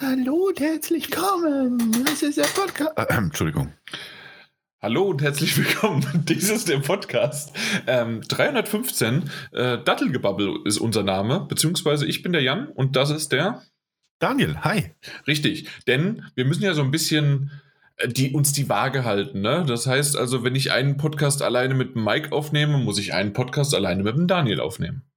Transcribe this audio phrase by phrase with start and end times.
[0.00, 2.04] Hallo und herzlich willkommen.
[2.06, 2.96] Das ist der Podcast.
[2.96, 3.72] Äh, Entschuldigung.
[4.80, 6.06] Hallo und herzlich willkommen.
[6.28, 7.52] Dies ist der Podcast.
[7.88, 13.32] Ähm, 315, äh, Dattelgebabbel ist unser Name, beziehungsweise ich bin der Jan und das ist
[13.32, 13.64] der
[14.20, 14.58] Daniel.
[14.58, 14.94] Hi.
[15.26, 17.50] Richtig, denn wir müssen ja so ein bisschen
[17.96, 19.40] äh, die, uns die Waage halten.
[19.40, 19.64] Ne?
[19.66, 23.74] Das heißt also, wenn ich einen Podcast alleine mit Mike aufnehme, muss ich einen Podcast
[23.74, 25.07] alleine mit dem Daniel aufnehmen.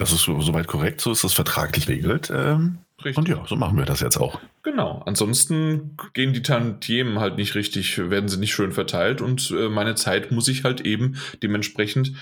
[0.00, 2.32] Das ist soweit korrekt, so ist das vertraglich regelt.
[2.34, 2.78] Ähm.
[3.16, 4.40] Und ja, so machen wir das jetzt auch.
[4.62, 5.02] Genau.
[5.04, 9.96] Ansonsten gehen die Tantiemen halt nicht richtig, werden sie nicht schön verteilt und äh, meine
[9.96, 12.14] Zeit muss ich halt eben dementsprechend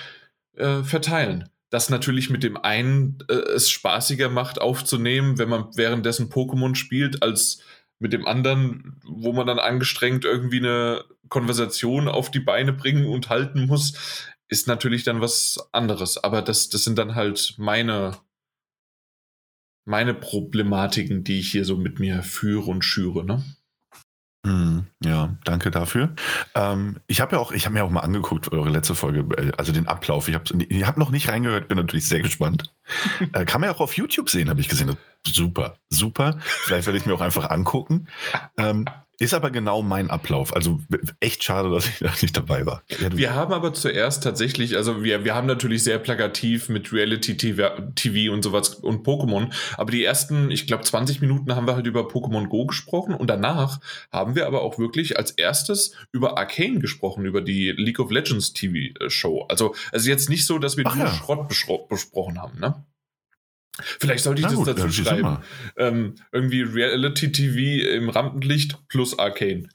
[0.56, 1.48] äh, verteilen.
[1.70, 7.22] Das natürlich mit dem einen äh, es spaßiger macht aufzunehmen, wenn man währenddessen Pokémon spielt,
[7.22, 7.62] als
[8.00, 13.28] mit dem anderen, wo man dann angestrengt irgendwie eine Konversation auf die Beine bringen und
[13.28, 13.94] halten muss,
[14.48, 16.22] ist natürlich dann was anderes.
[16.22, 18.16] Aber das, das sind dann halt meine
[19.88, 23.42] meine Problematiken, die ich hier so mit mir führe und schüre, ne?
[24.46, 26.14] Hm, ja, danke dafür.
[26.54, 29.52] Ähm, ich habe ja auch, ich habe mir auch mal angeguckt, eure letzte Folge, äh,
[29.56, 30.28] also den Ablauf.
[30.28, 32.72] Ich habe ich hab noch nicht reingehört, bin natürlich sehr gespannt.
[33.32, 34.96] äh, kann man ja auch auf YouTube sehen, habe ich gesehen.
[35.26, 36.38] Super, super.
[36.40, 38.08] Vielleicht werde ich mir auch einfach angucken.
[38.56, 38.84] Ähm,
[39.18, 40.54] ist aber genau mein Ablauf.
[40.54, 40.80] Also
[41.20, 42.82] echt schade, dass ich da nicht dabei war.
[42.88, 47.36] Ja, wir haben aber zuerst tatsächlich, also wir, wir haben natürlich sehr plakativ mit Reality
[47.36, 51.74] TV, TV und sowas und Pokémon, aber die ersten, ich glaube, 20 Minuten haben wir
[51.74, 53.80] halt über Pokémon Go gesprochen und danach
[54.12, 58.52] haben wir aber auch wirklich als erstes über Arcane gesprochen, über die League of Legends
[58.52, 59.46] TV-Show.
[59.48, 61.12] Also es ist jetzt nicht so, dass wir Ach nur ja.
[61.12, 62.84] Schrott besprochen haben, ne?
[64.00, 65.38] Vielleicht sollte ich Na das gut, dazu schreiben.
[65.76, 69.68] Ähm, irgendwie Reality TV im Rampenlicht plus Arcane.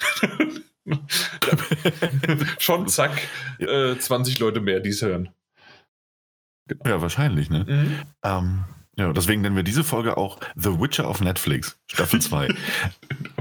[2.59, 3.12] Schon zack,
[3.59, 5.30] äh, 20 Leute mehr, die es hören.
[6.68, 6.86] Genau.
[6.86, 7.66] Ja, wahrscheinlich, ne?
[7.68, 8.00] Mhm.
[8.24, 8.66] Ähm,
[8.96, 12.50] ja, deswegen nennen wir diese Folge auch The Witcher auf Netflix, Staffel 2.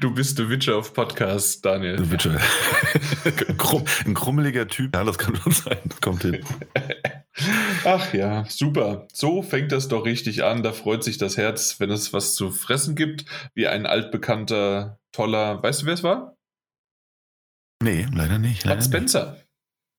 [0.00, 1.98] Du bist The Witcher auf Podcast, Daniel.
[1.98, 2.40] The Witcher.
[4.06, 4.94] ein, krummeliger Typ.
[4.94, 5.78] Ja, das kann schon sein.
[6.00, 6.44] Kommt hin.
[7.84, 9.06] Ach ja, super.
[9.12, 10.62] So fängt das doch richtig an.
[10.62, 13.24] Da freut sich das Herz, wenn es was zu fressen gibt,
[13.54, 15.62] wie ein altbekannter, toller.
[15.62, 16.36] Weißt du, wer es war?
[17.82, 18.64] Nee, leider nicht.
[18.64, 19.32] Leider Bud Spencer.
[19.32, 19.46] Nicht.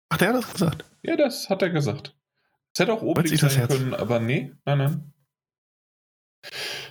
[0.09, 0.85] Ach, der hat das gesagt.
[1.01, 2.15] Ja, das hat er gesagt.
[2.73, 5.12] Es hätte auch oben sein können, aber nee, nein, nein.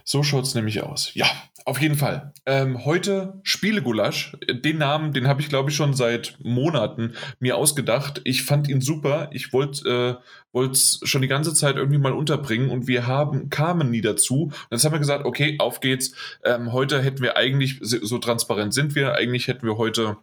[0.05, 1.13] So schaut es nämlich aus.
[1.15, 1.27] Ja,
[1.65, 2.33] auf jeden Fall.
[2.47, 4.37] Ähm, heute Spielegulasch.
[4.51, 8.21] Den Namen, den habe ich glaube ich schon seit Monaten mir ausgedacht.
[8.25, 9.29] Ich fand ihn super.
[9.33, 10.21] Ich wollte
[10.53, 14.45] es äh, schon die ganze Zeit irgendwie mal unterbringen und wir haben kamen nie dazu.
[14.45, 16.13] Und jetzt haben wir gesagt, okay, auf geht's.
[16.45, 20.17] Ähm, heute hätten wir eigentlich, so transparent sind wir, eigentlich hätten wir heute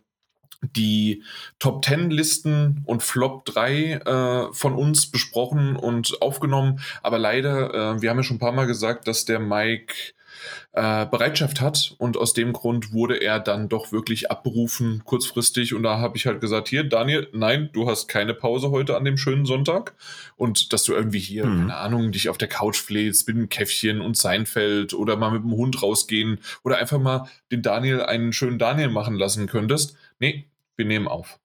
[0.62, 1.24] die
[1.58, 6.80] Top 10 Listen und Flop 3 äh, von uns besprochen und aufgenommen.
[7.02, 9.94] Aber leider, äh, wir haben ja schon ein paar Mal gesagt, dass der Mike
[10.74, 15.84] äh, Bereitschaft hat und aus dem Grund wurde er dann doch wirklich abberufen kurzfristig und
[15.84, 19.18] da habe ich halt gesagt, hier Daniel, nein, du hast keine Pause heute an dem
[19.18, 19.96] schönen Sonntag
[20.38, 21.60] und dass du irgendwie hier, mhm.
[21.60, 25.44] keine Ahnung, dich auf der Couch flähst mit einem Käffchen und Seinfeld oder mal mit
[25.44, 29.98] dem Hund rausgehen oder einfach mal den Daniel einen schönen Daniel machen lassen könntest.
[30.20, 31.40] Nee, wir nehmen auf.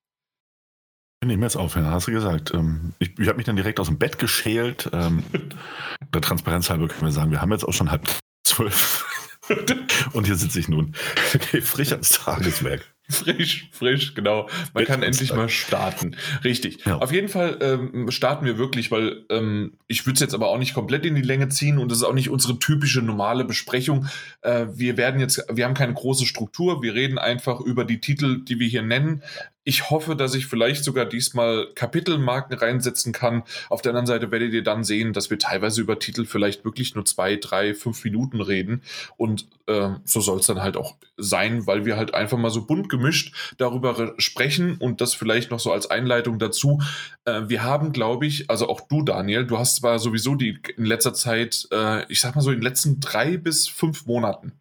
[1.20, 2.52] Wir nehmen jetzt auf, ja, hast du gesagt.
[2.52, 4.90] Ähm, ich, ich habe mich dann direkt aus dem Bett geschält.
[4.92, 5.24] Ähm,
[6.14, 8.08] der Transparenz halber können wir sagen, wir haben jetzt auch schon halb
[8.44, 9.06] zwölf.
[10.12, 10.94] Und hier sitze ich nun.
[11.34, 12.93] Okay, frisch ans Tageswerk.
[13.10, 14.48] Frisch, frisch, genau.
[14.72, 16.16] Man kann endlich mal starten.
[16.42, 16.86] Richtig.
[16.86, 16.98] Ja.
[16.98, 20.56] Auf jeden Fall ähm, starten wir wirklich, weil ähm, ich würde es jetzt aber auch
[20.56, 24.06] nicht komplett in die Länge ziehen und das ist auch nicht unsere typische normale Besprechung.
[24.40, 28.42] Äh, wir werden jetzt, wir haben keine große Struktur, wir reden einfach über die Titel,
[28.42, 29.22] die wir hier nennen.
[29.66, 33.44] Ich hoffe, dass ich vielleicht sogar diesmal Kapitelmarken reinsetzen kann.
[33.70, 36.94] Auf der anderen Seite werdet ihr dann sehen, dass wir teilweise über Titel vielleicht wirklich
[36.94, 38.82] nur zwei, drei, fünf Minuten reden.
[39.16, 42.66] Und äh, so soll es dann halt auch sein, weil wir halt einfach mal so
[42.66, 46.82] bunt gemischt darüber sprechen und das vielleicht noch so als Einleitung dazu.
[47.24, 50.84] Äh, wir haben, glaube ich, also auch du, Daniel, du hast zwar sowieso die in
[50.84, 54.52] letzter Zeit, äh, ich sag mal so in den letzten drei bis fünf Monaten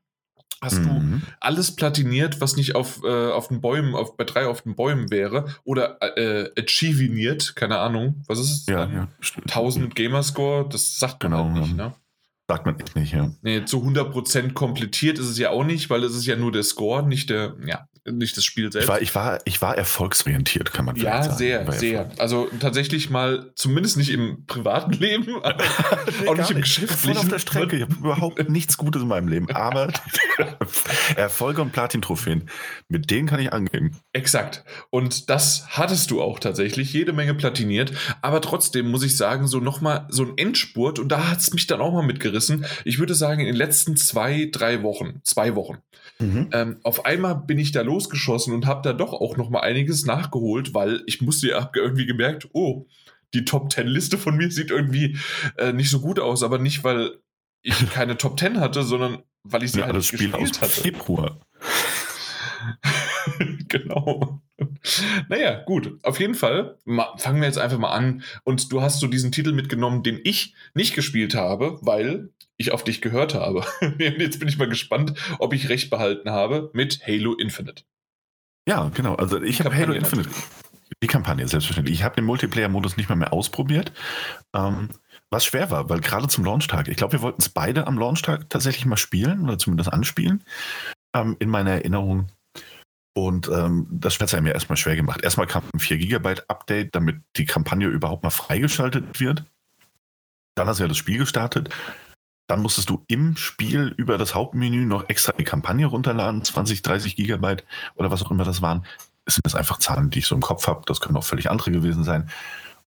[0.64, 1.22] hast mhm.
[1.22, 4.76] du alles platiniert, was nicht auf, äh, auf den Bäumen, auf, bei drei auf den
[4.76, 8.66] Bäumen wäre oder äh, achieviniert, keine Ahnung, was ist es?
[8.68, 9.08] Ja, ja.
[9.44, 11.94] 1000 Gamerscore, das sagt man genau, halt nicht, ne?
[12.48, 13.32] Sagt man echt nicht, ja.
[13.42, 16.64] Nee, zu 100% komplettiert ist es ja auch nicht, weil es ist ja nur der
[16.64, 18.86] Score, nicht der, ja, nicht das Spiel selbst.
[18.86, 21.26] Ich war, ich war, ich war erfolgsorientiert, kann man ja, sagen.
[21.26, 22.10] Ja, sehr, sehr.
[22.18, 25.36] Also tatsächlich mal, zumindest nicht im privaten Leben,
[26.28, 27.12] auch nicht im Geschäftlichen.
[27.12, 27.78] Ich auf der Strecke.
[27.78, 29.50] Ich habe überhaupt nichts Gutes in meinem Leben.
[29.52, 29.92] Aber
[31.16, 32.50] Erfolge und Platin-Trophäen,
[32.90, 33.98] mit denen kann ich angeben.
[34.12, 34.66] Exakt.
[34.90, 36.92] Und das hattest du auch tatsächlich.
[36.92, 37.94] Jede Menge platiniert.
[38.22, 41.00] Aber trotzdem muss ich sagen, so nochmal so ein Endspurt.
[41.00, 42.66] Und da hat es mich dann auch mal mitgerissen.
[42.84, 45.78] Ich würde sagen, in den letzten zwei, drei Wochen, zwei Wochen.
[46.20, 46.50] Mhm.
[46.52, 50.06] Ähm, auf einmal bin ich da losgeschossen und habe da doch auch noch mal einiges
[50.06, 52.88] nachgeholt, weil ich musste ja irgendwie gemerkt, oh,
[53.34, 55.18] die Top Ten Liste von mir sieht irgendwie
[55.58, 57.20] äh, nicht so gut aus, aber nicht weil
[57.62, 60.62] ich keine Top Ten hatte, sondern weil ich sie ja, halt das Spiel gespielt aus
[60.62, 60.82] hatte.
[60.82, 61.40] Februar.
[63.68, 64.42] genau.
[65.30, 65.98] Naja, gut.
[66.04, 66.78] Auf jeden Fall
[67.18, 68.24] fangen wir jetzt einfach mal an.
[68.44, 72.84] Und du hast so diesen Titel mitgenommen, den ich nicht gespielt habe, weil ich auf
[72.84, 73.66] dich gehört habe.
[73.98, 77.84] Jetzt bin ich mal gespannt, ob ich recht behalten habe mit Halo Infinite.
[78.68, 79.16] Ja, genau.
[79.16, 80.30] Also ich habe Halo Infinite.
[81.02, 81.98] Die Kampagne, selbstverständlich.
[81.98, 83.92] Ich habe den Multiplayer-Modus nicht mal mehr ausprobiert.
[84.54, 84.90] Ähm,
[85.30, 88.50] was schwer war, weil gerade zum Launchtag, ich glaube, wir wollten es beide am Launchtag
[88.50, 90.44] tatsächlich mal spielen oder zumindest anspielen.
[91.14, 92.28] Ähm, in meiner Erinnerung.
[93.14, 95.24] Und ähm, das hat es mir erstmal schwer gemacht.
[95.24, 99.46] Erstmal kam ein 4 GB Update, damit die Kampagne überhaupt mal freigeschaltet wird.
[100.56, 101.70] Dann hast du ja das Spiel gestartet.
[102.48, 107.16] Dann musstest du im Spiel über das Hauptmenü noch extra die Kampagne runterladen, 20, 30
[107.16, 107.64] Gigabyte
[107.96, 108.86] oder was auch immer das waren.
[109.26, 110.82] Das sind das einfach Zahlen, die ich so im Kopf habe.
[110.86, 112.30] Das können auch völlig andere gewesen sein.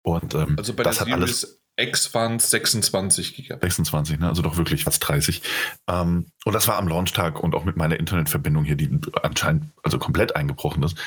[0.02, 3.64] Und ähm, also bei das der hat alles X waren es 26 Gigabyte.
[3.64, 4.28] 26, ne?
[4.28, 5.42] also doch wirklich fast 30.
[5.90, 9.98] Ähm, und das war am Launchtag und auch mit meiner Internetverbindung hier, die anscheinend also
[9.98, 10.98] komplett eingebrochen ist,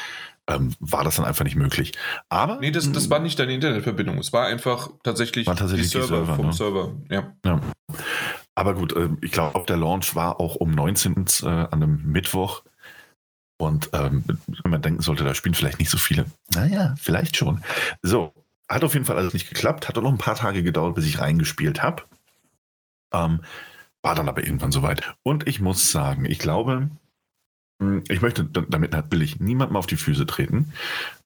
[0.48, 1.92] ähm, war das dann einfach nicht möglich.
[2.28, 2.58] Aber.
[2.60, 4.18] Nee, das, das war nicht deine Internetverbindung.
[4.18, 6.52] Es war einfach tatsächlich, war tatsächlich die Server, die Server vom ne?
[6.52, 6.94] Server.
[7.10, 7.32] Ja.
[7.44, 7.60] ja.
[8.54, 11.26] Aber gut, äh, ich glaube, der Launch war auch um 19.
[11.42, 12.62] Äh, an einem Mittwoch.
[13.58, 14.24] Und ähm,
[14.62, 16.26] wenn man denken sollte, da spielen vielleicht nicht so viele.
[16.54, 17.62] Naja, vielleicht schon.
[18.02, 18.32] So,
[18.68, 19.88] hat auf jeden Fall alles nicht geklappt.
[19.88, 22.04] Hat auch noch ein paar Tage gedauert, bis ich reingespielt habe.
[23.12, 23.40] Ähm,
[24.02, 25.14] war dann aber irgendwann soweit.
[25.22, 26.90] Und ich muss sagen, ich glaube,
[27.80, 30.72] hm, ich möchte damit will ich niemandem auf die Füße treten.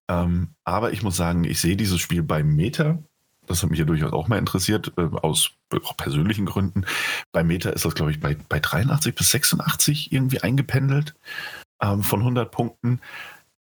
[0.09, 2.99] Ähm, aber ich muss sagen, ich sehe dieses Spiel bei Meta.
[3.47, 5.53] Das hat mich ja durchaus auch mal interessiert, äh, aus
[5.97, 6.85] persönlichen Gründen.
[7.33, 11.15] Bei Meta ist das, glaube ich, bei, bei 83 bis 86 irgendwie eingependelt
[11.81, 13.01] ähm, von 100 Punkten.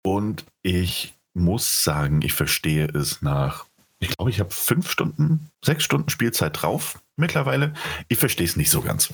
[0.03, 3.65] Und ich muss sagen, ich verstehe es nach,
[3.99, 7.73] ich glaube, ich habe fünf Stunden, sechs Stunden Spielzeit drauf mittlerweile.
[8.09, 9.13] Ich verstehe es nicht so ganz.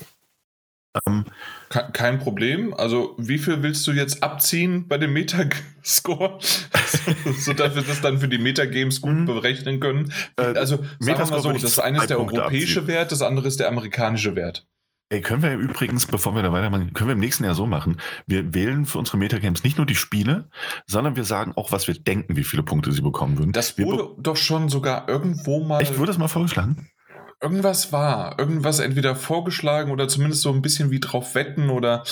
[1.06, 1.24] Ähm,
[1.68, 2.72] Kein Problem.
[2.72, 6.38] Also, wie viel willst du jetzt abziehen bei dem Metascore,
[7.38, 9.26] so dass wir das dann für die Metagames gut mhm.
[9.26, 10.12] berechnen können?
[10.36, 12.86] Äh, also, Metascore so, das eine ist der europäische abziehen.
[12.86, 14.66] Wert, das andere ist der amerikanische Wert.
[15.10, 18.00] Ey, können wir übrigens, bevor wir da weitermachen, können wir im nächsten Jahr so machen.
[18.26, 20.48] Wir wählen für unsere Metagames nicht nur die Spiele,
[20.86, 23.52] sondern wir sagen auch, was wir denken, wie viele Punkte sie bekommen würden.
[23.52, 25.82] Das wurde doch schon sogar irgendwo mal.
[25.82, 26.88] Echt, wurde das mal vorgeschlagen?
[27.44, 32.02] irgendwas war, irgendwas entweder vorgeschlagen oder zumindest so ein bisschen wie drauf wetten oder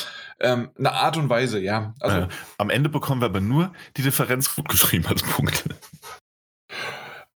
[0.40, 1.94] ähm, eine Art und Weise, ja.
[2.00, 2.28] Also, äh,
[2.58, 5.70] am Ende bekommen wir aber nur die Differenz gut geschrieben als Punkte.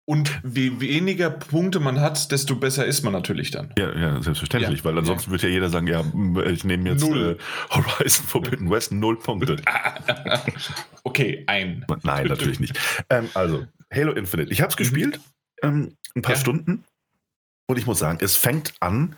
[0.07, 3.73] Und je weniger Punkte man hat, desto besser ist man natürlich dann.
[3.77, 4.85] Ja, ja selbstverständlich, ja.
[4.85, 5.31] weil ansonsten ja.
[5.31, 6.03] wird ja jeder sagen, ja,
[6.45, 7.35] ich nehme jetzt äh,
[7.71, 9.57] Horizon Forbidden West null Punkte.
[11.03, 11.85] okay, ein.
[12.03, 12.79] Nein, natürlich nicht.
[13.09, 14.51] Ähm, also, Halo Infinite.
[14.51, 14.77] Ich habe es mhm.
[14.77, 15.19] gespielt,
[15.63, 16.35] ähm, ein paar.
[16.35, 16.83] Stunden.
[17.67, 19.15] Und ich muss sagen, es fängt an.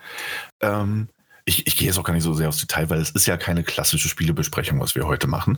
[0.62, 1.10] Ähm,
[1.44, 3.36] ich, ich gehe jetzt auch gar nicht so sehr aufs Detail, weil es ist ja
[3.36, 5.58] keine klassische Spielebesprechung, was wir heute machen.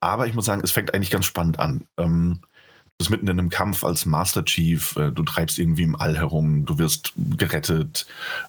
[0.00, 1.86] Aber ich muss sagen, es fängt eigentlich ganz spannend an.
[1.96, 2.40] Ähm,
[2.98, 6.66] bist mitten in einem Kampf als Master Chief, äh, du treibst irgendwie im All herum,
[6.66, 8.06] du wirst gerettet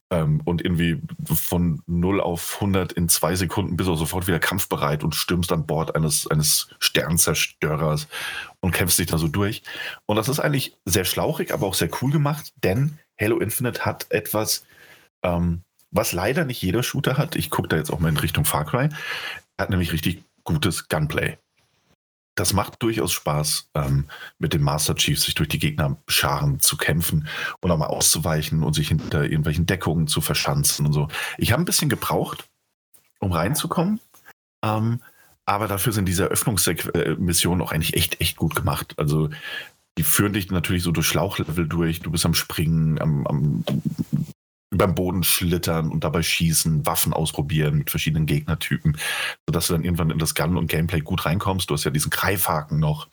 [0.10, 5.04] ähm, und irgendwie von 0 auf 100 in zwei Sekunden bist du sofort wieder kampfbereit
[5.04, 8.08] und stürmst an Bord eines, eines Sternzerstörers
[8.60, 9.62] und kämpfst dich da so durch.
[10.08, 14.08] Und das ist eigentlich sehr schlauchig, aber auch sehr cool gemacht, denn Halo Infinite hat
[14.10, 14.66] etwas,
[15.22, 17.36] ähm, was leider nicht jeder Shooter hat.
[17.36, 18.90] Ich gucke da jetzt auch mal in Richtung Far Cry.
[19.58, 21.38] Er hat nämlich richtig gutes Gunplay.
[22.36, 24.06] Das macht durchaus Spaß, ähm,
[24.38, 27.28] mit dem Master Chief sich durch die Gegnerscharen zu kämpfen
[27.62, 31.08] und auch mal auszuweichen und sich hinter irgendwelchen Deckungen zu verschanzen und so.
[31.38, 32.48] Ich habe ein bisschen gebraucht,
[33.20, 34.00] um reinzukommen.
[34.64, 35.02] Ähm,
[35.46, 38.94] aber dafür sind diese Eröffnungsmissionen auch eigentlich echt, echt gut gemacht.
[38.98, 39.30] Also
[39.98, 42.00] die führen dich natürlich so durch Schlauchlevel durch.
[42.00, 43.64] Du bist am Springen, am, am
[44.72, 48.98] beim Boden schlittern und dabei schießen, Waffen ausprobieren mit verschiedenen Gegnertypen,
[49.48, 51.70] sodass du dann irgendwann in das Gun und Gameplay gut reinkommst.
[51.70, 53.08] Du hast ja diesen Greifhaken noch,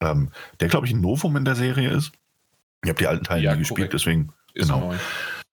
[0.00, 0.30] ähm,
[0.60, 2.12] der glaube ich ein Novum in der Serie ist.
[2.84, 4.94] Ich habe die alten Teile ja, nie gespielt, deswegen ist genau.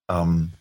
[0.08, 0.52] Ähm,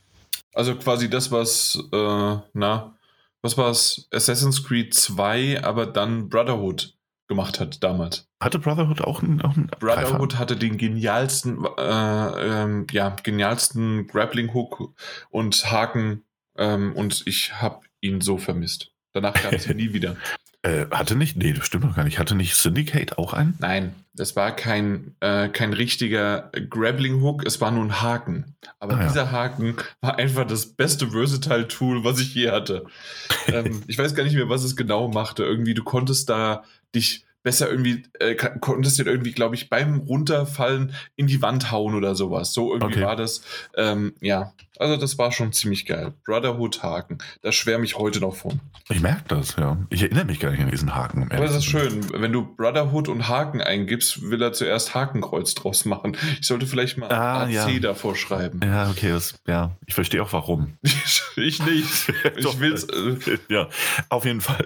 [0.53, 2.95] also quasi das, was äh, na
[3.41, 6.93] was war es, Assassin's Creed 2, aber dann Brotherhood
[7.29, 8.27] gemacht hat damals.
[8.41, 14.93] Hatte Brotherhood auch einen, auch einen Brotherhood hatte den genialsten, äh, ähm, ja, genialsten Grappling-Hook
[15.29, 16.23] und Haken
[16.57, 18.91] ähm, und ich habe ihn so vermisst.
[19.13, 20.17] Danach gab es ihn nie wieder.
[20.61, 22.19] Äh, hatte nicht, nee, das stimmt doch gar nicht.
[22.19, 23.55] Hatte nicht Syndicate auch einen?
[23.59, 28.57] Nein, das war kein, äh, kein richtiger Grappling-Hook, es war nur ein Haken.
[28.77, 29.31] Aber ah, dieser ja.
[29.31, 32.85] Haken war einfach das beste Versatile-Tool, was ich je hatte.
[33.47, 35.45] ähm, ich weiß gar nicht mehr, was es genau machte.
[35.45, 36.65] Irgendwie, du konntest da
[36.95, 41.95] dich besser irgendwie, äh, konntest du irgendwie, glaube ich, beim Runterfallen in die Wand hauen
[41.95, 42.53] oder sowas.
[42.53, 43.05] So irgendwie okay.
[43.05, 43.41] war das.
[43.77, 46.13] Ähm, ja, also das war schon ziemlich geil.
[46.25, 48.59] Brotherhood Haken, da schwärme ich heute noch von.
[48.89, 49.77] Ich merke das, ja.
[49.89, 51.23] Ich erinnere mich gar nicht an diesen Haken.
[51.23, 52.05] Um Aber das ist schön.
[52.11, 56.17] Wenn du Brotherhood und Haken eingibst, will er zuerst Hakenkreuz draus machen.
[56.41, 57.79] Ich sollte vielleicht mal ah, AC ja.
[57.79, 58.59] davor schreiben.
[58.63, 59.77] Ja, okay, das, ja.
[59.85, 60.77] Ich verstehe auch warum.
[61.35, 62.13] ich nicht.
[62.35, 62.83] ich will's.
[62.83, 63.69] Äh, ja,
[64.09, 64.65] auf jeden Fall.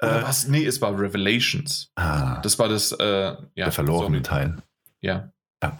[0.00, 0.48] Oder äh, was?
[0.48, 1.90] Nee, es war Revelations.
[1.96, 3.36] Ah, das war das, äh, ja.
[3.54, 4.56] Der verlorene so, Teil.
[5.00, 5.32] Ja.
[5.62, 5.76] ja.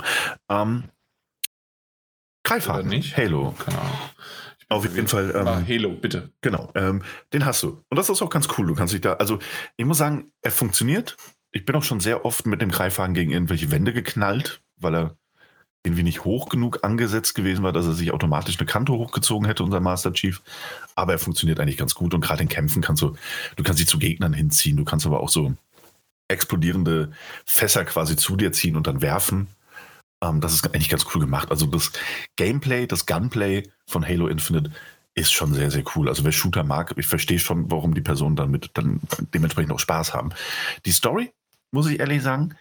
[0.49, 0.85] Ähm,
[2.45, 2.89] Greifhaken.
[2.89, 3.17] nicht?
[3.17, 3.55] Halo.
[3.65, 3.83] Genau.
[4.69, 5.33] Auf jeden Fall.
[5.35, 6.33] Ähm, ah, Halo, bitte.
[6.41, 7.85] Genau, ähm, den hast du.
[7.89, 8.67] Und das ist auch ganz cool.
[8.67, 9.39] Du kannst dich da, also
[9.77, 11.17] ich muss sagen, er funktioniert.
[11.53, 15.17] Ich bin auch schon sehr oft mit dem Greifhaken gegen irgendwelche Wände geknallt, weil er
[15.87, 19.63] irgendwie nicht hoch genug angesetzt gewesen war, dass er sich automatisch eine Kante hochgezogen hätte,
[19.63, 20.43] unser Master Chief.
[20.95, 23.17] Aber er funktioniert eigentlich ganz gut und gerade in Kämpfen kannst du,
[23.57, 25.55] du kannst sie zu Gegnern hinziehen, du kannst aber auch so
[26.29, 27.13] explodierende
[27.45, 29.47] Fässer quasi zu dir ziehen und dann werfen.
[30.23, 31.51] Ähm, das ist eigentlich ganz cool gemacht.
[31.51, 31.93] Also das
[32.37, 34.73] Gameplay, das Gunplay von Halo Infinite
[35.15, 36.09] ist schon sehr, sehr cool.
[36.09, 39.01] Also wer Shooter mag, ich verstehe schon, warum die Personen damit dann
[39.33, 40.31] dementsprechend auch Spaß haben.
[40.85, 41.33] Die Story,
[41.71, 42.55] muss ich ehrlich sagen,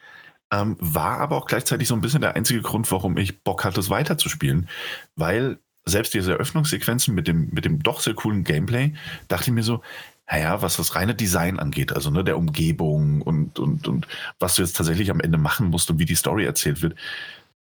[0.52, 3.80] ähm, war aber auch gleichzeitig so ein bisschen der einzige Grund, warum ich Bock hatte,
[3.80, 4.70] es weiterzuspielen.
[5.16, 8.94] Weil selbst diese Eröffnungssequenzen mit dem, mit dem doch sehr coolen Gameplay,
[9.28, 9.82] dachte ich mir so,
[10.30, 14.08] naja, was das reine Design angeht, also ne, der Umgebung und, und, und
[14.40, 16.96] was du jetzt tatsächlich am Ende machen musst und wie die Story erzählt wird,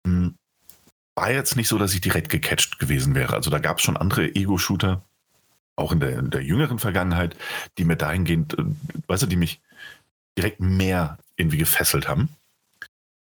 [0.06, 0.34] hm,
[1.14, 3.34] war jetzt nicht so, dass ich direkt gecatcht gewesen wäre.
[3.34, 5.04] Also da gab es schon andere Ego-Shooter,
[5.76, 7.36] auch in der, in der jüngeren Vergangenheit,
[7.78, 8.64] die mir dahingehend, äh,
[9.06, 9.60] weißt du, die mich
[10.38, 12.30] direkt mehr irgendwie gefesselt haben.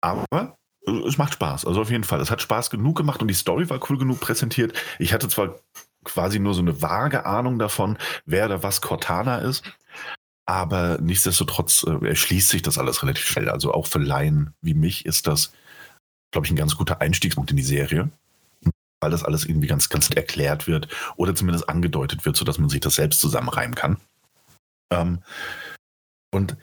[0.01, 1.65] Aber äh, es macht Spaß.
[1.67, 2.21] Also auf jeden Fall.
[2.21, 4.73] Es hat Spaß genug gemacht und die Story war cool genug präsentiert.
[4.99, 5.57] Ich hatte zwar
[6.05, 9.65] quasi nur so eine vage Ahnung davon, wer da was Cortana ist.
[10.47, 13.49] Aber nichtsdestotrotz äh, erschließt sich das alles relativ schnell.
[13.49, 15.53] Also auch für Laien wie mich ist das,
[16.33, 18.11] glaube ich, ein ganz guter Einstiegspunkt in die Serie.
[19.03, 22.81] Weil das alles irgendwie ganz, ganz erklärt wird oder zumindest angedeutet wird, sodass man sich
[22.81, 23.97] das selbst zusammenreimen kann.
[24.93, 25.23] Ähm,
[26.33, 26.57] und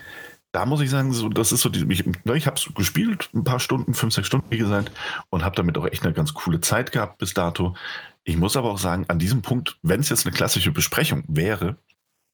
[0.57, 3.29] da muss ich sagen, so, das ist so, die, ich, ne, ich habe es gespielt,
[3.35, 4.91] ein paar Stunden, fünf, sechs Stunden, wie gesagt,
[5.29, 7.75] und habe damit auch echt eine ganz coole Zeit gehabt bis dato.
[8.23, 11.77] Ich muss aber auch sagen, an diesem Punkt, wenn es jetzt eine klassische Besprechung wäre,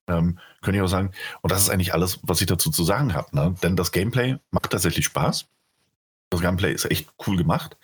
[0.07, 1.11] ähm, könnte ich auch sagen,
[1.41, 3.55] und das ist eigentlich alles, was ich dazu zu sagen habe, ne?
[3.61, 5.47] denn das Gameplay macht tatsächlich Spaß.
[6.29, 7.75] Das Gameplay ist echt cool gemacht,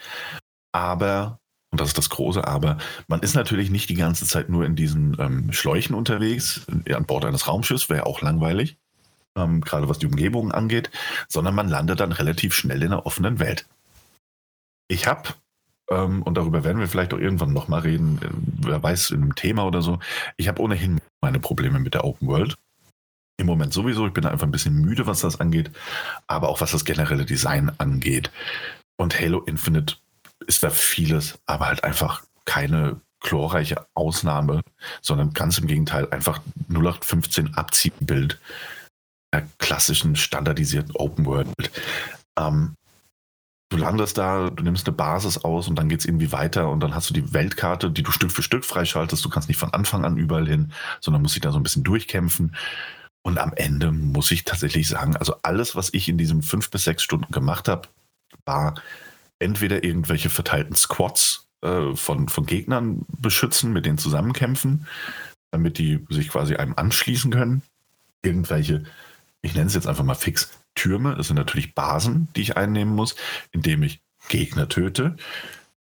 [0.71, 1.41] aber
[1.71, 2.77] und das ist das große Aber.
[3.09, 7.25] Man ist natürlich nicht die ganze Zeit nur in diesen ähm, Schläuchen unterwegs, an Bord
[7.25, 8.77] eines Raumschiffs, wäre auch langweilig
[9.39, 10.89] ähm, gerade was die Umgebung angeht,
[11.27, 13.65] sondern man landet dann relativ schnell in der offenen Welt.
[14.87, 15.29] Ich habe,
[15.89, 19.35] ähm, und darüber werden wir vielleicht auch irgendwann nochmal reden, äh, wer weiß, in einem
[19.35, 19.99] Thema oder so,
[20.37, 22.57] ich habe ohnehin meine Probleme mit der Open World.
[23.37, 25.71] Im Moment sowieso, ich bin einfach ein bisschen müde, was das angeht,
[26.27, 28.31] aber auch was das generelle Design angeht.
[28.97, 29.95] Und Halo Infinite
[30.45, 34.61] ist da vieles, aber halt einfach keine chlorreiche Ausnahme,
[35.01, 38.39] sondern ganz im Gegenteil einfach 0815 Abziehbild
[39.57, 41.49] klassischen, standardisierten Open World.
[42.37, 42.75] Ähm,
[43.69, 46.79] du landest da, du nimmst eine Basis aus und dann geht es irgendwie weiter und
[46.81, 49.23] dann hast du die Weltkarte, die du Stück für Stück freischaltest.
[49.23, 51.83] Du kannst nicht von Anfang an überall hin, sondern musst dich da so ein bisschen
[51.83, 52.55] durchkämpfen.
[53.21, 56.85] Und am Ende muss ich tatsächlich sagen, also alles, was ich in diesen fünf bis
[56.85, 57.89] sechs Stunden gemacht habe,
[58.45, 58.75] war
[59.39, 64.87] entweder irgendwelche verteilten Squads äh, von, von Gegnern beschützen, mit denen zusammenkämpfen,
[65.51, 67.61] damit die sich quasi einem anschließen können.
[68.21, 68.85] Irgendwelche
[69.41, 71.15] ich nenne es jetzt einfach mal fix, Türme.
[71.15, 73.15] Das sind natürlich Basen, die ich einnehmen muss,
[73.51, 75.15] indem ich Gegner töte.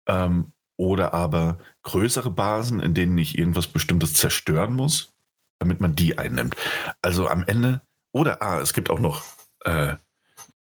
[0.07, 5.13] Ähm, oder aber größere Basen, in denen ich irgendwas Bestimmtes zerstören muss,
[5.59, 6.57] damit man die einnimmt.
[7.03, 7.83] Also am Ende,
[8.13, 9.23] oder ah, es gibt auch noch
[9.65, 9.97] äh,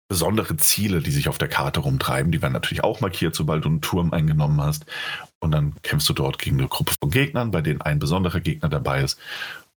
[0.08, 2.32] besondere Ziele, die sich auf der Karte rumtreiben.
[2.32, 4.86] Die werden natürlich auch markiert, sobald du einen Turm eingenommen hast.
[5.39, 8.70] Und dann kämpfst du dort gegen eine Gruppe von Gegnern, bei denen ein besonderer Gegner
[8.70, 9.20] dabei ist.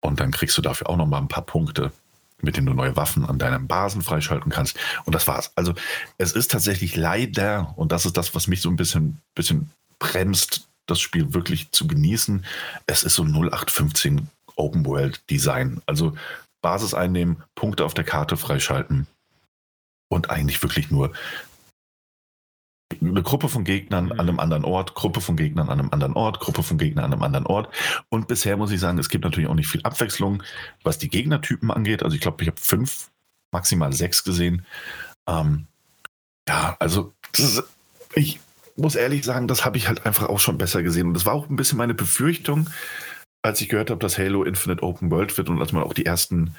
[0.00, 1.92] Und dann kriegst du dafür auch noch mal ein paar Punkte
[2.40, 4.78] mit denen du neue Waffen an deinen Basen freischalten kannst.
[5.04, 5.52] Und das war's.
[5.56, 5.74] Also
[6.18, 10.68] es ist tatsächlich leider, und das ist das, was mich so ein bisschen, bisschen bremst,
[10.86, 12.44] das Spiel wirklich zu genießen.
[12.86, 15.82] Es ist so 0815 Open World Design.
[15.86, 16.16] Also
[16.62, 19.06] Basis einnehmen, Punkte auf der Karte freischalten
[20.08, 21.12] und eigentlich wirklich nur
[23.00, 24.12] eine Gruppe von Gegnern mhm.
[24.12, 27.12] an einem anderen Ort, Gruppe von Gegnern an einem anderen Ort, Gruppe von Gegnern an
[27.12, 27.72] einem anderen Ort.
[28.08, 30.42] Und bisher muss ich sagen, es gibt natürlich auch nicht viel Abwechslung,
[30.82, 32.02] was die Gegnertypen angeht.
[32.02, 33.10] Also ich glaube, ich habe fünf,
[33.52, 34.64] maximal sechs gesehen.
[35.28, 35.66] Ähm,
[36.48, 37.62] ja, also ist,
[38.14, 38.40] ich
[38.76, 41.08] muss ehrlich sagen, das habe ich halt einfach auch schon besser gesehen.
[41.08, 42.70] Und das war auch ein bisschen meine Befürchtung,
[43.42, 46.06] als ich gehört habe, dass Halo Infinite Open World wird und als man auch die
[46.06, 46.54] ersten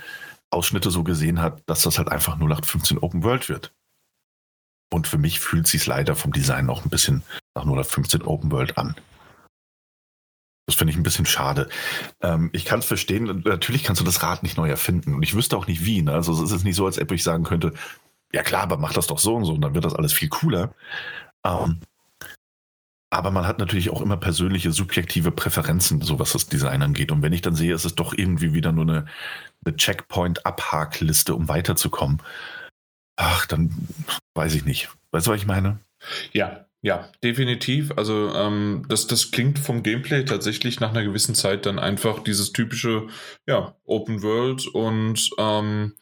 [0.51, 3.74] Ausschnitte so gesehen hat, dass das halt einfach 0815 Open World wird.
[4.91, 7.24] Und für mich fühlt sich leider vom Design noch ein bisschen
[7.55, 8.96] nach 0815 Open World an.
[10.65, 11.67] Das finde ich ein bisschen schade.
[12.22, 15.15] Ähm, ich kann es verstehen, natürlich kannst du das Rad nicht neu erfinden.
[15.15, 16.01] Und ich wüsste auch nicht wie.
[16.01, 16.13] Ne?
[16.13, 17.74] Also es ist nicht so, als ob ich sagen könnte,
[18.31, 20.29] ja klar, aber mach das doch so und so und dann wird das alles viel
[20.29, 20.74] cooler.
[21.43, 21.79] Ähm,
[23.12, 27.12] aber man hat natürlich auch immer persönliche, subjektive Präferenzen, so was das Design angeht.
[27.12, 29.05] Und wenn ich dann sehe, es ist doch irgendwie wieder nur eine,
[29.65, 32.22] eine Checkpoint-Abhakliste, um weiterzukommen,
[33.19, 33.69] ach, dann
[34.33, 34.89] weiß ich nicht.
[35.11, 35.79] Weißt du, was ich meine?
[36.31, 37.91] Ja, ja, definitiv.
[37.97, 42.53] Also ähm, das, das klingt vom Gameplay tatsächlich nach einer gewissen Zeit dann einfach dieses
[42.53, 43.07] typische,
[43.45, 45.95] ja, Open World und ähm,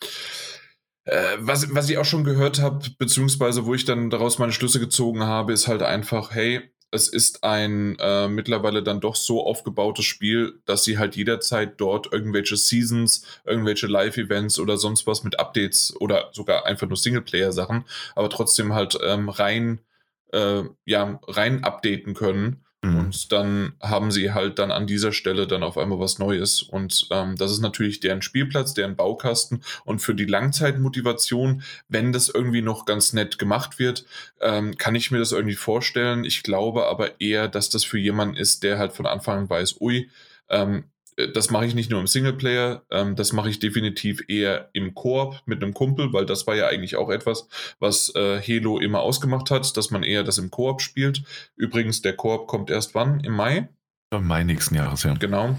[1.06, 4.80] äh, was, was ich auch schon gehört habe, beziehungsweise wo ich dann daraus meine Schlüsse
[4.80, 10.06] gezogen habe, ist halt einfach, hey, es ist ein äh, mittlerweile dann doch so aufgebautes
[10.06, 15.96] Spiel, dass sie halt jederzeit dort irgendwelche Seasons, irgendwelche Live-Events oder sonst was mit Updates
[16.00, 19.82] oder sogar einfach nur Singleplayer-Sachen, aber trotzdem halt ähm, rein,
[20.32, 22.64] äh, ja, rein updaten können.
[22.84, 23.00] Mhm.
[23.00, 26.62] Und dann haben sie halt dann an dieser Stelle dann auf einmal was Neues.
[26.62, 29.64] Und ähm, das ist natürlich deren Spielplatz, deren Baukasten.
[29.84, 34.06] Und für die Langzeitmotivation, wenn das irgendwie noch ganz nett gemacht wird,
[34.42, 36.24] ähm, kann ich mir das irgendwie vorstellen.
[36.24, 39.82] Ich glaube aber eher, dass das für jemanden ist, der halt von Anfang an weiß,
[39.82, 40.10] ui,
[40.50, 40.97] ähm, äh,
[41.34, 45.42] das mache ich nicht nur im Singleplayer, ähm, das mache ich definitiv eher im Koop
[45.46, 47.48] mit einem Kumpel, weil das war ja eigentlich auch etwas,
[47.80, 51.24] was äh, Halo immer ausgemacht hat, dass man eher das im Koop spielt.
[51.56, 53.20] Übrigens, der Koop kommt erst wann?
[53.22, 53.70] Im Mai?
[54.12, 55.16] Im Mai nächsten Jahres, ja.
[55.16, 55.58] Genau.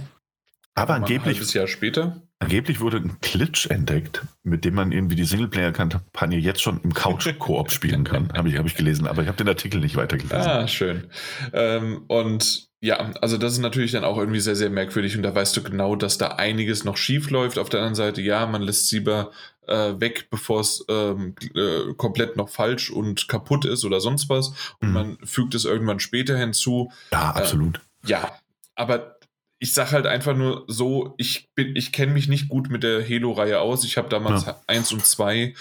[0.74, 1.40] Aber angeblich.
[1.40, 2.22] Ein Jahr später.
[2.40, 7.72] Angeblich wurde ein Glitch entdeckt, mit dem man irgendwie die Singleplayer-Kampagne jetzt schon im Couch-Koop
[7.72, 8.32] spielen kann.
[8.32, 10.38] habe ich, hab ich gelesen, aber ich habe den Artikel nicht weitergelesen.
[10.38, 11.08] Ah, schön.
[11.52, 15.34] Ähm, und ja, also das ist natürlich dann auch irgendwie sehr, sehr merkwürdig und da
[15.34, 17.58] weißt du genau, dass da einiges noch schief läuft.
[17.58, 19.32] Auf der anderen Seite, ja, man lässt Sieber
[19.66, 24.52] äh, weg, bevor es ähm, äh, komplett noch falsch und kaputt ist oder sonst was
[24.80, 24.94] und mhm.
[24.94, 26.92] man fügt es irgendwann später hinzu.
[27.10, 27.78] Ja, absolut.
[28.04, 28.32] Äh, ja,
[28.76, 29.17] aber
[29.58, 33.02] ich sage halt einfach nur so, ich bin, ich kenne mich nicht gut mit der
[33.06, 33.84] Halo-Reihe aus.
[33.84, 34.60] Ich habe damals ja.
[34.66, 35.54] eins und zwei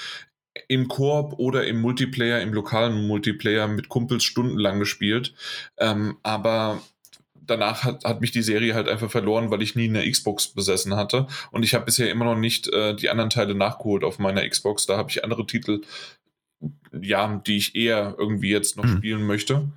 [0.68, 5.34] im Koop oder im Multiplayer, im lokalen Multiplayer mit Kumpels stundenlang gespielt.
[5.78, 6.82] Ähm, aber
[7.34, 10.96] danach hat, hat mich die Serie halt einfach verloren, weil ich nie eine Xbox besessen
[10.96, 11.28] hatte.
[11.52, 14.86] Und ich habe bisher immer noch nicht äh, die anderen Teile nachgeholt auf meiner Xbox.
[14.86, 15.82] Da habe ich andere Titel,
[17.00, 18.98] ja, die ich eher irgendwie jetzt noch hm.
[18.98, 19.70] spielen möchte.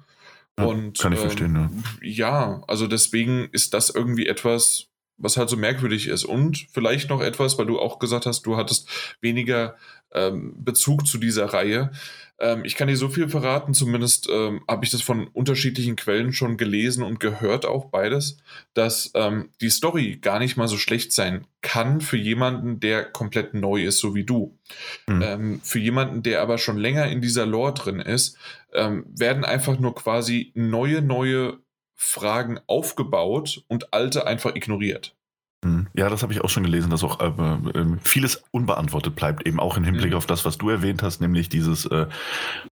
[0.61, 1.71] Ja, und, kann ich ähm, verstehen, ne?
[2.03, 6.25] Ja, also deswegen ist das irgendwie etwas, was halt so merkwürdig ist.
[6.25, 8.89] Und vielleicht noch etwas, weil du auch gesagt hast, du hattest
[9.21, 9.77] weniger
[10.13, 11.93] ähm, Bezug zu dieser Reihe.
[12.41, 16.33] Ähm, ich kann dir so viel verraten, zumindest ähm, habe ich das von unterschiedlichen Quellen
[16.33, 18.39] schon gelesen und gehört auch beides,
[18.75, 23.53] dass ähm, die Story gar nicht mal so schlecht sein kann für jemanden, der komplett
[23.55, 24.57] neu ist, so wie du.
[25.09, 25.61] Mhm.
[25.63, 28.39] für jemanden, der aber schon länger in dieser Lore drin ist,
[28.73, 31.59] ähm, werden einfach nur quasi neue, neue
[31.97, 35.17] Fragen aufgebaut und alte einfach ignoriert.
[35.65, 35.89] Hm.
[35.95, 39.61] Ja, das habe ich auch schon gelesen, dass auch äh, äh, vieles unbeantwortet bleibt, eben
[39.61, 40.17] auch im Hinblick mhm.
[40.17, 42.07] auf das, was du erwähnt hast, nämlich dieses, äh,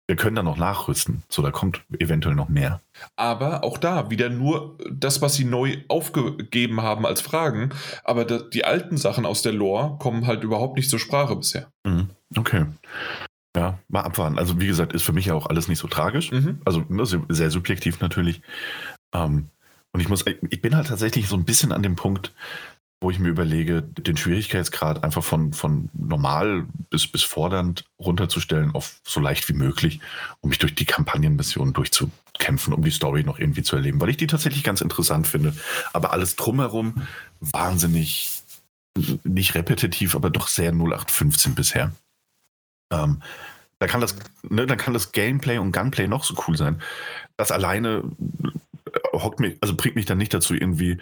[0.09, 1.23] wir können da noch nachrüsten.
[1.29, 2.81] So, da kommt eventuell noch mehr.
[3.15, 7.71] Aber auch da wieder nur das, was sie neu aufgegeben haben als Fragen,
[8.03, 11.69] aber die alten Sachen aus der Lore kommen halt überhaupt nicht zur Sprache bisher.
[11.85, 12.11] Mhm.
[12.37, 12.67] Okay.
[13.55, 14.39] Ja, mal abwarten.
[14.39, 16.33] Also, wie gesagt, ist für mich ja auch alles nicht so tragisch.
[16.33, 16.61] Mhm.
[16.65, 18.41] Also, ne, sehr subjektiv natürlich.
[19.15, 19.51] Ähm,
[19.93, 22.33] und ich muss, ich bin halt tatsächlich so ein bisschen an dem Punkt,
[23.03, 29.01] wo ich mir überlege, den Schwierigkeitsgrad einfach von, von normal bis, bis fordernd runterzustellen auf
[29.05, 30.01] so leicht wie möglich,
[30.41, 34.17] um mich durch die Kampagnenmission durchzukämpfen, um die Story noch irgendwie zu erleben, weil ich
[34.17, 35.55] die tatsächlich ganz interessant finde.
[35.93, 37.03] Aber alles drumherum
[37.41, 38.43] wahnsinnig,
[39.25, 41.93] nicht repetitiv, aber doch sehr 0815 bisher.
[42.93, 43.23] Ähm,
[43.79, 44.17] da kann das,
[44.49, 46.81] ne, dann kann das Gameplay und Gunplay noch so cool sein.
[47.37, 48.05] Das alleine
[49.13, 50.99] hockt mich, also bringt mich dann nicht dazu, irgendwie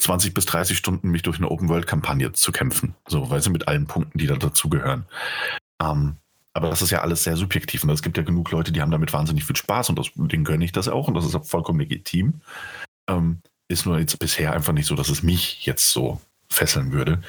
[0.00, 2.94] 20 bis 30 Stunden mich durch eine Open-World-Kampagne zu kämpfen.
[3.06, 5.04] So, weil sie mit allen Punkten, die da dazugehören.
[5.80, 6.16] Ähm,
[6.52, 8.90] aber das ist ja alles sehr subjektiv und es gibt ja genug Leute, die haben
[8.90, 11.78] damit wahnsinnig viel Spaß und das, denen gönne ich das auch und das ist vollkommen
[11.78, 12.40] legitim.
[13.08, 17.22] Ähm, ist nur jetzt bisher einfach nicht so, dass es mich jetzt so fesseln würde.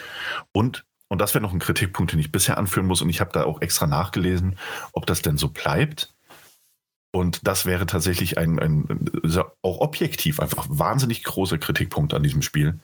[0.52, 3.32] Und, und das wäre noch ein Kritikpunkt, den ich bisher anführen muss, und ich habe
[3.32, 4.58] da auch extra nachgelesen,
[4.92, 6.14] ob das denn so bleibt.
[7.12, 9.10] Und das wäre tatsächlich ein, ein
[9.62, 12.80] auch objektiv einfach wahnsinnig großer Kritikpunkt an diesem Spiel.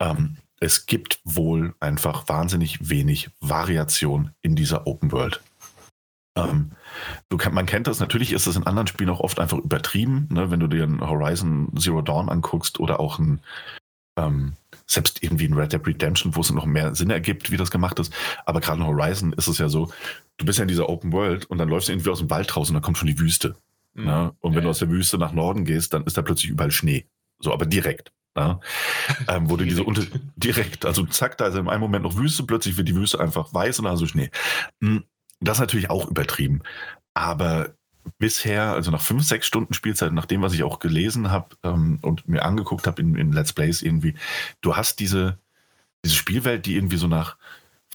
[0.00, 5.42] Ähm, es gibt wohl einfach wahnsinnig wenig Variation in dieser Open World.
[6.36, 6.72] Ähm,
[7.36, 10.50] kann, man kennt das, natürlich ist das in anderen Spielen auch oft einfach übertrieben, ne?
[10.50, 13.40] wenn du dir ein Horizon Zero Dawn anguckst oder auch ein
[14.16, 14.54] ähm,
[14.86, 17.98] selbst irgendwie ein Red Dead Redemption, wo es noch mehr Sinn ergibt, wie das gemacht
[17.98, 18.12] ist.
[18.44, 19.90] Aber gerade in Horizon ist es ja so,
[20.36, 22.54] du bist ja in dieser Open World und dann läufst du irgendwie aus dem Wald
[22.56, 23.56] raus und dann kommt schon die Wüste.
[23.94, 24.04] Mhm.
[24.04, 24.32] Ne?
[24.40, 26.70] Und wenn ja, du aus der Wüste nach Norden gehst, dann ist da plötzlich überall
[26.70, 27.06] Schnee.
[27.38, 28.12] So, aber direkt.
[28.36, 28.58] Ne?
[29.28, 30.02] ähm, wo du diese unter
[30.36, 33.54] direkt, also zack, da ist in einem Moment noch Wüste, plötzlich wird die Wüste einfach
[33.54, 34.30] weiß und dann hast du Schnee.
[34.80, 35.04] Hm,
[35.40, 36.62] das ist natürlich auch übertrieben.
[37.14, 37.74] Aber
[38.18, 41.98] bisher, also nach fünf, sechs Stunden Spielzeit, nach dem, was ich auch gelesen habe ähm,
[42.02, 44.14] und mir angeguckt habe in, in Let's Plays irgendwie,
[44.60, 45.38] du hast diese,
[46.04, 47.36] diese Spielwelt, die irgendwie so nach,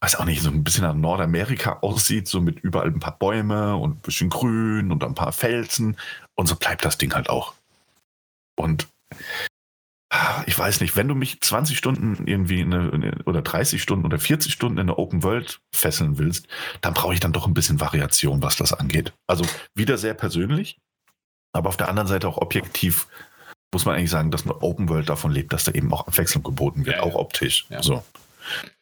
[0.00, 3.76] weiß auch nicht, so ein bisschen nach Nordamerika aussieht, so mit überall ein paar Bäume
[3.76, 5.96] und ein bisschen Grün und ein paar Felsen.
[6.34, 7.54] Und so bleibt das Ding halt auch.
[8.56, 8.88] Und
[10.46, 14.52] ich weiß nicht, wenn du mich 20 Stunden irgendwie eine, oder 30 Stunden oder 40
[14.52, 16.48] Stunden in der Open World fesseln willst,
[16.80, 19.12] dann brauche ich dann doch ein bisschen Variation, was das angeht.
[19.28, 19.44] Also
[19.74, 20.80] wieder sehr persönlich,
[21.52, 23.06] aber auf der anderen Seite auch objektiv
[23.72, 26.42] muss man eigentlich sagen, dass eine Open World davon lebt, dass da eben auch Abwechslung
[26.42, 27.66] geboten wird, ja, auch optisch.
[27.68, 27.80] Ja.
[27.80, 28.04] So.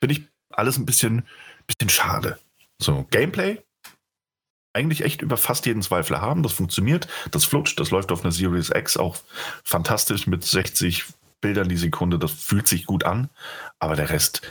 [0.01, 1.27] Finde ich alles ein bisschen,
[1.67, 2.39] bisschen schade.
[2.81, 3.59] So, Gameplay
[4.73, 6.43] eigentlich echt über fast jeden Zweifel haben.
[6.43, 9.17] Das funktioniert, das flutscht, das läuft auf einer Series X auch
[9.65, 11.05] fantastisch mit 60
[11.41, 12.19] Bildern die Sekunde.
[12.19, 13.29] Das fühlt sich gut an,
[13.79, 14.43] aber der Rest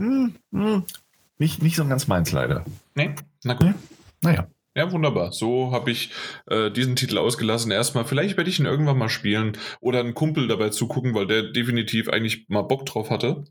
[0.00, 0.84] hm, hm,
[1.38, 2.64] nicht, nicht so ganz meins leider.
[2.94, 3.66] Nee, na gut.
[3.66, 3.74] Nee.
[4.22, 4.48] Naja.
[4.76, 5.32] Ja, wunderbar.
[5.32, 6.12] So habe ich
[6.46, 7.72] äh, diesen Titel ausgelassen.
[7.72, 11.42] Erstmal, vielleicht werde ich ihn irgendwann mal spielen oder einen Kumpel dabei zugucken, weil der
[11.50, 13.44] definitiv eigentlich mal Bock drauf hatte.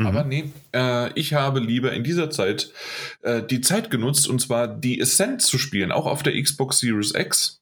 [0.00, 0.06] Mhm.
[0.06, 2.72] Aber nee, äh, ich habe lieber in dieser Zeit
[3.20, 7.14] äh, die Zeit genutzt, und zwar die Ascent zu spielen, auch auf der Xbox Series
[7.14, 7.60] X.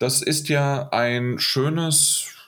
[0.00, 2.39] Das ist ja ein schönes,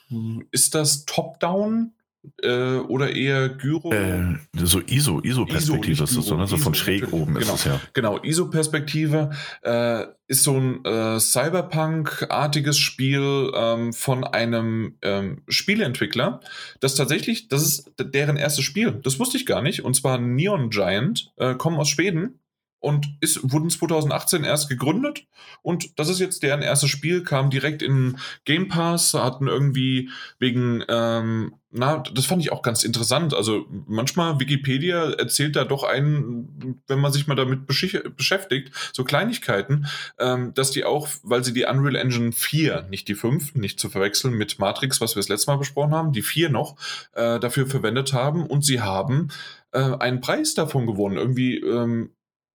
[0.51, 1.93] ist das Top-Down?
[2.41, 3.91] Äh, oder eher Gyro?
[3.91, 6.47] Äh, so ISO, ISO-Perspektive ISO, ist das so, ne?
[6.47, 7.81] so von schräg oben genau, ist es ja.
[7.91, 16.39] Genau, ISO-Perspektive äh, ist so ein äh, Cyberpunk-artiges Spiel ähm, von einem ähm, Spieleentwickler,
[16.79, 20.69] das tatsächlich, das ist deren erstes Spiel, das wusste ich gar nicht, und zwar Neon
[20.69, 22.39] Giant, äh, kommen aus Schweden
[22.83, 25.25] und ist, wurden 2018 erst gegründet
[25.61, 30.83] und das ist jetzt deren erstes Spiel, kam direkt in Game Pass, hatten irgendwie wegen,
[30.89, 33.33] ähm, na, das fand ich auch ganz interessant.
[33.33, 39.87] Also manchmal Wikipedia erzählt da doch einen, wenn man sich mal damit beschäftigt, so Kleinigkeiten,
[40.19, 43.89] ähm, dass die auch, weil sie die Unreal Engine 4, nicht die 5, nicht zu
[43.89, 46.75] verwechseln mit Matrix, was wir das letzte Mal besprochen haben, die 4 noch,
[47.13, 49.29] äh, dafür verwendet haben und sie haben
[49.71, 51.15] äh, einen Preis davon gewonnen.
[51.15, 52.11] Irgendwie ähm,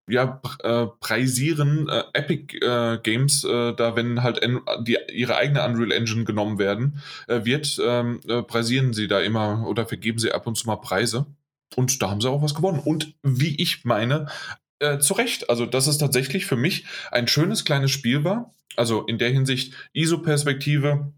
[0.09, 4.41] ja, äh, preisieren äh, Epic äh, Games äh, da, wenn halt
[4.81, 9.65] die, ihre eigene Unreal Engine genommen werden, äh, wird, ähm, äh, preisieren sie da immer
[9.67, 11.25] oder vergeben sie ab und zu mal Preise.
[11.75, 12.79] Und da haben sie auch was gewonnen.
[12.79, 14.27] Und wie ich meine,
[15.01, 15.49] zu Recht.
[15.49, 18.55] Also, dass es tatsächlich für mich ein schönes kleines Spiel war.
[18.77, 21.11] Also in der Hinsicht ISO-Perspektive,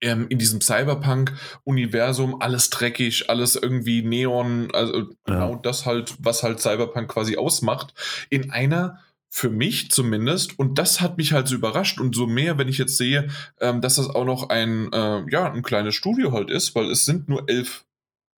[0.00, 5.06] ähm, in diesem Cyberpunk-Universum alles dreckig, alles irgendwie Neon, also ja.
[5.26, 7.94] genau das halt, was halt Cyberpunk quasi ausmacht,
[8.30, 12.56] in einer für mich zumindest, und das hat mich halt so überrascht und so mehr,
[12.58, 13.28] wenn ich jetzt sehe,
[13.60, 17.04] ähm, dass das auch noch ein, äh, ja, ein kleines Studio halt ist, weil es
[17.04, 17.84] sind nur elf,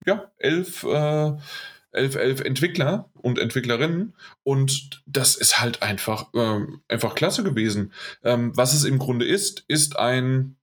[0.07, 1.33] ja, elf, äh,
[1.93, 7.93] elf, elf Entwickler und Entwicklerinnen und das ist halt einfach, ähm, einfach klasse gewesen.
[8.25, 10.57] Ähm, was es im Grunde ist, ist ein,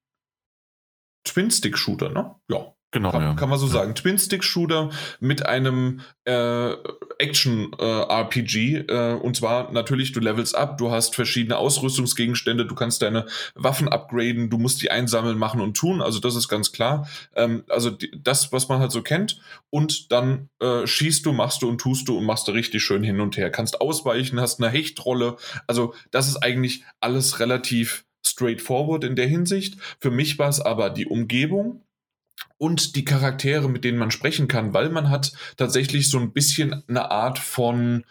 [1.25, 2.35] Twin-Stick-Shooter, ne?
[2.49, 2.75] Ja.
[2.95, 3.33] Genau, kann, ja.
[3.33, 3.93] kann man so sagen.
[3.93, 6.71] Twin-Stick-Shooter mit einem äh,
[7.19, 8.75] Action-RPG.
[8.77, 13.25] Äh, äh, und zwar natürlich, du levelst ab, du hast verschiedene Ausrüstungsgegenstände, du kannst deine
[13.53, 16.01] Waffen upgraden, du musst die einsammeln, machen und tun.
[16.01, 17.09] Also das ist ganz klar.
[17.35, 19.41] Ähm, also die, das, was man halt so kennt.
[19.69, 23.03] Und dann äh, schießt du, machst du und tust du und machst du richtig schön
[23.03, 23.49] hin und her.
[23.49, 25.35] Kannst ausweichen, hast eine Hechtrolle.
[25.67, 29.77] Also das ist eigentlich alles relativ straightforward in der Hinsicht.
[29.99, 31.81] Für mich war es aber die Umgebung
[32.57, 36.83] und die Charaktere, mit denen man sprechen kann, weil man hat tatsächlich so ein bisschen
[36.87, 38.05] eine Art von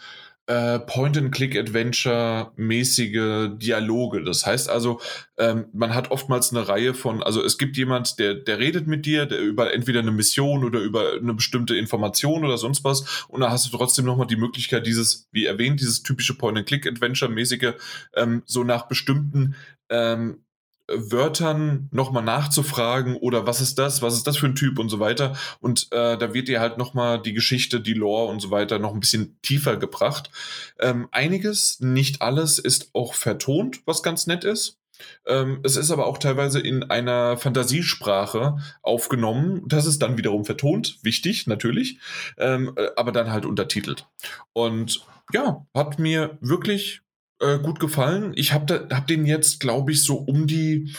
[0.47, 4.25] äh, Point-and-Click-Adventure-mäßige Dialoge.
[4.25, 5.01] Das heißt also,
[5.39, 9.07] ähm, man hat oftmals eine Reihe von, also es gibt jemand, der, der redet mit
[9.07, 13.41] dir, der über entweder eine Mission oder über eine bestimmte Information oder sonst was und
[13.41, 17.73] da hast du trotzdem nochmal die Möglichkeit, dieses, wie erwähnt, dieses typische Point-and-Click-Adventure-mäßige,
[18.15, 19.55] ähm, so nach bestimmten
[19.89, 20.41] ähm,
[20.89, 25.01] Wörtern nochmal nachzufragen oder was ist das, was ist das für ein Typ und so
[25.01, 25.35] weiter.
[25.61, 28.93] Und äh, da wird dir halt nochmal die Geschichte, die Lore und so weiter noch
[28.93, 30.31] ein bisschen tiefer gebracht.
[30.79, 34.79] Ähm, einiges, nicht alles, ist auch vertont, was ganz nett ist.
[35.27, 39.63] Ähm, es ist aber auch teilweise in einer Fantasiesprache aufgenommen.
[39.67, 41.99] Das ist dann wiederum vertont, wichtig natürlich,
[42.39, 44.07] ähm, äh, aber dann halt untertitelt.
[44.53, 47.01] Und ja, hat mir wirklich
[47.41, 48.33] äh, gut gefallen.
[48.37, 50.95] Ich habe hab den jetzt, glaube ich, so um die,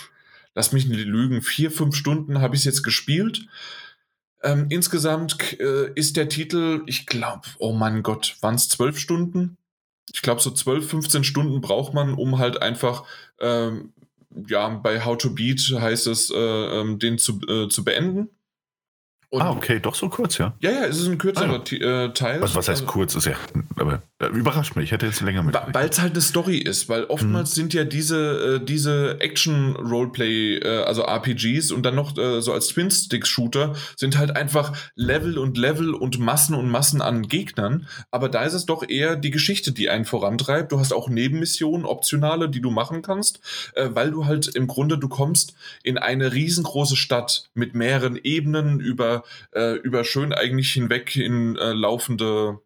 [0.54, 3.48] lass mich nicht lügen, vier, fünf Stunden habe ich es jetzt gespielt.
[4.43, 9.58] Ähm, insgesamt äh, ist der Titel, ich glaube, oh mein Gott, waren es zwölf Stunden?
[10.13, 13.06] Ich glaube, so 12, 15 Stunden braucht man, um halt einfach,
[13.39, 13.93] ähm,
[14.48, 18.30] ja, bei How to Beat heißt es, äh, ähm, den zu, äh, zu beenden.
[19.30, 20.56] Und ah, okay, doch so kurz, ja.
[20.60, 22.06] Ja, ja, es ist ein kürzerer ah, ja.
[22.06, 22.41] Äh, Teil.
[22.41, 23.15] Was, was heißt also, kurz?
[23.15, 23.36] Ist ja,
[23.78, 24.86] aber überrascht mich.
[24.86, 25.56] Ich hätte jetzt länger mit.
[25.73, 27.56] Weil es halt eine Story ist, weil oftmals mhm.
[27.56, 32.67] sind ja diese, äh, diese Action-Roleplay, äh, also RPGs und dann noch äh, so als
[32.69, 37.88] Twin-Stick-Shooter sind halt einfach Level und Level und Massen und Massen an Gegnern.
[38.10, 40.71] Aber da ist es doch eher die Geschichte, die einen vorantreibt.
[40.71, 43.41] Du hast auch Nebenmissionen, optionale, die du machen kannst,
[43.73, 48.80] äh, weil du halt im Grunde, du kommst in eine riesengroße Stadt mit mehreren Ebenen
[48.80, 52.60] über äh, über schön eigentlich hinweg in äh, laufende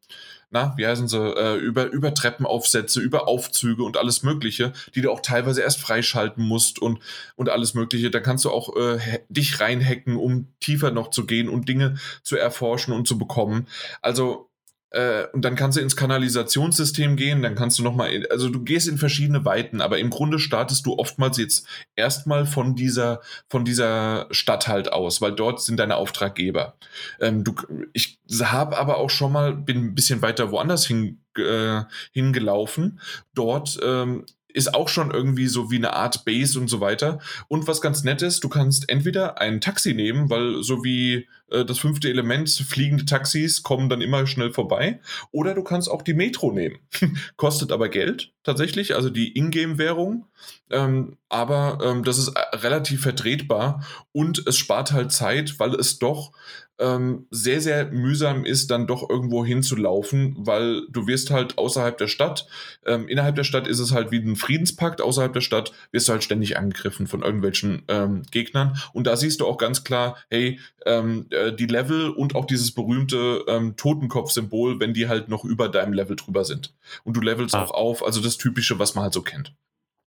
[0.52, 5.12] na, wie heißen sie, äh, über, über Treppenaufsätze, über Aufzüge und alles Mögliche, die du
[5.12, 7.00] auch teilweise erst freischalten musst und,
[7.36, 8.10] und alles Mögliche.
[8.10, 12.36] Da kannst du auch äh, dich reinhacken, um tiefer noch zu gehen und Dinge zu
[12.36, 13.68] erforschen und zu bekommen.
[14.02, 14.49] Also
[14.92, 18.88] äh, und dann kannst du ins Kanalisationssystem gehen, dann kannst du nochmal, also du gehst
[18.88, 24.28] in verschiedene Weiten, aber im Grunde startest du oftmals jetzt erstmal von dieser, von dieser
[24.32, 26.76] Stadt halt aus, weil dort sind deine Auftraggeber.
[27.20, 27.56] Ähm, du,
[27.94, 33.00] ich habe aber auch schon mal, bin ein bisschen weiter woanders hin, äh, hingelaufen.
[33.34, 34.26] Dort ähm,
[34.60, 37.20] ist auch schon irgendwie so wie eine Art Base und so weiter.
[37.48, 41.64] Und was ganz nett ist, du kannst entweder ein Taxi nehmen, weil so wie äh,
[41.64, 45.00] das fünfte Element, fliegende Taxis kommen dann immer schnell vorbei,
[45.32, 46.78] oder du kannst auch die Metro nehmen.
[47.38, 50.26] Kostet aber Geld tatsächlich, also die Ingame-Währung.
[50.70, 56.00] Ähm, aber ähm, das ist äh, relativ vertretbar und es spart halt Zeit, weil es
[56.00, 56.34] doch
[56.80, 62.08] ähm, sehr, sehr mühsam ist, dann doch irgendwo hinzulaufen, weil du wirst halt außerhalb der
[62.08, 62.48] Stadt,
[62.86, 66.14] ähm, innerhalb der Stadt ist es halt wie ein Friedenspakt, außerhalb der Stadt wirst du
[66.14, 70.60] halt ständig angegriffen von irgendwelchen ähm, Gegnern und da siehst du auch ganz klar, hey,
[70.86, 75.70] ähm, äh, die Level und auch dieses berühmte ähm, Totenkopf-Symbol, wenn die halt noch über
[75.70, 76.74] deinem Level drüber sind.
[77.04, 77.64] Und du levelst ah.
[77.64, 79.54] auch auf, also das Typische, was man halt so kennt.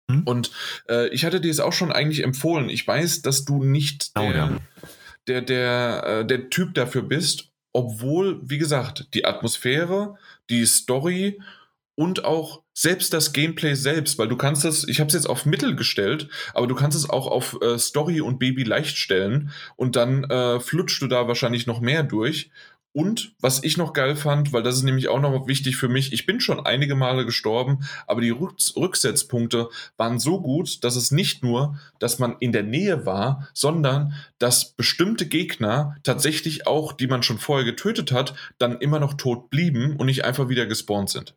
[0.10, 0.24] Hm?
[0.24, 0.52] Und
[0.88, 2.70] äh, ich hatte dir es auch schon eigentlich empfohlen.
[2.70, 4.58] Ich weiß, dass du nicht oh, der, ja
[5.30, 10.16] der, der, äh, der Typ dafür bist, obwohl, wie gesagt, die Atmosphäre,
[10.50, 11.40] die Story
[11.96, 15.46] und auch selbst das Gameplay selbst, weil du kannst es, ich habe es jetzt auf
[15.46, 19.96] Mittel gestellt, aber du kannst es auch auf äh, Story und Baby leicht stellen und
[19.96, 22.52] dann äh, flutscht du da wahrscheinlich noch mehr durch
[22.92, 26.12] und was ich noch geil fand, weil das ist nämlich auch noch wichtig für mich,
[26.12, 31.44] ich bin schon einige Male gestorben, aber die Rücksetzpunkte waren so gut, dass es nicht
[31.44, 37.22] nur, dass man in der Nähe war, sondern dass bestimmte Gegner tatsächlich auch, die man
[37.22, 41.36] schon vorher getötet hat, dann immer noch tot blieben und nicht einfach wieder gespawnt sind.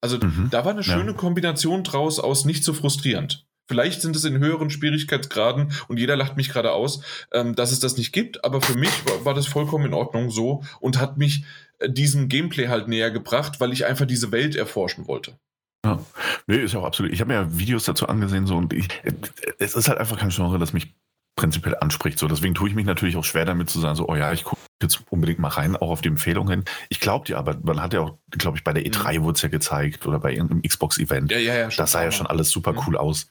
[0.00, 1.16] Also mhm, da war eine schöne ja.
[1.16, 3.47] Kombination draus aus nicht so frustrierend.
[3.68, 7.02] Vielleicht sind es in höheren Schwierigkeitsgraden und jeder lacht mich gerade aus,
[7.32, 10.30] ähm, dass es das nicht gibt, aber für mich war, war, das vollkommen in Ordnung
[10.30, 11.44] so und hat mich
[11.78, 15.38] äh, diesem Gameplay halt näher gebracht, weil ich einfach diese Welt erforschen wollte.
[15.84, 16.00] Ja,
[16.46, 17.12] nee, ist auch absolut.
[17.12, 19.12] Ich habe mir ja Videos dazu angesehen so und ich, äh,
[19.58, 20.94] es ist halt einfach kein Genre, das mich
[21.36, 22.18] prinzipiell anspricht.
[22.18, 24.44] So, deswegen tue ich mich natürlich auch schwer damit zu sagen, so, oh ja, ich
[24.44, 26.64] gucke jetzt unbedingt mal rein, auch auf die Empfehlungen.
[26.88, 29.22] Ich glaube dir, aber man hat ja auch, glaube ich, bei der E3 mhm.
[29.24, 31.30] wurde es ja gezeigt oder bei irgendeinem Xbox-Event.
[31.30, 31.68] Ja, ja, ja.
[31.68, 33.28] Das sah ja schon alles super cool aus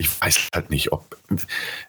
[0.00, 1.16] ich weiß halt nicht, ob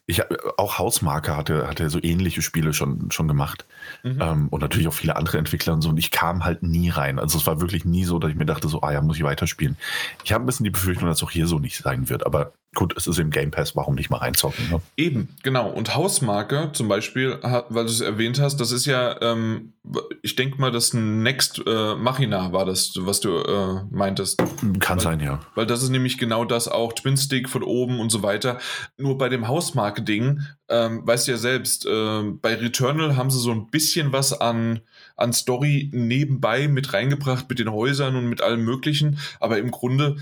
[0.08, 0.24] ich
[0.58, 3.66] auch Hausmarke hatte, hatte so ähnliche Spiele schon, schon gemacht.
[4.02, 4.20] Mhm.
[4.20, 5.90] Ähm, und natürlich auch viele andere Entwickler und so.
[5.90, 7.20] Und ich kam halt nie rein.
[7.20, 9.24] Also es war wirklich nie so, dass ich mir dachte, so, ah ja, muss ich
[9.24, 9.78] weiterspielen.
[10.24, 12.26] Ich habe ein bisschen die Befürchtung, dass es auch hier so nicht sein wird.
[12.26, 14.70] Aber gut, es ist im Game Pass, warum nicht mal reinzocken?
[14.70, 14.82] Ne?
[14.96, 15.70] Eben, genau.
[15.70, 19.74] Und Hausmarke zum Beispiel, weil du es erwähnt hast, das ist ja, ähm,
[20.22, 24.38] ich denke mal, das Next äh, Machina war das, was du äh, meintest.
[24.80, 25.40] Kann weil, sein, ja.
[25.56, 28.60] Weil das ist nämlich genau das auch, Twin Stick von oben und so weiter.
[28.98, 33.52] Nur bei dem Hausmarke-Ding, ähm, weißt du ja selbst, äh, bei Returnal haben sie so
[33.52, 34.82] ein bisschen was an
[35.20, 39.20] an Story nebenbei mit reingebracht mit den Häusern und mit allem Möglichen.
[39.40, 40.18] Aber im Grunde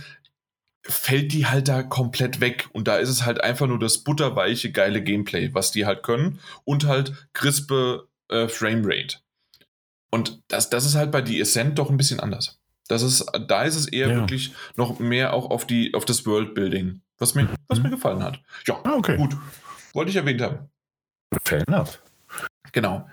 [0.87, 2.69] fällt die halt da komplett weg.
[2.73, 6.39] Und da ist es halt einfach nur das butterweiche, geile Gameplay, was die halt können.
[6.63, 9.17] Und halt crispe äh, Framerate.
[10.09, 12.59] Und das, das ist halt bei The Ascent doch ein bisschen anders.
[12.87, 14.15] Das ist, da ist es eher ja.
[14.15, 18.39] wirklich noch mehr auch auf, die, auf das Worldbuilding was mir, was mir gefallen hat.
[18.65, 19.17] Ja, ah, okay.
[19.17, 19.35] gut.
[19.93, 20.69] Wollte ich erwähnt haben.
[21.43, 22.01] Fair enough.
[22.71, 23.09] Genau.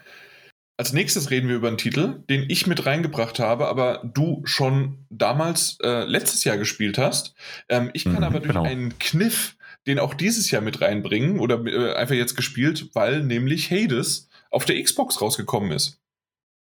[0.77, 5.07] Als nächstes reden wir über einen Titel, den ich mit reingebracht habe, aber du schon
[5.09, 7.35] damals äh, letztes Jahr gespielt hast.
[7.69, 8.65] Ähm, ich kann mhm, aber durch genau.
[8.65, 9.57] einen Kniff
[9.87, 14.65] den auch dieses Jahr mit reinbringen oder äh, einfach jetzt gespielt, weil nämlich Hades auf
[14.65, 16.01] der Xbox rausgekommen ist.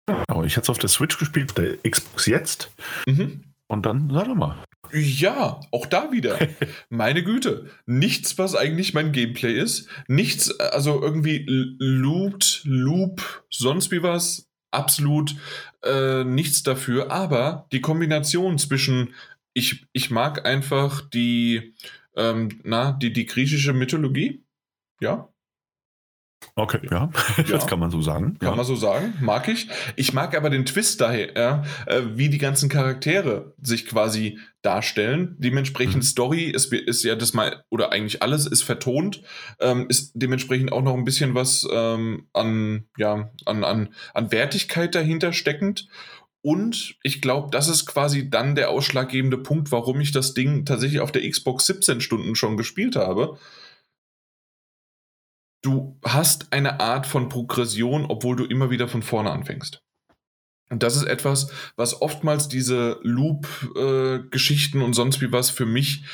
[0.05, 2.71] Genau, ich hatte es auf der Switch gespielt, auf der Xbox jetzt.
[3.07, 3.43] Mhm.
[3.67, 4.57] Und dann, sag doch mal.
[4.93, 6.37] Ja, auch da wieder.
[6.89, 7.71] Meine Güte.
[7.85, 9.89] Nichts, was eigentlich mein Gameplay ist.
[10.07, 14.49] Nichts, also irgendwie Loot, Loop, sonst wie was.
[14.71, 15.35] Absolut
[15.83, 17.11] äh, nichts dafür.
[17.11, 19.15] Aber die Kombination zwischen,
[19.53, 21.75] ich, ich mag einfach die,
[22.15, 24.43] ähm, na, die, die griechische Mythologie.
[24.99, 25.32] Ja,
[26.55, 28.37] Okay, ja, ja, das kann man so sagen.
[28.39, 28.55] Kann ja.
[28.55, 29.67] man so sagen, mag ich.
[29.95, 35.35] Ich mag aber den Twist daher, ja, äh, wie die ganzen Charaktere sich quasi darstellen.
[35.39, 36.01] Dementsprechend mhm.
[36.03, 39.21] Story ist, ist ja das mal, oder eigentlich alles ist vertont,
[39.59, 44.95] ähm, ist dementsprechend auch noch ein bisschen was ähm, an, ja, an, an, an Wertigkeit
[44.95, 45.87] dahinter steckend.
[46.41, 50.99] Und ich glaube, das ist quasi dann der ausschlaggebende Punkt, warum ich das Ding tatsächlich
[50.99, 53.37] auf der Xbox 17 Stunden schon gespielt habe
[55.63, 59.81] du hast eine Art von Progression, obwohl du immer wieder von vorne anfängst.
[60.69, 66.05] Und das ist etwas, was oftmals diese Loop-Geschichten äh, und sonst wie was für mich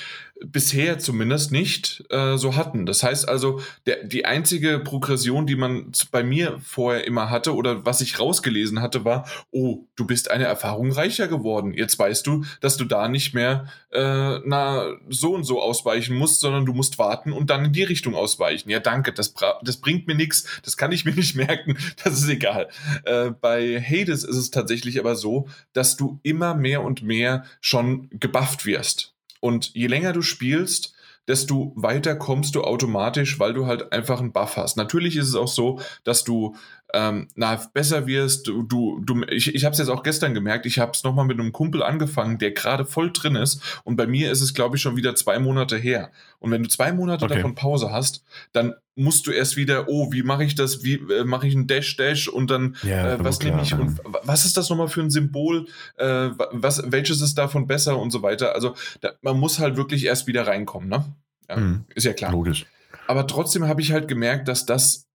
[0.45, 2.85] bisher zumindest nicht äh, so hatten.
[2.85, 7.85] Das heißt also, der, die einzige Progression, die man bei mir vorher immer hatte oder
[7.85, 11.73] was ich rausgelesen hatte, war, oh, du bist eine Erfahrung reicher geworden.
[11.73, 16.39] Jetzt weißt du, dass du da nicht mehr äh, na, so und so ausweichen musst,
[16.39, 18.69] sondern du musst warten und dann in die Richtung ausweichen.
[18.69, 22.29] Ja, danke, das, das bringt mir nichts, das kann ich mir nicht merken, das ist
[22.29, 22.69] egal.
[23.03, 28.09] Äh, bei Hades ist es tatsächlich aber so, dass du immer mehr und mehr schon
[28.11, 29.13] gebufft wirst.
[29.39, 30.93] Und je länger du spielst,
[31.27, 34.77] desto weiter kommst du automatisch, weil du halt einfach einen Buff hast.
[34.77, 36.55] Natürlich ist es auch so, dass du
[36.93, 38.47] ähm, na, besser wirst.
[38.47, 40.65] Du, du, du ich ich habe es jetzt auch gestern gemerkt.
[40.65, 43.61] Ich habe es nochmal mit einem Kumpel angefangen, der gerade voll drin ist.
[43.83, 46.11] Und bei mir ist es, glaube ich, schon wieder zwei Monate her.
[46.39, 47.35] Und wenn du zwei Monate okay.
[47.35, 48.23] davon Pause hast,
[48.53, 50.83] dann musst du erst wieder, oh, wie mache ich das?
[50.83, 52.27] Wie äh, mache ich ein Dash Dash?
[52.27, 53.73] Und dann, ja, äh, was nehme ich?
[53.73, 55.67] Und was ist das nochmal für ein Symbol?
[55.97, 58.55] Äh, was, welches ist davon besser und so weiter?
[58.55, 61.05] Also da, man muss halt wirklich erst wieder reinkommen, ne?
[61.47, 61.85] Ja, mhm.
[61.93, 62.31] Ist ja klar.
[62.31, 62.65] Logisch.
[63.07, 65.07] Aber trotzdem habe ich halt gemerkt, dass das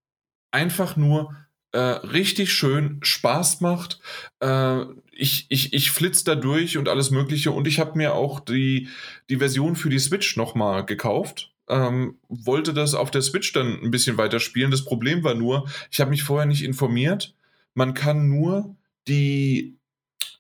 [0.51, 1.35] einfach nur
[1.75, 3.99] äh, richtig schön Spaß macht.
[4.39, 7.51] Äh, ich, ich, ich flitze da durch und alles Mögliche.
[7.51, 8.89] Und ich habe mir auch die,
[9.29, 11.53] die Version für die Switch nochmal gekauft.
[11.69, 14.71] Ähm, wollte das auf der Switch dann ein bisschen weiter spielen.
[14.71, 17.35] Das Problem war nur, ich habe mich vorher nicht informiert.
[17.75, 18.77] Man kann nur
[19.09, 19.77] die,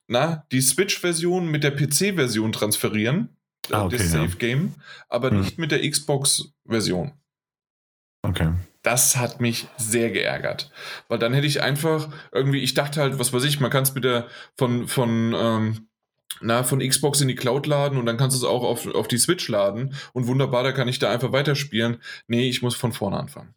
[0.06, 3.30] na, die Switch-Version mit der PC-Version transferieren.
[3.72, 4.74] Ah, okay, das Safe Game,
[5.08, 5.40] aber hm.
[5.40, 7.12] nicht mit der Xbox-Version.
[8.22, 8.52] Okay
[8.84, 10.70] das hat mich sehr geärgert.
[11.08, 13.94] Weil dann hätte ich einfach irgendwie, ich dachte halt, was weiß ich, man kann es
[13.94, 15.88] mit der von, von, ähm,
[16.40, 19.08] na, von Xbox in die Cloud laden und dann kannst du es auch auf, auf
[19.08, 22.02] die Switch laden und wunderbar, da kann ich da einfach weiterspielen.
[22.28, 23.54] Nee, ich muss von vorne anfangen.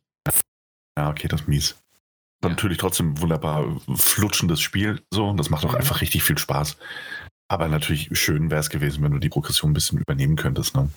[0.98, 1.76] Ja, okay, das ist mies.
[2.42, 2.50] Ja.
[2.50, 5.80] Natürlich trotzdem wunderbar flutschendes Spiel, so, das macht auch mhm.
[5.80, 6.78] einfach richtig viel Spaß.
[7.50, 10.90] Aber natürlich schön wäre es gewesen, wenn du die Progression ein bisschen übernehmen könntest, ne?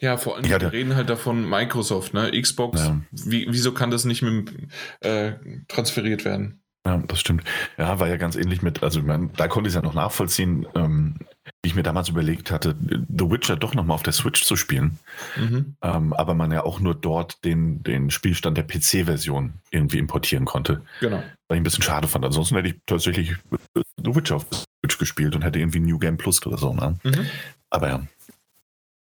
[0.00, 2.30] Ja, vor allem, ja, wir reden halt davon Microsoft, ne?
[2.38, 3.00] Xbox, ja.
[3.10, 4.52] wie, wieso kann das nicht mit,
[5.00, 5.32] äh,
[5.68, 6.60] transferiert werden?
[6.86, 7.42] Ja, das stimmt.
[7.78, 10.68] Ja, war ja ganz ähnlich mit, also meine, da konnte ich es ja noch nachvollziehen,
[10.76, 11.16] ähm,
[11.60, 15.00] wie ich mir damals überlegt hatte, The Witcher doch nochmal auf der Switch zu spielen.
[15.36, 15.74] Mhm.
[15.82, 20.82] Ähm, aber man ja auch nur dort den, den Spielstand der PC-Version irgendwie importieren konnte.
[21.00, 21.24] Genau.
[21.48, 22.24] Was ich ein bisschen schade fand.
[22.24, 23.34] Ansonsten hätte ich tatsächlich
[23.74, 26.72] The Witcher auf der Switch gespielt und hätte irgendwie New Game Plus oder so.
[26.72, 26.96] Ne?
[27.02, 27.26] Mhm.
[27.68, 28.06] Aber ja,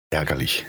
[0.10, 0.66] ärgerlich.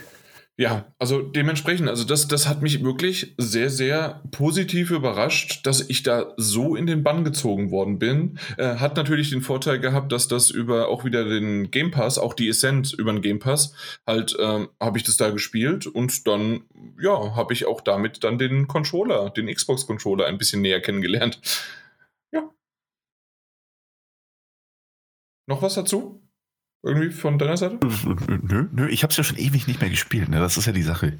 [0.60, 6.02] Ja, also dementsprechend, also das, das hat mich wirklich sehr, sehr positiv überrascht, dass ich
[6.02, 8.38] da so in den Bann gezogen worden bin.
[8.58, 12.34] Äh, hat natürlich den Vorteil gehabt, dass das über auch wieder den Game Pass, auch
[12.34, 13.72] die Ascent über den Game Pass,
[14.06, 16.64] halt ähm, habe ich das da gespielt und dann,
[17.00, 21.40] ja, habe ich auch damit dann den Controller, den Xbox-Controller ein bisschen näher kennengelernt.
[22.32, 22.50] Ja.
[25.46, 26.20] Noch was dazu?
[26.82, 27.78] Irgendwie von deiner Seite?
[28.42, 30.30] Nö, nö, ich habe es ja schon ewig nicht mehr gespielt.
[30.30, 30.38] Ne?
[30.38, 31.18] Das ist ja die Sache.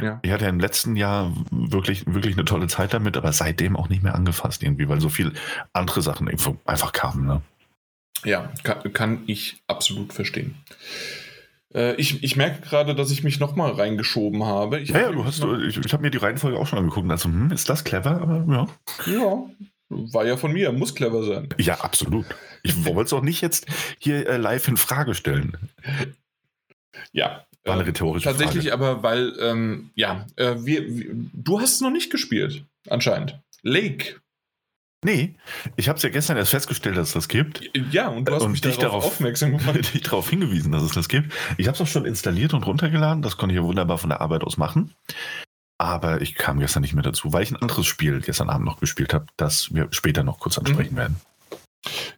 [0.00, 0.20] Ja.
[0.22, 3.88] Ich hatte ja im letzten Jahr wirklich, wirklich eine tolle Zeit damit, aber seitdem auch
[3.88, 5.32] nicht mehr angefasst irgendwie, weil so viel
[5.72, 6.30] andere Sachen
[6.64, 7.26] einfach kamen.
[7.26, 7.42] Ne?
[8.24, 10.54] Ja, kann, kann ich absolut verstehen.
[11.74, 14.78] Äh, ich, ich merke gerade, dass ich mich nochmal reingeschoben habe.
[14.78, 17.10] Ich ja, ja, du hast, ich, ich habe mir die Reihenfolge auch schon angeguckt.
[17.10, 18.20] Also, hm, ist das clever?
[18.20, 18.66] Aber ja.
[19.12, 19.44] Ja,
[19.90, 21.48] war ja von mir, muss clever sein.
[21.58, 22.26] Ja, absolut.
[22.62, 23.66] Ich wollte es auch nicht jetzt
[23.98, 25.56] hier äh, live in Frage stellen.
[27.12, 28.74] Ja, War eine rhetorische Tatsächlich Frage.
[28.74, 33.38] aber, weil, ähm, ja, äh, wir, wir, du hast es noch nicht gespielt, anscheinend.
[33.62, 34.20] Lake.
[35.02, 35.34] Nee,
[35.76, 37.62] ich habe es ja gestern erst festgestellt, dass es das gibt.
[37.90, 39.94] Ja, und du hast und mich dich darauf, darauf, aufmerksam gemacht.
[39.94, 41.32] dich darauf hingewiesen, dass es das gibt.
[41.56, 43.22] Ich habe es auch schon installiert und runtergeladen.
[43.22, 44.94] Das konnte ich ja wunderbar von der Arbeit aus machen.
[45.80, 48.80] Aber ich kam gestern nicht mehr dazu, weil ich ein anderes Spiel gestern Abend noch
[48.80, 50.98] gespielt habe, das wir später noch kurz ansprechen Mhm.
[50.98, 51.16] werden.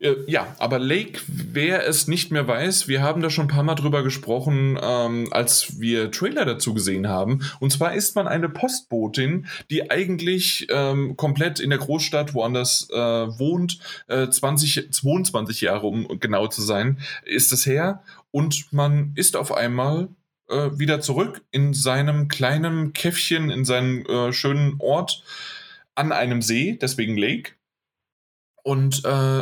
[0.01, 3.63] Äh, Ja, aber Lake, wer es nicht mehr weiß, wir haben da schon ein paar
[3.63, 7.43] Mal drüber gesprochen, ähm, als wir Trailer dazu gesehen haben.
[7.61, 12.97] Und zwar ist man eine Postbotin, die eigentlich ähm, komplett in der Großstadt woanders äh,
[12.97, 18.03] wohnt, äh, 20, 22 Jahre, um genau zu sein, ist es her.
[18.33, 20.09] Und man ist auf einmal
[20.53, 25.25] äh, wieder zurück in seinem kleinen Käffchen, in seinem äh, schönen Ort
[25.95, 27.53] an einem See, deswegen Lake.
[28.63, 29.41] Und äh,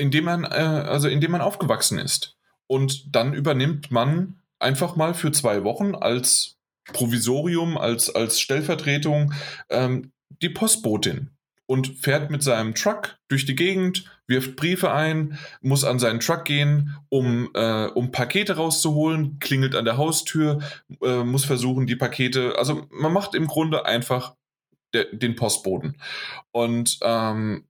[0.00, 2.36] indem man äh, also indem man aufgewachsen ist.
[2.66, 6.56] Und dann übernimmt man einfach mal für zwei Wochen als
[6.92, 9.32] Provisorium als als Stellvertretung
[9.68, 10.10] ähm,
[10.42, 11.30] die Postbotin
[11.66, 16.44] und fährt mit seinem Truck durch die Gegend, wirft Briefe ein, muss an seinen Truck
[16.44, 20.60] gehen, um, äh, um Pakete rauszuholen, klingelt an der Haustür,
[21.02, 24.34] äh, muss versuchen, die Pakete, also man macht im Grunde einfach
[24.94, 25.96] der, den Postboten.
[26.52, 27.64] Und ähm,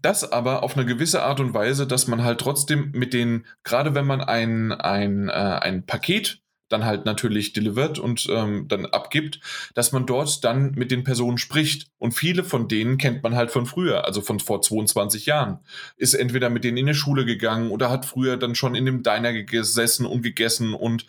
[0.00, 3.94] das aber auf eine gewisse Art und Weise, dass man halt trotzdem mit den, gerade
[3.94, 9.40] wenn man ein, ein, äh, ein Paket dann halt natürlich delivert und ähm, dann abgibt,
[9.74, 11.88] dass man dort dann mit den Personen spricht.
[11.98, 15.58] Und viele von denen kennt man halt von früher, also von vor 22 Jahren.
[15.96, 19.02] Ist entweder mit denen in die Schule gegangen oder hat früher dann schon in dem
[19.02, 21.06] Diner gesessen und gegessen und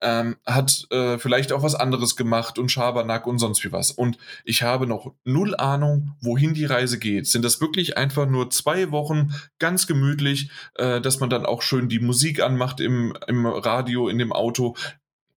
[0.00, 3.90] ähm, hat äh, vielleicht auch was anderes gemacht und Schabernack und sonst wie was.
[3.90, 7.26] Und ich habe noch null Ahnung, wohin die Reise geht.
[7.26, 11.88] Sind das wirklich einfach nur zwei Wochen ganz gemütlich, äh, dass man dann auch schön
[11.88, 14.76] die Musik anmacht im, im Radio, in dem Auto?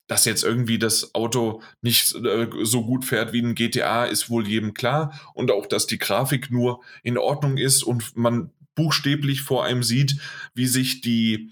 [0.07, 4.47] Dass jetzt irgendwie das Auto nicht äh, so gut fährt wie ein GTA, ist wohl
[4.47, 5.19] jedem klar.
[5.33, 10.17] Und auch, dass die Grafik nur in Ordnung ist und man buchstäblich vor einem sieht,
[10.53, 11.51] wie sich die,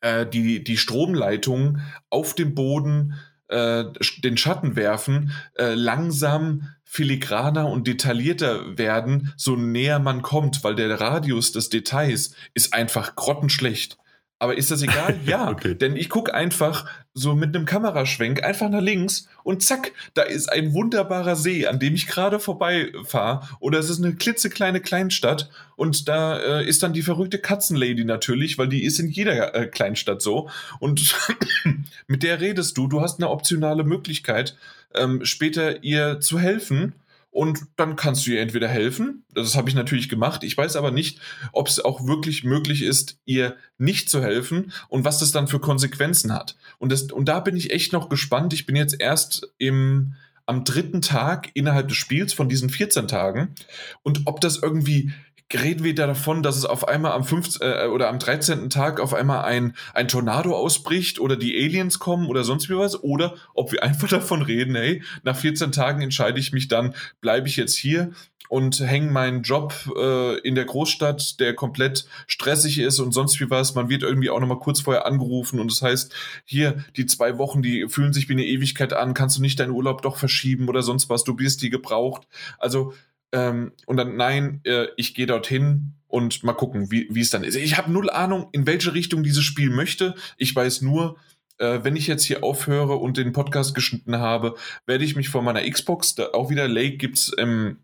[0.00, 3.14] äh, die, die Stromleitungen auf dem Boden
[3.48, 3.84] äh,
[4.18, 11.00] den Schatten werfen, äh, langsam filigraner und detaillierter werden, so näher man kommt, weil der
[11.00, 13.98] Radius des Details ist einfach grottenschlecht.
[14.40, 15.18] Aber ist das egal?
[15.26, 15.74] Ja, Okay.
[15.74, 20.50] denn ich gucke einfach so mit einem Kameraschwenk einfach nach links und zack, da ist
[20.52, 23.48] ein wunderbarer See, an dem ich gerade vorbeifahre.
[23.58, 28.58] Oder es ist eine klitzekleine Kleinstadt und da äh, ist dann die verrückte Katzenlady natürlich,
[28.58, 30.48] weil die ist in jeder äh, Kleinstadt so.
[30.78, 31.16] Und
[32.06, 34.56] mit der redest du, du hast eine optionale Möglichkeit,
[34.94, 36.92] ähm, später ihr zu helfen.
[37.30, 40.90] Und dann kannst du ihr entweder helfen, das habe ich natürlich gemacht, ich weiß aber
[40.90, 41.20] nicht,
[41.52, 45.60] ob es auch wirklich möglich ist, ihr nicht zu helfen und was das dann für
[45.60, 46.56] Konsequenzen hat.
[46.78, 48.54] Und, das, und da bin ich echt noch gespannt.
[48.54, 50.14] Ich bin jetzt erst im,
[50.46, 53.54] am dritten Tag innerhalb des Spiels von diesen 14 Tagen
[54.02, 55.12] und ob das irgendwie
[55.54, 58.70] reden wir da davon, dass es auf einmal am 15, äh, oder am 13.
[58.70, 63.02] Tag auf einmal ein, ein Tornado ausbricht oder die Aliens kommen oder sonst wie was
[63.02, 67.48] oder ob wir einfach davon reden, hey, nach 14 Tagen entscheide ich mich dann, bleibe
[67.48, 68.12] ich jetzt hier
[68.48, 73.50] und hänge meinen Job äh, in der Großstadt, der komplett stressig ist und sonst wie
[73.50, 73.74] was.
[73.74, 77.62] Man wird irgendwie auch nochmal kurz vorher angerufen und das heißt, hier die zwei Wochen,
[77.62, 80.82] die fühlen sich wie eine Ewigkeit an, kannst du nicht deinen Urlaub doch verschieben oder
[80.82, 82.26] sonst was, du bist die gebraucht.
[82.58, 82.94] Also
[83.32, 87.54] ähm, und dann, nein, äh, ich gehe dorthin und mal gucken, wie es dann ist.
[87.54, 90.14] Ich habe null Ahnung, in welche Richtung dieses Spiel möchte.
[90.38, 91.16] Ich weiß nur,
[91.58, 94.54] äh, wenn ich jetzt hier aufhöre und den Podcast geschnitten habe,
[94.86, 97.80] werde ich mich vor meiner Xbox, da auch wieder Lake gibt's im,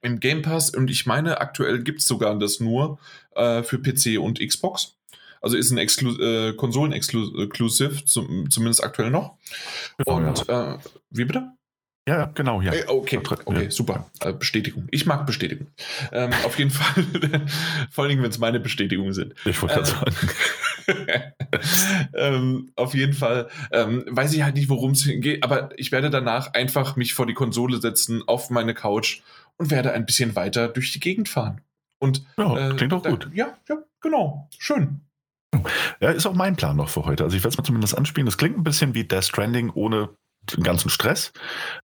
[0.00, 2.98] im Game Pass und ich meine, aktuell gibt's sogar das nur
[3.34, 4.96] äh, für PC und Xbox.
[5.42, 9.36] Also ist ein äh, Konsolen-Exclusive, zum, zumindest aktuell noch.
[9.98, 10.78] Genau, Und äh,
[11.10, 11.55] wie bitte?
[12.08, 12.72] Ja, genau, ja.
[12.72, 14.08] Äh, Okay, okay, super.
[14.20, 14.86] Äh, Bestätigung.
[14.92, 15.66] Ich mag Bestätigung.
[16.12, 17.04] Ähm, auf jeden Fall,
[17.90, 19.34] vor allen Dingen, wenn es meine Bestätigungen sind.
[19.44, 20.14] Ich wollte gerade Ähm,
[20.86, 21.22] sagen.
[22.14, 26.10] ähm, auf jeden Fall ähm, weiß ich halt nicht, worum es geht, aber ich werde
[26.10, 29.20] danach einfach mich vor die Konsole setzen, auf meine Couch
[29.56, 31.60] und werde ein bisschen weiter durch die Gegend fahren.
[31.98, 33.28] Und Ja, äh, klingt doch gut.
[33.34, 34.48] Ja, ja, genau.
[34.58, 35.00] Schön.
[36.00, 37.24] Ja, ist auch mein Plan noch für heute.
[37.24, 38.26] Also ich werde es mal zumindest anspielen.
[38.26, 40.10] Das klingt ein bisschen wie Death Stranding ohne
[40.54, 41.32] den ganzen Stress.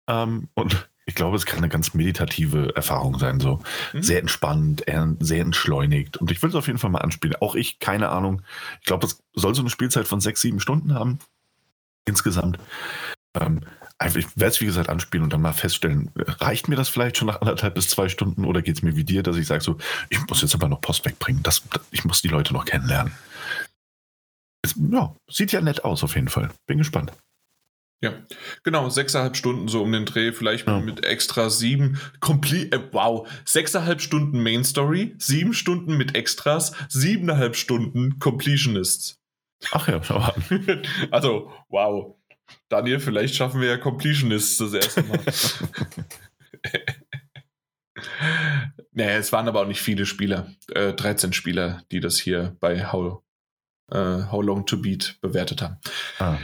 [0.08, 3.40] Ähm, und ich glaube, es kann eine ganz meditative Erfahrung sein.
[3.40, 3.62] So
[3.94, 4.04] Mhm.
[4.04, 6.18] sehr entspannt, eher sehr entschleunigt.
[6.18, 7.36] Und ich will es auf jeden Fall mal anspielen.
[7.42, 8.42] Auch ich, keine Ahnung.
[8.82, 11.20] Ich glaube, das soll so eine Spielzeit von sechs, sieben Stunden haben.
[12.06, 12.60] Insgesamt.
[13.40, 13.62] Ähm,
[14.00, 17.18] einfach, ich werde es, wie gesagt, anspielen und dann mal feststellen, reicht mir das vielleicht
[17.18, 19.64] schon nach anderthalb bis zwei Stunden oder geht es mir wie dir, dass ich sage
[19.64, 19.78] so,
[20.10, 21.44] ich muss jetzt aber noch Post wegbringen.
[21.44, 23.14] Das, ich muss die Leute noch kennenlernen.
[24.62, 26.50] Es, ja, sieht ja nett aus auf jeden Fall.
[26.68, 27.12] Bin gespannt.
[28.02, 28.14] Ja,
[28.64, 30.80] genau, sechseinhalb Stunden so um den Dreh, vielleicht ja.
[30.80, 37.58] mit extra sieben, complete, äh, wow, sechseinhalb Stunden Main Story, sieben Stunden mit Extras, siebeneinhalb
[37.58, 39.20] Stunden Completionists.
[39.72, 40.44] Ach ja, schau an.
[41.12, 42.16] also, wow.
[42.70, 45.20] Daniel, vielleicht schaffen wir ja Completionists das erste Mal.
[48.94, 52.92] naja, es waren aber auch nicht viele Spieler, äh, 13 Spieler, die das hier bei
[52.92, 53.24] How,
[53.92, 55.78] äh, How Long to Beat bewertet haben.
[56.20, 56.38] Ah.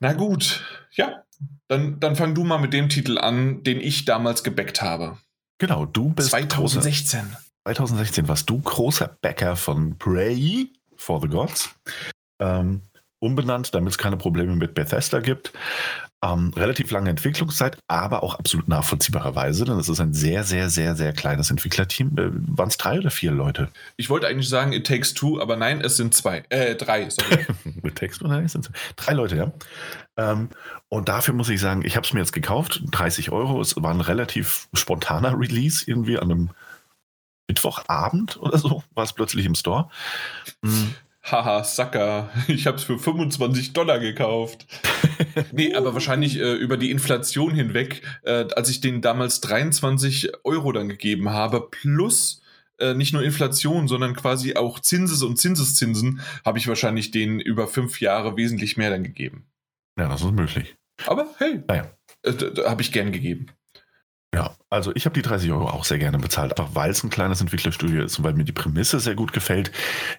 [0.00, 1.24] Na gut, ja,
[1.68, 5.18] dann, dann fang du mal mit dem Titel an, den ich damals gebackt habe.
[5.58, 7.20] Genau, du bist 2016.
[7.20, 11.74] Großer, 2016 warst du großer Bäcker von Prey for the Gods.
[12.40, 12.82] Ähm,
[13.20, 15.52] umbenannt, damit es keine Probleme mit Bethesda gibt.
[16.24, 20.96] Ähm, relativ lange Entwicklungszeit, aber auch absolut nachvollziehbarerweise, denn es ist ein sehr, sehr, sehr,
[20.96, 22.16] sehr kleines Entwicklerteam.
[22.16, 23.68] Äh, Waren es drei oder vier Leute?
[23.98, 26.44] Ich wollte eigentlich sagen, it takes two, aber nein, es sind zwei.
[26.48, 27.44] Äh, drei, sorry.
[27.82, 28.72] it takes two, nein, es sind zwei.
[28.96, 29.52] Drei Leute, ja.
[30.16, 30.48] Ähm,
[30.88, 33.60] und dafür muss ich sagen, ich habe es mir jetzt gekauft, 30 Euro.
[33.60, 36.50] Es war ein relativ spontaner Release, irgendwie an einem
[37.48, 39.90] Mittwochabend oder so, war es plötzlich im Store.
[40.62, 40.94] Mhm.
[41.24, 44.66] Haha, Sucker, ich habe es für 25 Dollar gekauft.
[45.52, 50.72] nee, aber wahrscheinlich äh, über die Inflation hinweg, äh, als ich den damals 23 Euro
[50.72, 52.42] dann gegeben habe, plus
[52.78, 57.68] äh, nicht nur Inflation, sondern quasi auch Zinses und Zinseszinsen, habe ich wahrscheinlich den über
[57.68, 59.46] fünf Jahre wesentlich mehr dann gegeben.
[59.98, 60.76] Ja, das ist möglich.
[61.06, 61.90] Aber hey, naja.
[62.22, 62.32] äh,
[62.66, 63.46] habe ich gern gegeben.
[64.34, 67.10] Ja, also ich habe die 30 Euro auch sehr gerne bezahlt, einfach weil es ein
[67.10, 69.70] kleines Entwicklerstudio ist und weil mir die Prämisse sehr gut gefällt.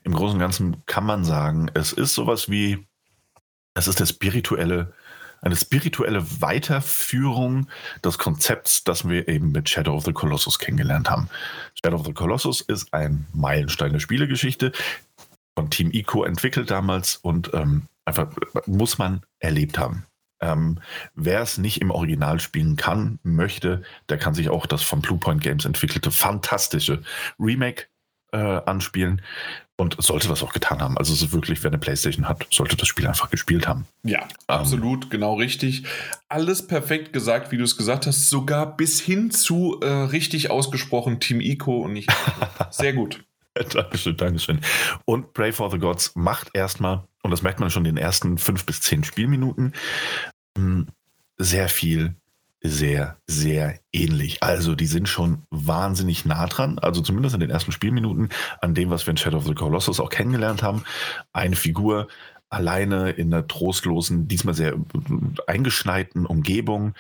[0.05, 2.88] Im Großen und Ganzen kann man sagen, es ist sowas wie,
[3.74, 4.93] es ist der spirituelle,
[5.41, 7.68] eine spirituelle Weiterführung
[8.05, 11.28] des Konzepts, das wir eben mit Shadow of the Colossus kennengelernt haben.
[11.84, 14.72] Shadow of the Colossus ist ein Meilenstein der Spielegeschichte,
[15.57, 18.30] von Team Ico entwickelt damals und ähm, einfach
[18.66, 20.05] muss man erlebt haben.
[20.41, 20.79] Ähm,
[21.13, 25.41] wer es nicht im Original spielen kann, möchte, der kann sich auch das von Bluepoint
[25.41, 27.01] Games entwickelte fantastische
[27.39, 27.86] Remake
[28.33, 29.21] äh, anspielen
[29.77, 30.97] und sollte das auch getan haben.
[30.97, 33.86] Also so wirklich, wer eine Playstation hat, sollte das Spiel einfach gespielt haben.
[34.03, 35.83] Ja, ähm, absolut, genau richtig.
[36.29, 41.19] Alles perfekt gesagt, wie du es gesagt hast, sogar bis hin zu äh, richtig ausgesprochen
[41.19, 42.09] Team Ico und nicht.
[42.71, 43.23] Sehr gut.
[43.74, 44.60] Dankeschön, Dankeschön.
[45.06, 48.38] Und Pray for the Gods macht erstmal, und das merkt man schon in den ersten
[48.38, 49.74] fünf bis zehn Spielminuten,
[50.58, 50.88] hm,
[51.38, 52.16] sehr viel,
[52.62, 54.41] sehr, sehr ähnlich.
[54.43, 58.30] Also die sind schon wahnsinnig nah dran, also zumindest in den ersten Spielminuten,
[58.62, 60.84] an dem, was wir in Shadow of the Colossus auch kennengelernt haben.
[61.32, 62.08] Eine Figur
[62.49, 64.76] alleine in einer trostlosen, diesmal sehr
[65.47, 66.93] eingeschneiten Umgebung.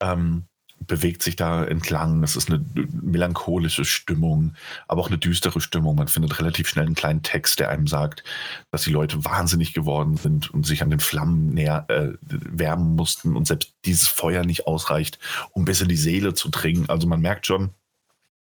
[0.00, 0.44] Ähm,
[0.86, 2.22] bewegt sich da entlang.
[2.22, 4.54] Es ist eine melancholische Stimmung,
[4.88, 5.96] aber auch eine düstere Stimmung.
[5.96, 8.24] Man findet relativ schnell einen kleinen Text, der einem sagt,
[8.70, 13.36] dass die Leute wahnsinnig geworden sind und sich an den Flammen näher äh, wärmen mussten
[13.36, 15.18] und selbst dieses Feuer nicht ausreicht,
[15.52, 16.88] um bis in die Seele zu dringen.
[16.88, 17.70] Also man merkt schon,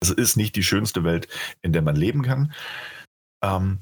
[0.01, 1.29] es ist nicht die schönste Welt,
[1.63, 2.53] in der man leben kann.
[3.43, 3.79] Ähm,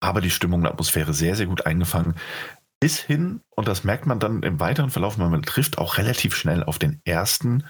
[0.00, 2.14] aber die Stimmung und Atmosphäre sehr, sehr gut eingefangen
[2.84, 6.62] bis hin, und das merkt man dann im weiteren Verlauf, man trifft auch relativ schnell
[6.62, 7.64] auf den ersten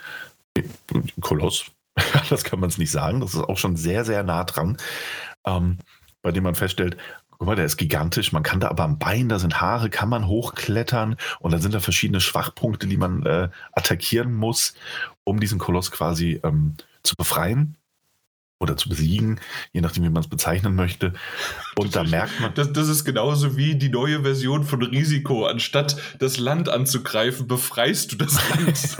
[1.20, 1.66] Koloss.
[2.30, 3.20] das kann man es nicht sagen.
[3.20, 4.76] Das ist auch schon sehr, sehr nah dran,
[5.46, 5.78] ähm,
[6.20, 6.96] bei dem man feststellt,
[7.30, 8.32] guck mal, der ist gigantisch.
[8.32, 11.74] Man kann da aber am Bein, da sind Haare, kann man hochklettern und dann sind
[11.74, 14.74] da verschiedene Schwachpunkte, die man äh, attackieren muss,
[15.22, 17.76] um diesen Koloss quasi ähm, zu befreien
[18.64, 19.40] oder zu besiegen,
[19.72, 21.12] je nachdem, wie man es bezeichnen möchte.
[21.76, 22.52] Und da merkt man.
[22.54, 25.46] Das, das, ist genauso wie die neue Version von Risiko.
[25.46, 28.98] Anstatt das Land anzugreifen, befreist du das Land.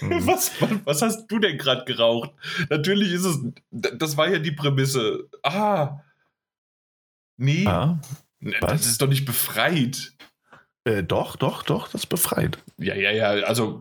[0.26, 0.52] was,
[0.84, 2.32] was hast du denn gerade geraucht?
[2.68, 3.38] Natürlich ist es.
[3.70, 5.28] Das war ja die Prämisse.
[5.42, 6.00] Ah.
[7.38, 7.66] Nee.
[7.66, 8.00] Ah,
[8.60, 10.12] das ist doch nicht befreit.
[10.84, 12.58] Äh, doch, doch, doch, das ist befreit.
[12.78, 13.28] Ja, ja, ja.
[13.46, 13.80] Also.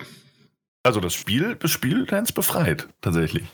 [0.83, 3.45] Also das Spiel, das Spiel befreit, tatsächlich.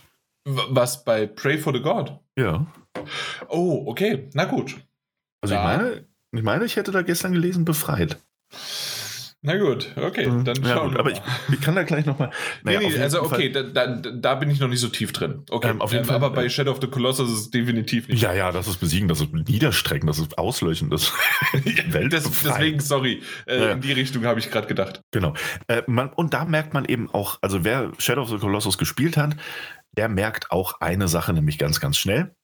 [0.46, 2.20] Was bei Pray for the God?
[2.38, 2.66] Ja.
[3.48, 4.30] Oh, okay.
[4.34, 4.76] Na gut.
[5.42, 8.18] Also ich meine, ich meine, ich hätte da gestern gelesen, befreit.
[9.44, 10.46] Na gut, okay, mhm.
[10.46, 11.20] dann ja, gut, Aber ich,
[11.52, 12.30] ich, kann da gleich nochmal.
[12.62, 15.44] Naja, nee, nee, also okay, da, da, da, bin ich noch nicht so tief drin.
[15.50, 18.08] Okay, ähm, auf jeden ähm, Fall, aber bei Shadow of the Colossus ist es definitiv
[18.08, 18.22] nicht.
[18.22, 21.12] Ja, ja, das ist besiegen, das ist niederstrecken, das ist auslöschen, das
[21.88, 23.72] Welt das, Deswegen, sorry, äh, ja.
[23.72, 25.02] in die Richtung habe ich gerade gedacht.
[25.10, 25.34] Genau.
[25.68, 29.18] Äh, man, und da merkt man eben auch, also wer Shadow of the Colossus gespielt
[29.18, 29.36] hat,
[29.98, 32.36] der merkt auch eine Sache nämlich ganz, ganz schnell.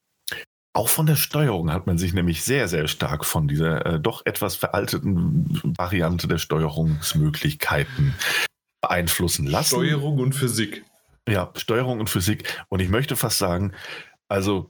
[0.78, 4.24] Auch von der Steuerung hat man sich nämlich sehr, sehr stark von dieser äh, doch
[4.28, 8.14] etwas veralteten Variante der Steuerungsmöglichkeiten
[8.80, 9.70] beeinflussen lassen.
[9.70, 10.86] Steuerung und Physik.
[11.28, 12.64] Ja, Steuerung und Physik.
[12.70, 13.74] Und ich möchte fast sagen,
[14.28, 14.70] also,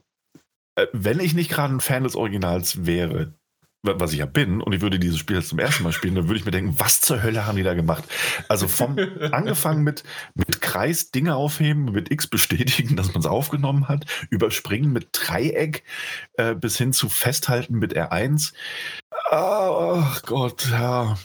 [0.76, 3.34] äh, wenn ich nicht gerade ein Fan des Originals wäre,
[3.82, 6.28] was ich ja bin, und ich würde dieses Spiel jetzt zum ersten Mal spielen, dann
[6.28, 8.04] würde ich mir denken, was zur Hölle haben die da gemacht?
[8.48, 8.96] Also vom
[9.32, 10.02] angefangen mit,
[10.34, 15.84] mit Kreis Dinge aufheben, mit X bestätigen, dass man es aufgenommen hat, überspringen mit Dreieck
[16.34, 18.52] äh, bis hin zu Festhalten mit R1.
[19.30, 21.16] Ach Gott, ja.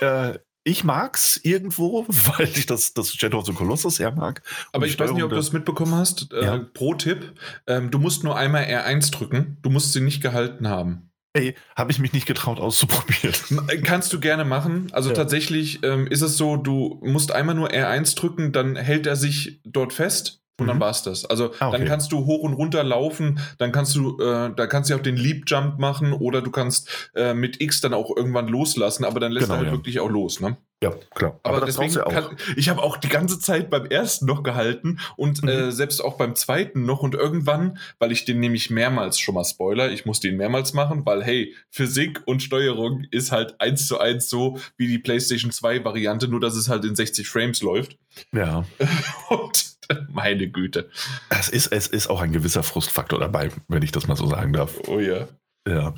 [0.00, 4.42] Äh, ich mag's irgendwo, weil ich das, das Shadow of the Colossus sehr mag.
[4.72, 6.32] Aber ich weiß nicht, ob du das mitbekommen hast.
[6.32, 6.58] Äh, ja.
[6.58, 7.34] Pro-Tipp:
[7.66, 9.58] ähm, Du musst nur einmal R1 drücken.
[9.62, 11.11] Du musst sie nicht gehalten haben.
[11.34, 13.34] Ey, habe ich mich nicht getraut auszuprobieren.
[13.68, 14.88] Äh, kannst du gerne machen.
[14.92, 15.14] Also ja.
[15.14, 19.60] tatsächlich ähm, ist es so, du musst einmal nur R1 drücken, dann hält er sich
[19.64, 20.68] dort fest und mhm.
[20.68, 21.24] dann war's das.
[21.24, 21.78] Also ah, okay.
[21.78, 25.00] dann kannst du hoch und runter laufen, dann kannst du, äh, da kannst du auch
[25.00, 29.18] den Leap Jump machen oder du kannst äh, mit X dann auch irgendwann loslassen, aber
[29.18, 29.72] dann lässt genau, er halt ja.
[29.72, 30.56] wirklich auch los, ne?
[30.82, 31.38] Ja, klar.
[31.44, 34.98] Aber, aber deswegen ja kann, ich habe auch die ganze Zeit beim ersten noch gehalten
[35.16, 35.48] und mhm.
[35.48, 39.44] äh, selbst auch beim zweiten noch und irgendwann, weil ich den nämlich mehrmals schon mal
[39.44, 44.00] Spoiler, ich musste ihn mehrmals machen, weil hey, Physik und Steuerung ist halt eins zu
[44.00, 47.96] eins so wie die PlayStation 2 Variante, nur dass es halt in 60 Frames läuft.
[48.32, 48.64] Ja.
[49.28, 49.76] und
[50.08, 50.90] meine Güte.
[51.30, 54.52] Es ist, es ist auch ein gewisser Frustfaktor dabei, wenn ich das mal so sagen
[54.52, 54.80] darf.
[54.88, 55.28] Oh ja.
[55.68, 55.94] Ja.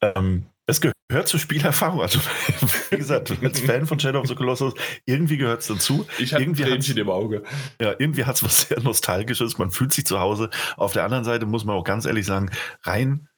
[0.00, 2.02] Ähm, es gehört zur Spielerfahrung.
[2.02, 2.20] Also,
[2.90, 4.74] wie gesagt, als Fan von Shadow of the Colossus,
[5.06, 6.06] irgendwie gehört es dazu.
[6.18, 7.42] Ich habe ein Tränchen im Auge.
[7.80, 9.56] Ja, irgendwie hat es was sehr Nostalgisches.
[9.58, 10.50] Man fühlt sich zu Hause.
[10.76, 12.50] Auf der anderen Seite muss man auch ganz ehrlich sagen,
[12.82, 13.28] rein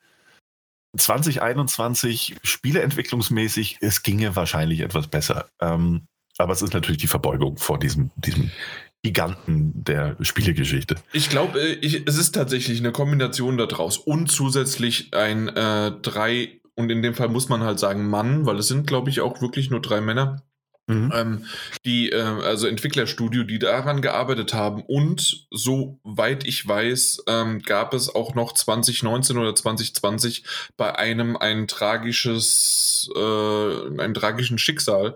[0.96, 5.48] 2021 spieleentwicklungsmäßig, es ginge wahrscheinlich etwas besser.
[5.60, 6.08] Ähm,
[6.38, 8.50] aber es ist natürlich die Verbeugung vor diesem, diesem
[9.02, 10.96] Giganten der Spielegeschichte.
[11.12, 16.90] Ich glaube, äh, es ist tatsächlich eine Kombination daraus und zusätzlich ein äh, drei und
[16.90, 19.70] in dem Fall muss man halt sagen Mann, weil es sind, glaube ich, auch wirklich
[19.70, 20.42] nur drei Männer.
[20.90, 21.12] Mhm.
[21.14, 21.44] Ähm,
[21.84, 24.82] die, äh, also Entwicklerstudio, die daran gearbeitet haben.
[24.82, 30.44] Und soweit ich weiß, ähm, gab es auch noch 2019 oder 2020
[30.76, 35.14] bei einem ein tragisches, äh, einen tragischen Schicksal,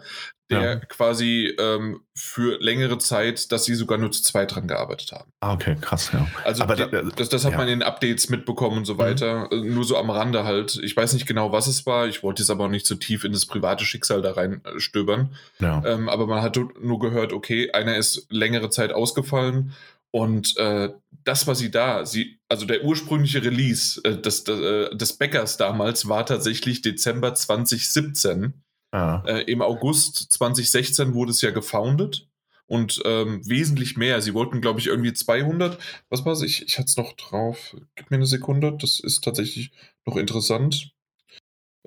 [0.50, 0.76] der ja.
[0.76, 5.32] quasi ähm, für längere Zeit, dass sie sogar nur zu zweit dran gearbeitet haben.
[5.40, 6.26] Ah, okay, krass, ja.
[6.44, 6.86] Also Aber die,
[7.16, 7.58] das, das hat ja.
[7.58, 8.98] man in Updates mitbekommen und so mhm.
[8.98, 9.48] weiter.
[9.50, 9.74] Mhm.
[9.74, 10.78] Nur so am Rande halt.
[10.82, 12.06] Ich weiß nicht genau, was es war.
[12.06, 15.34] Ich wollte jetzt aber auch nicht so tief in das private Schicksal da reinstöbern.
[15.60, 15.82] Ja.
[15.84, 19.72] Ähm, aber man hat nur gehört, okay, einer ist längere Zeit ausgefallen
[20.14, 20.90] und äh,
[21.24, 25.56] das, was sie da, sie, also der ursprüngliche Release äh, des, des, äh, des Bäckers
[25.56, 28.62] damals war tatsächlich Dezember 2017.
[28.94, 29.24] Ja.
[29.26, 32.28] Äh, Im August 2016 wurde es ja gefoundet
[32.66, 34.22] und ähm, wesentlich mehr.
[34.22, 35.78] Sie wollten, glaube ich, irgendwie 200.
[36.10, 36.42] Was war es?
[36.42, 37.76] Ich, ich hatte es noch drauf.
[37.96, 38.76] Gib mir eine Sekunde.
[38.80, 39.72] Das ist tatsächlich
[40.06, 40.92] noch interessant.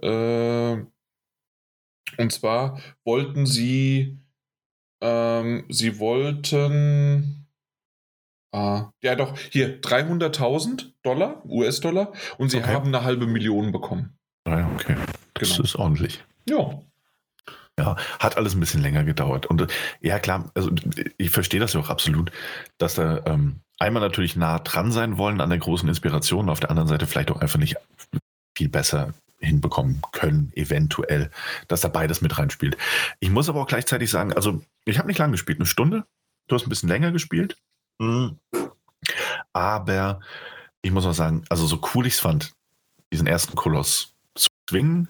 [0.02, 0.74] Äh,
[2.18, 4.20] und zwar wollten sie,
[5.00, 7.48] ähm, sie wollten,
[8.52, 12.74] ah, ja doch, hier 300.000 Dollar, US-Dollar, und sie okay.
[12.74, 14.18] haben eine halbe Million bekommen.
[14.44, 14.98] Ah okay.
[15.36, 15.64] Das genau.
[15.64, 16.22] ist ordentlich.
[16.50, 16.82] Ja.
[17.80, 19.46] Ja, hat alles ein bisschen länger gedauert.
[19.46, 19.68] Und
[20.02, 20.72] ja, klar, also
[21.18, 22.32] ich verstehe das ja auch absolut,
[22.80, 26.72] dass da ähm, einmal natürlich nah dran sein wollen an der großen Inspiration, auf der
[26.72, 27.76] anderen Seite vielleicht auch einfach nicht
[28.58, 31.30] viel besser hinbekommen können, eventuell,
[31.68, 32.78] dass da beides mit reinspielt.
[33.20, 36.06] Ich muss aber auch gleichzeitig sagen, also ich habe nicht lange gespielt, eine Stunde.
[36.48, 37.58] Du hast ein bisschen länger gespielt.
[38.00, 38.40] Mhm.
[39.54, 40.20] Aber
[40.82, 42.54] ich muss auch sagen, also so cool ich es fand,
[43.12, 45.10] diesen ersten Koloss zu zwingen,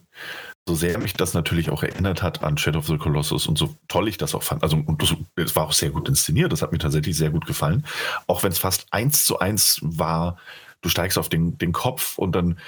[0.67, 3.75] so sehr mich das natürlich auch erinnert hat an Shadow of the Colossus und so
[3.87, 4.63] toll ich das auch fand.
[4.63, 5.01] Also, und
[5.35, 7.85] es war auch sehr gut inszeniert, das hat mir tatsächlich sehr gut gefallen.
[8.27, 10.37] Auch wenn es fast eins zu eins war,
[10.81, 12.59] du steigst auf den, den Kopf und dann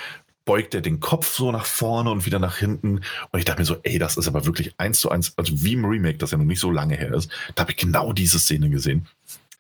[0.46, 3.02] beugt er den Kopf so nach vorne und wieder nach hinten.
[3.32, 5.74] Und ich dachte mir so, ey, das ist aber wirklich eins zu eins, also wie
[5.74, 8.40] im Remake, das ja noch nicht so lange her ist, da habe ich genau diese
[8.40, 9.08] Szene gesehen.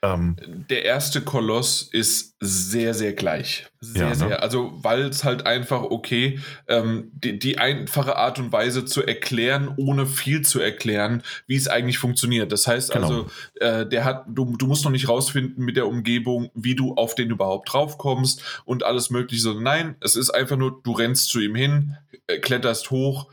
[0.01, 0.37] Ähm,
[0.69, 3.67] der erste Koloss ist sehr, sehr gleich.
[3.81, 4.15] Sehr, ja, ne?
[4.15, 4.41] sehr.
[4.41, 6.39] Also, weil es halt einfach, okay,
[6.69, 11.67] ähm, die, die, einfache Art und Weise zu erklären, ohne viel zu erklären, wie es
[11.67, 12.53] eigentlich funktioniert.
[12.53, 13.07] Das heißt genau.
[13.07, 16.93] also, äh, der hat, du, du musst noch nicht rausfinden mit der Umgebung, wie du
[16.93, 19.43] auf den überhaupt draufkommst und alles Mögliche.
[19.43, 21.97] So, nein, es ist einfach nur, du rennst zu ihm hin,
[22.27, 23.29] äh, kletterst hoch,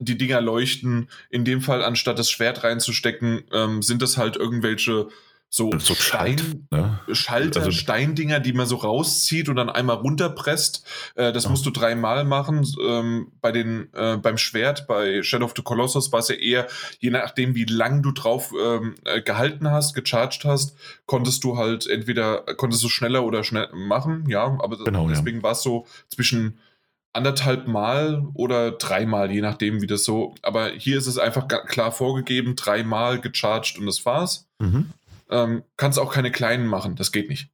[0.00, 1.08] die Dinger leuchten.
[1.30, 5.08] In dem Fall, anstatt das Schwert reinzustecken, ähm, sind das halt irgendwelche
[5.50, 7.00] so, so Stein, ne?
[7.12, 10.84] Schalter, also, Steindinger, die man so rauszieht und dann einmal runterpresst.
[11.14, 11.50] Äh, das ja.
[11.50, 12.66] musst du dreimal machen.
[12.86, 16.66] Ähm, bei den, äh, beim Schwert, bei Shadow of the Colossus war es ja eher,
[16.98, 20.76] je nachdem, wie lang du drauf ähm, äh, gehalten hast, gecharged hast,
[21.06, 25.42] konntest du halt entweder, konntest du schneller oder schnell machen, ja, aber genau, deswegen ja.
[25.44, 26.58] war es so zwischen
[27.14, 30.34] anderthalb Mal oder dreimal, je nachdem, wie das so.
[30.42, 34.46] Aber hier ist es einfach klar vorgegeben, dreimal gecharged und das war's.
[34.58, 34.90] Mhm.
[35.30, 37.50] Ähm, kannst auch keine kleinen machen, das geht nicht.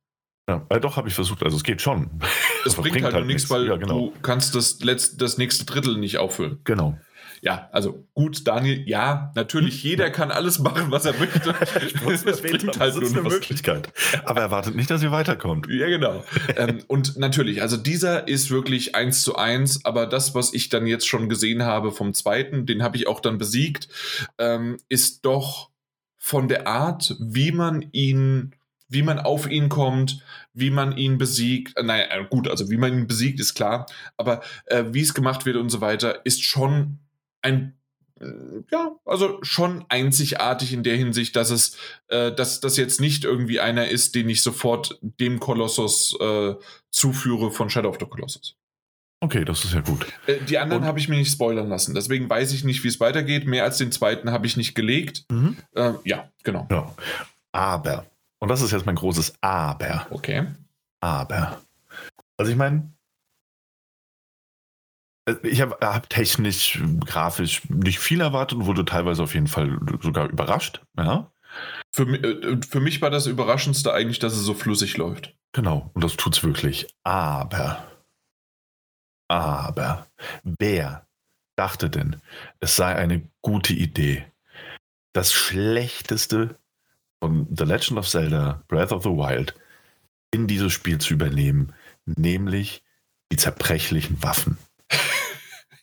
[0.49, 1.43] Ja, äh, doch, habe ich versucht.
[1.43, 2.11] Also es geht schon.
[2.66, 4.07] Es bringt, bringt, halt, halt nichts, weil ja, genau.
[4.07, 6.61] du kannst das, letzte, das nächste Drittel nicht auffüllen.
[6.64, 6.99] Genau.
[7.43, 11.55] Ja, also gut, Daniel, ja, natürlich, jeder kann alles machen, was er möchte.
[12.25, 13.93] das bringt halt nur eine Möglichkeit.
[14.25, 15.66] Aber erwartet nicht, dass ihr weiterkommt.
[15.68, 16.25] Ja, genau.
[16.57, 20.87] ähm, und natürlich, also dieser ist wirklich eins zu eins, aber das, was ich dann
[20.87, 23.89] jetzt schon gesehen habe vom zweiten, den habe ich auch dann besiegt,
[24.39, 25.68] ähm, ist doch
[26.25, 28.55] von der Art, wie man ihn
[28.89, 31.75] wie man auf ihn kommt, wie man ihn besiegt.
[31.83, 33.87] Naja, gut, also wie man ihn besiegt, ist klar.
[34.16, 36.99] Aber äh, wie es gemacht wird und so weiter, ist schon
[37.43, 37.77] ein
[38.20, 38.27] äh,
[38.70, 41.77] ja, also schon einzigartig in der Hinsicht, dass es,
[42.09, 46.55] äh, dass das jetzt nicht irgendwie einer ist, den ich sofort dem Kolossus äh,
[46.91, 48.57] zuführe von Shadow of the Colossus.
[49.20, 50.06] Okay, das ist ja gut.
[50.26, 53.00] Äh, die anderen habe ich mir nicht spoilern lassen, deswegen weiß ich nicht, wie es
[53.00, 53.46] weitergeht.
[53.46, 55.24] Mehr als den zweiten habe ich nicht gelegt.
[55.30, 55.56] Mhm.
[55.74, 56.66] Äh, ja, genau.
[56.70, 56.94] Ja.
[57.52, 58.06] Aber,
[58.38, 60.06] und das ist jetzt mein großes Aber.
[60.10, 60.46] Okay.
[61.00, 61.60] Aber.
[62.36, 62.92] Also ich meine,
[65.26, 69.78] äh, ich habe hab technisch, grafisch nicht viel erwartet und wurde teilweise auf jeden Fall
[70.02, 70.82] sogar überrascht.
[70.98, 71.30] Ja.
[71.92, 75.34] Für, äh, für mich war das Überraschendste eigentlich, dass es so flüssig läuft.
[75.52, 76.88] Genau, und das tut es wirklich.
[77.04, 77.86] Aber,
[79.35, 80.07] aber,
[80.45, 81.07] wer
[81.57, 82.20] dachte denn,
[82.61, 84.24] es sei eine gute Idee,
[85.12, 86.57] das Schlechteste
[87.20, 89.55] von The Legend of Zelda Breath of the Wild
[90.30, 91.72] in dieses Spiel zu übernehmen,
[92.05, 92.85] nämlich
[93.32, 94.57] die zerbrechlichen Waffen.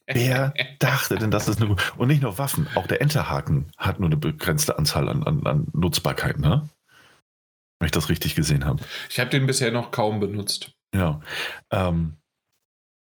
[0.07, 1.83] Wer dachte denn, dass das eine gute.
[1.97, 5.67] Und nicht nur Waffen, auch der Enterhaken hat nur eine begrenzte Anzahl an, an, an
[5.73, 6.69] Nutzbarkeit, ne?
[7.79, 8.81] Wenn ich das richtig gesehen habe.
[9.09, 10.71] Ich habe den bisher noch kaum benutzt.
[10.93, 11.21] Ja.
[11.71, 12.17] Ähm,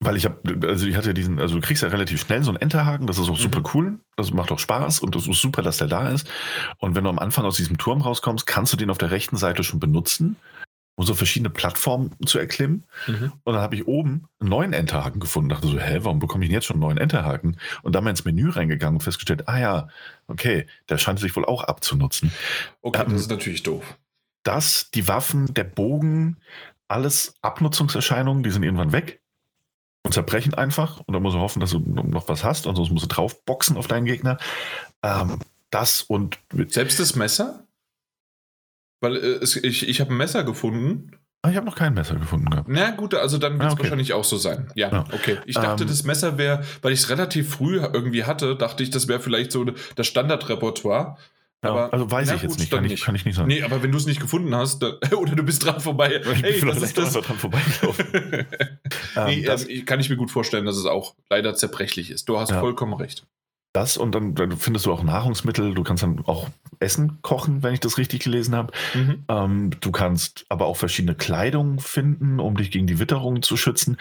[0.04, 2.60] weil ich habe, also ich hatte diesen, also du kriegst ja relativ schnell so einen
[2.60, 3.66] Enterhaken, das ist auch super mhm.
[3.74, 6.28] cool, das macht auch Spaß und das ist super, dass der da ist.
[6.78, 9.36] Und wenn du am Anfang aus diesem Turm rauskommst, kannst du den auf der rechten
[9.36, 10.36] Seite schon benutzen
[10.94, 12.84] um so verschiedene Plattformen zu erklimmen.
[13.06, 13.32] Mhm.
[13.44, 15.48] Und dann habe ich oben einen neuen Enterhaken gefunden.
[15.48, 17.56] Dachte so, hä, warum bekomme ich denn jetzt schon einen neuen Enterhaken?
[17.82, 19.88] Und dann mal ins Menü reingegangen und festgestellt, ah ja,
[20.26, 22.30] okay, der scheint sich wohl auch abzunutzen.
[22.82, 23.98] Okay, ähm, das ist natürlich doof.
[24.42, 26.36] Das, die Waffen, der Bogen,
[26.88, 29.21] alles Abnutzungserscheinungen, die sind irgendwann weg
[30.04, 31.00] und zerbrechen einfach.
[31.00, 33.86] Und dann musst du hoffen, dass du noch was hast, ansonsten musst du draufboxen auf
[33.86, 34.38] deinen Gegner.
[35.02, 35.38] Ähm,
[35.70, 36.38] das und.
[36.68, 37.66] Selbst das Messer?
[39.00, 41.12] Weil äh, es, ich, ich habe ein Messer gefunden.
[41.44, 42.68] Ah, ich habe noch kein Messer gefunden gehabt.
[42.68, 43.82] Na gut, also dann wird es ah, okay.
[43.82, 44.70] wahrscheinlich auch so sein.
[44.76, 45.04] Ja, ja.
[45.12, 45.38] okay.
[45.44, 48.90] Ich dachte, ähm, das Messer wäre, weil ich es relativ früh irgendwie hatte, dachte ich,
[48.90, 51.16] das wäre vielleicht so das Standardrepertoire.
[51.64, 53.46] Ja, aber, also weiß ich gut, jetzt nicht kann, ich, kann ich nicht sagen.
[53.46, 56.20] Nee, aber wenn du es nicht gefunden hast, dann, oder du bist dran vorbei.
[56.20, 57.12] Ich hey, das ist das.
[57.12, 58.06] dran vorbeigelaufen.
[59.26, 62.28] nee, ähm, das, ähm, kann ich mir gut vorstellen, dass es auch leider zerbrechlich ist.
[62.28, 62.58] Du hast ja.
[62.58, 63.24] vollkommen recht.
[63.72, 67.72] Das und dann, dann, findest du auch Nahrungsmittel, du kannst dann auch Essen kochen, wenn
[67.72, 68.72] ich das richtig gelesen habe.
[68.92, 69.24] Mhm.
[69.28, 73.96] Ähm, du kannst aber auch verschiedene Kleidung finden, um dich gegen die Witterung zu schützen.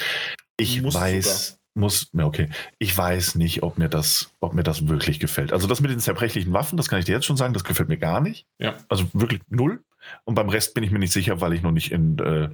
[0.57, 2.49] Ich Musst weiß, muss, ja, okay,
[2.79, 5.53] ich weiß nicht, ob mir das, ob mir das wirklich gefällt.
[5.53, 7.89] Also das mit den zerbrechlichen Waffen, das kann ich dir jetzt schon sagen, das gefällt
[7.89, 8.45] mir gar nicht.
[8.59, 8.75] Ja.
[8.89, 9.83] Also wirklich null.
[10.25, 12.49] Und beim Rest bin ich mir nicht sicher, weil ich noch nicht in äh,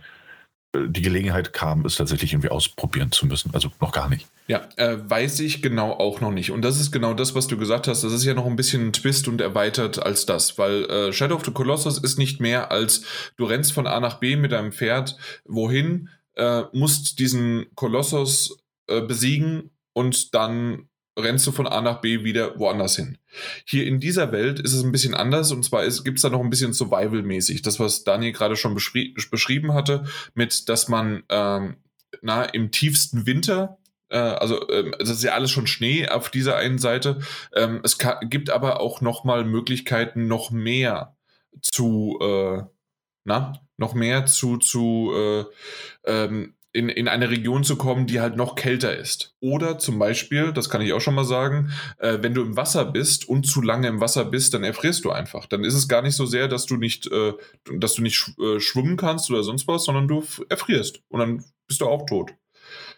[0.76, 3.52] die Gelegenheit kam, es tatsächlich irgendwie ausprobieren zu müssen.
[3.54, 4.28] Also noch gar nicht.
[4.48, 6.52] Ja, äh, weiß ich genau auch noch nicht.
[6.52, 8.04] Und das ist genau das, was du gesagt hast.
[8.04, 11.36] Das ist ja noch ein bisschen ein Twist und erweitert als das, weil äh, Shadow
[11.36, 13.04] of the Colossus ist nicht mehr als
[13.38, 18.58] du rennst von A nach B mit deinem Pferd, wohin, äh, musst diesen Kolossus
[18.88, 23.18] äh, besiegen und dann rennst du von A nach B wieder woanders hin.
[23.66, 26.42] Hier in dieser Welt ist es ein bisschen anders und zwar gibt es da noch
[26.42, 27.64] ein bisschen Survival-mäßig.
[27.64, 31.78] Das, was Daniel gerade schon beschri beschrieben hatte, mit, dass man ähm,
[32.22, 33.80] na, im tiefsten Winter
[34.10, 37.20] äh, also ähm, das ist ja alles schon Schnee auf dieser einen Seite.
[37.54, 41.16] Ähm, es gibt aber auch noch mal Möglichkeiten, noch mehr
[41.62, 42.64] zu, äh,
[43.26, 45.46] na, noch mehr zu, zu äh,
[46.06, 49.34] ähm, in, in eine Region zu kommen, die halt noch kälter ist.
[49.40, 52.86] Oder zum Beispiel, das kann ich auch schon mal sagen, äh, wenn du im Wasser
[52.86, 55.48] bist und zu lange im Wasser bist, dann erfrierst du einfach.
[55.48, 57.34] Dann ist es gar nicht so sehr, dass du nicht, äh,
[57.80, 61.44] dass du nicht sch äh, schwimmen kannst oder sonst was, sondern du erfrierst und dann
[61.68, 62.32] bist du auch tot.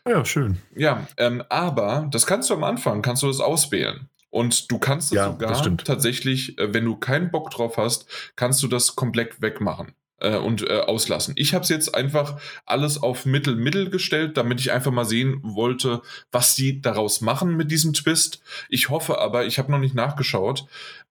[0.06, 0.58] Ja, schön.
[0.76, 4.10] Ja, ähm, aber das kannst du am Anfang, kannst du das auswählen.
[4.30, 8.62] Und du kannst es ja, sogar tatsächlich, äh, wenn du keinen Bock drauf hast, kannst
[8.62, 11.34] du das komplett wegmachen äh, und äh, auslassen.
[11.38, 16.02] Ich habe es jetzt einfach alles auf Mittel-Mittel gestellt, damit ich einfach mal sehen wollte,
[16.32, 18.42] was sie daraus machen mit diesem Twist.
[18.70, 20.66] Ich hoffe aber, ich habe noch nicht nachgeschaut,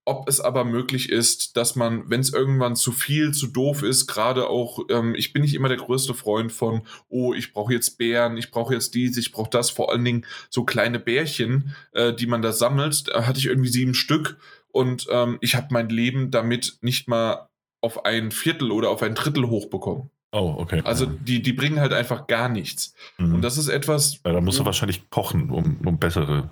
[0.09, 4.07] ob es aber möglich ist, dass man, wenn es irgendwann zu viel, zu doof ist,
[4.07, 7.99] gerade auch, ähm, ich bin nicht immer der größte Freund von, oh, ich brauche jetzt
[7.99, 12.15] Bären, ich brauche jetzt dies, ich brauche das, vor allen Dingen so kleine Bärchen, äh,
[12.15, 13.09] die man da sammelt.
[13.09, 14.39] Da hatte ich irgendwie sieben Stück
[14.73, 17.48] und ähm, ich habe mein Leben damit nicht mal
[17.81, 20.11] auf ein Viertel oder auf ein Drittel hochbekommen.
[20.33, 20.83] Oh, okay.
[20.85, 22.95] Also die, die bringen halt einfach gar nichts.
[23.17, 23.37] Mhm.
[23.37, 24.21] Und das ist etwas.
[24.27, 26.51] Ja, da musst du wahrscheinlich kochen, um, um bessere.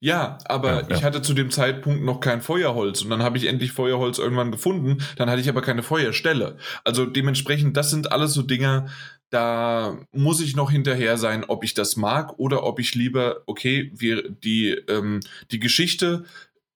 [0.00, 3.46] Ja, aber ja, ich hatte zu dem Zeitpunkt noch kein Feuerholz und dann habe ich
[3.46, 6.56] endlich Feuerholz irgendwann gefunden, dann hatte ich aber keine Feuerstelle.
[6.84, 8.86] Also dementsprechend, das sind alles so Dinge,
[9.30, 13.90] da muss ich noch hinterher sein, ob ich das mag oder ob ich lieber, okay,
[13.92, 15.18] wir die, ähm,
[15.50, 16.24] die Geschichte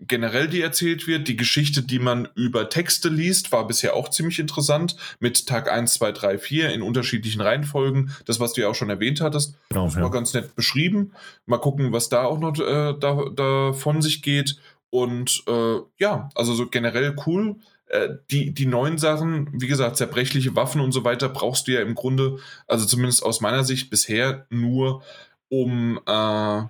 [0.06, 1.28] generell, die erzählt wird.
[1.28, 4.96] Die Geschichte, die man über Texte liest, war bisher auch ziemlich interessant.
[5.20, 8.12] Mit Tag 1, 2, 3, 4 in unterschiedlichen Reihenfolgen.
[8.26, 10.08] Das, was du ja auch schon erwähnt hattest, genau, das war ja.
[10.08, 11.12] ganz nett beschrieben.
[11.46, 14.56] Mal gucken, was da auch noch äh, da, da von sich geht.
[14.90, 17.56] Und äh, ja, also so generell cool.
[17.86, 21.80] Äh, die, die neuen Sachen, wie gesagt, zerbrechliche Waffen und so weiter, brauchst du ja
[21.80, 25.02] im Grunde, also zumindest aus meiner Sicht bisher nur
[25.48, 26.62] um, äh,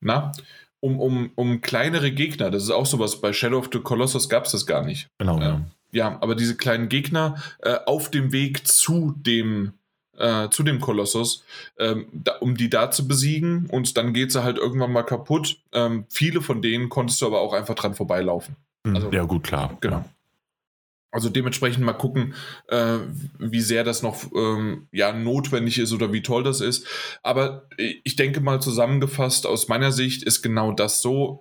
[0.00, 0.32] na,
[0.80, 2.50] um, um, um kleinere Gegner.
[2.50, 3.20] Das ist auch sowas.
[3.20, 5.08] Bei Shadow of the Colossus gab es das gar nicht.
[5.18, 5.62] Genau, ja.
[5.90, 9.72] Ja, aber diese kleinen Gegner äh, auf dem Weg zu dem
[10.18, 11.44] äh, zu dem Kolossus,
[11.78, 15.58] ähm, da, um die da zu besiegen und dann geht sie halt irgendwann mal kaputt.
[15.72, 18.56] Ähm, viele von denen konntest du aber auch einfach dran vorbeilaufen.
[18.86, 19.78] Hm, also, ja, gut, klar.
[19.80, 20.04] Genau.
[21.10, 22.34] Also dementsprechend mal gucken,
[22.68, 22.98] äh,
[23.38, 26.86] wie sehr das noch ähm, ja, notwendig ist oder wie toll das ist.
[27.22, 31.40] Aber ich denke mal zusammengefasst, aus meiner Sicht ist genau das so.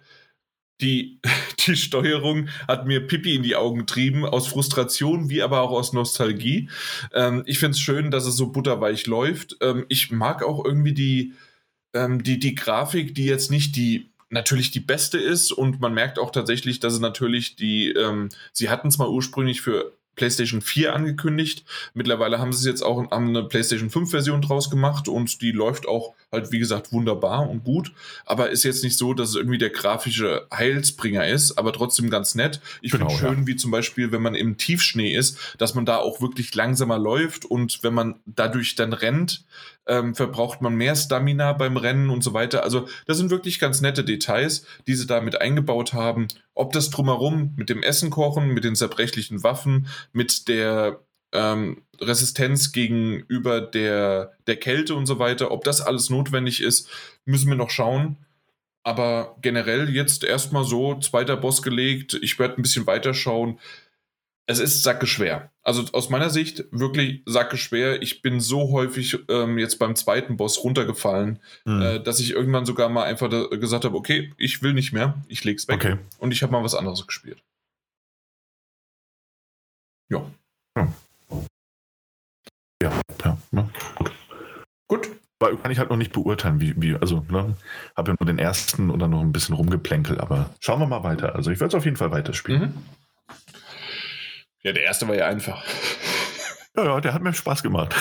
[0.80, 1.20] Die,
[1.68, 5.92] die Steuerung hat mir Pipi in die Augen getrieben, aus Frustration wie aber auch aus
[5.92, 6.70] Nostalgie.
[7.14, 9.58] Ähm, ich finde es schön, dass es so butterweich läuft.
[9.62, 11.34] Ähm, ich mag auch irgendwie die,
[11.94, 16.20] ähm, die, die Grafik, die jetzt nicht die natürlich die beste ist und man merkt
[16.20, 20.94] auch tatsächlich, dass es natürlich die, ähm, sie hatten es mal ursprünglich für PlayStation 4
[20.94, 21.64] angekündigt.
[21.94, 25.52] Mittlerweile haben sie es jetzt auch haben eine PlayStation 5 Version draus gemacht und die
[25.52, 27.94] läuft auch halt, wie gesagt, wunderbar und gut.
[28.26, 32.36] Aber ist jetzt nicht so, dass es irgendwie der grafische Heilsbringer ist, aber trotzdem ganz
[32.36, 32.60] nett.
[32.82, 33.48] Ich genau, finde schön, ja.
[33.48, 37.46] wie zum Beispiel, wenn man im Tiefschnee ist, dass man da auch wirklich langsamer läuft
[37.46, 39.46] und wenn man dadurch dann rennt,
[39.88, 42.64] ähm, verbraucht man mehr Stamina beim Rennen und so weiter.
[42.64, 46.28] Also das sind wirklich ganz nette Details, die sie da mit eingebaut haben.
[46.54, 51.00] Ob das drumherum mit dem Essen kochen, mit den zerbrechlichen Waffen, mit der
[51.34, 56.90] ähm, Resistenz gegenüber der, der Kälte und so weiter, ob das alles notwendig ist,
[57.26, 58.18] müssen wir noch schauen.
[58.84, 63.60] Aber generell jetzt erstmal so, zweiter Boss gelegt, ich werde ein bisschen weiterschauen
[64.50, 65.52] es ist sackeschwer.
[65.62, 68.02] Also aus meiner Sicht wirklich sackeschwer.
[68.02, 71.82] Ich bin so häufig ähm, jetzt beim zweiten Boss runtergefallen, mhm.
[71.82, 75.44] äh, dass ich irgendwann sogar mal einfach gesagt habe, okay, ich will nicht mehr, ich
[75.44, 75.76] leg's weg.
[75.76, 75.98] Okay.
[76.20, 77.44] Und ich habe mal was anderes gespielt.
[80.10, 80.32] Ja.
[82.82, 83.70] Ja, ja, ja ne?
[83.96, 84.12] gut.
[84.88, 85.10] Gut.
[85.40, 87.56] Aber kann ich halt noch nicht beurteilen, wie, wie also, ne,
[87.96, 91.04] habe ja nur den ersten und dann noch ein bisschen rumgeplänkelt, aber schauen wir mal
[91.04, 91.36] weiter.
[91.36, 92.62] Also ich werde es auf jeden Fall weiterspielen.
[92.62, 92.74] Mhm.
[94.64, 95.64] Ja, der erste war ja einfach.
[96.76, 97.96] Ja, ja, der hat mir Spaß gemacht.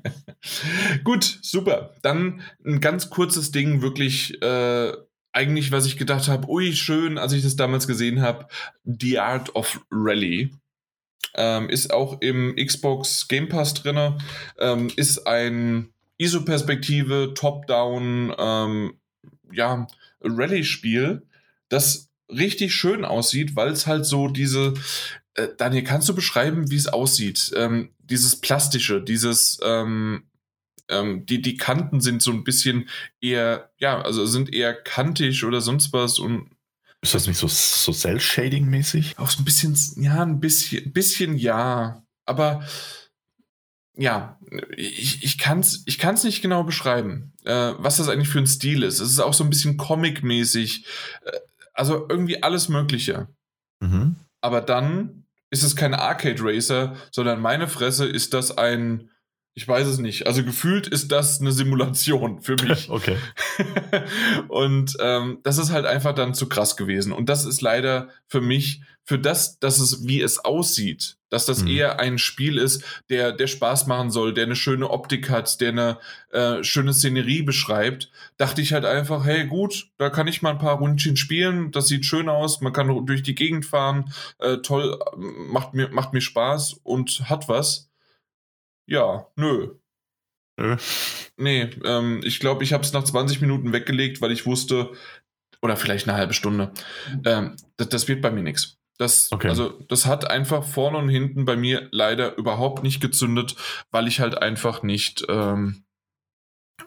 [1.04, 1.94] Gut, super.
[2.02, 4.92] Dann ein ganz kurzes Ding, wirklich äh,
[5.32, 8.46] eigentlich, was ich gedacht habe, ui, schön, als ich das damals gesehen habe,
[8.84, 10.52] The Art of Rally.
[11.34, 14.20] Ähm, ist auch im Xbox Game Pass drin.
[14.58, 18.94] Ähm, ist ein ISO-Perspektive, Top-Down, ähm,
[19.52, 19.86] ja,
[20.22, 21.22] Rallye-Spiel,
[21.68, 24.74] das richtig schön aussieht, weil es halt so diese,
[25.34, 27.52] äh, Daniel, kannst du beschreiben, wie es aussieht?
[27.54, 30.24] Ähm, dieses Plastische, dieses, ähm,
[30.88, 32.88] ähm, die, die Kanten sind so ein bisschen
[33.20, 36.50] eher, ja, also sind eher kantig oder sonst was und.
[37.06, 39.16] Ist das nicht so, so Cell-Shading-mäßig?
[39.16, 42.02] Auch so ein bisschen, ja, ein bisschen, bisschen ja.
[42.24, 42.66] Aber
[43.94, 44.40] ja,
[44.76, 48.48] ich, ich kann es ich kann's nicht genau beschreiben, äh, was das eigentlich für ein
[48.48, 48.98] Stil ist.
[48.98, 50.84] Es ist auch so ein bisschen Comic-mäßig.
[51.24, 51.38] Äh,
[51.74, 53.28] also irgendwie alles Mögliche.
[53.78, 54.16] Mhm.
[54.40, 59.10] Aber dann ist es kein Arcade Racer, sondern meine Fresse ist das ein,
[59.56, 60.26] ich weiß es nicht.
[60.26, 62.90] Also gefühlt ist das eine Simulation für mich.
[62.90, 63.16] okay.
[64.48, 67.10] und ähm, das ist halt einfach dann zu krass gewesen.
[67.10, 71.62] Und das ist leider für mich, für das, dass es, wie es aussieht, dass das
[71.62, 71.68] mhm.
[71.68, 75.70] eher ein Spiel ist, der, der Spaß machen soll, der eine schöne Optik hat, der
[75.70, 75.98] eine
[76.32, 80.58] äh, schöne Szenerie beschreibt, dachte ich halt einfach, hey gut, da kann ich mal ein
[80.58, 84.98] paar Rundchen spielen, das sieht schön aus, man kann durch die Gegend fahren, äh, toll,
[85.16, 87.88] macht mir, macht mir Spaß und hat was.
[88.86, 89.74] Ja, nö.
[90.58, 90.76] Nö.
[91.36, 94.92] Nee, ähm, ich glaube, ich habe es nach 20 Minuten weggelegt, weil ich wusste,
[95.60, 96.72] oder vielleicht eine halbe Stunde,
[97.24, 98.78] ähm, das, das wird bei mir nichts.
[98.98, 99.48] Das, okay.
[99.48, 103.54] also, das hat einfach vorne und hinten bei mir leider überhaupt nicht gezündet,
[103.90, 105.84] weil ich halt einfach nicht ähm,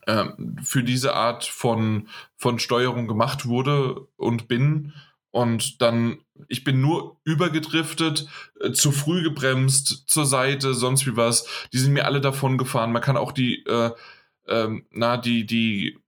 [0.08, 4.94] ähm, für diese Art von, von Steuerung gemacht wurde und bin.
[5.32, 8.28] Und dann, ich bin nur übergedriftet,
[8.60, 11.46] äh, zu früh gebremst, zur Seite, sonst wie was.
[11.74, 12.92] Die sind mir alle davon gefahren.
[12.92, 13.92] Man kann auch die, äh,
[14.48, 16.00] ähm, na, die, die,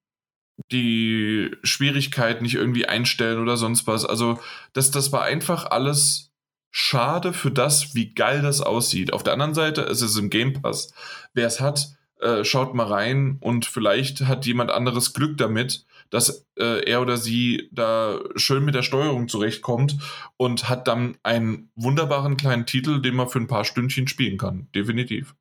[0.71, 4.05] die Schwierigkeit nicht irgendwie einstellen oder sonst was.
[4.05, 4.39] Also,
[4.73, 6.32] das, das war einfach alles
[6.71, 9.13] schade für das, wie geil das aussieht.
[9.13, 10.93] Auf der anderen Seite ist es im Game Pass.
[11.34, 16.45] Wer es hat, äh, schaut mal rein und vielleicht hat jemand anderes Glück damit, dass
[16.59, 19.97] äh, er oder sie da schön mit der Steuerung zurechtkommt
[20.38, 24.68] und hat dann einen wunderbaren kleinen Titel, den man für ein paar Stündchen spielen kann.
[24.76, 25.36] Definitiv.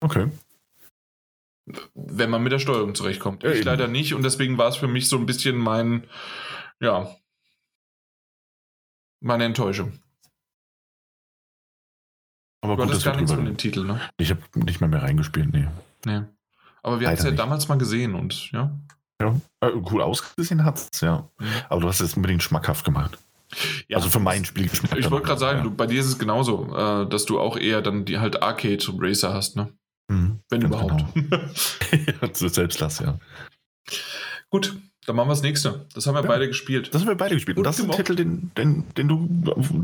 [0.00, 0.30] Okay.
[1.94, 3.42] Wenn man mit der Steuerung zurechtkommt.
[3.42, 3.66] Ja, ich eben.
[3.66, 6.04] leider nicht und deswegen war es für mich so ein bisschen mein,
[6.80, 7.08] ja,
[9.20, 10.00] meine Enttäuschung.
[12.60, 14.00] Aber du gut, hattest gar nichts von dem Titel, ne?
[14.18, 15.68] Ich habe nicht mehr mehr reingespielt, nee.
[16.04, 16.22] Nee.
[16.82, 18.76] Aber wir haben es ja damals mal gesehen und ja.
[19.20, 21.28] Ja, äh, cool ausgesehen hat es, ja.
[21.38, 21.46] Mhm.
[21.68, 23.18] Aber du hast es unbedingt schmackhaft gemacht.
[23.88, 24.98] Ja, also für mein Spiel geschmeckt.
[24.98, 25.64] Ich wollte gerade sagen, ja.
[25.64, 28.84] du, bei dir ist es genauso, äh, dass du auch eher dann die halt Arcade
[28.98, 29.72] Racer hast, ne?
[30.08, 31.04] Mhm, Wenn überhaupt.
[31.14, 31.36] Genau.
[32.22, 33.18] ja, so Selbstlass, ja.
[34.50, 35.86] Gut, dann machen wir das nächste.
[35.94, 36.92] Das haben wir ja, beide gespielt.
[36.92, 37.56] Das haben wir beide gespielt.
[37.56, 39.26] Und, Und das ist ein Titel, den, den, den, du,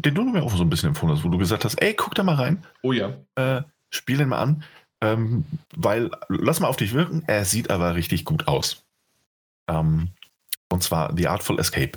[0.00, 2.14] den du mir auch so ein bisschen empfohlen hast, wo du gesagt hast, ey, guck
[2.14, 2.64] da mal rein.
[2.82, 3.14] Oh ja.
[3.36, 4.64] Äh, spiel den mal an.
[5.00, 5.44] Ähm,
[5.76, 8.84] weil, lass mal auf dich wirken, er sieht aber richtig gut aus.
[9.80, 10.08] Ähm,
[10.72, 11.92] und zwar The Artful Escape.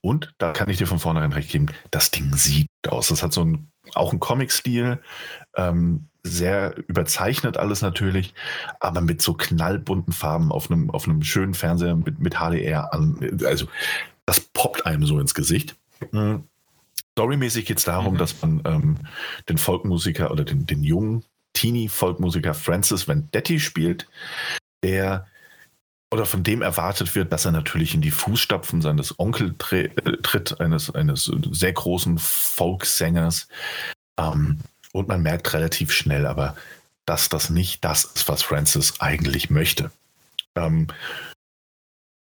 [0.00, 3.08] Und da kann ich dir von vornherein recht geben, das Ding sieht aus.
[3.08, 5.00] Das hat so ein, auch einen Comic-Stil,
[5.56, 8.34] ähm, sehr überzeichnet alles natürlich,
[8.80, 13.38] aber mit so knallbunten Farben auf einem, auf einem schönen Fernseher mit, mit HDR an.
[13.44, 13.66] Also,
[14.26, 15.76] das poppt einem so ins Gesicht.
[16.12, 16.44] Mhm.
[17.12, 18.18] Storymäßig geht es darum, mhm.
[18.18, 18.96] dass man ähm,
[19.48, 21.24] den Folkmusiker oder den, den jungen
[21.54, 24.06] Teenie-Folkmusiker Francis Vendetti spielt,
[24.84, 25.26] der
[26.10, 29.88] oder von dem erwartet wird, dass er natürlich in die Fußstapfen seines Onkels äh,
[30.22, 33.48] tritt, eines, eines sehr großen Folksängers.
[34.18, 34.58] Ähm,
[34.92, 36.56] und man merkt relativ schnell aber,
[37.04, 39.90] dass das nicht das ist, was Francis eigentlich möchte.
[40.54, 40.88] Ähm,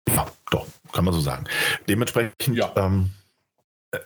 [0.09, 1.47] ja, doch, kann man so sagen.
[1.89, 2.73] Dementsprechend ja.
[2.77, 3.11] ähm,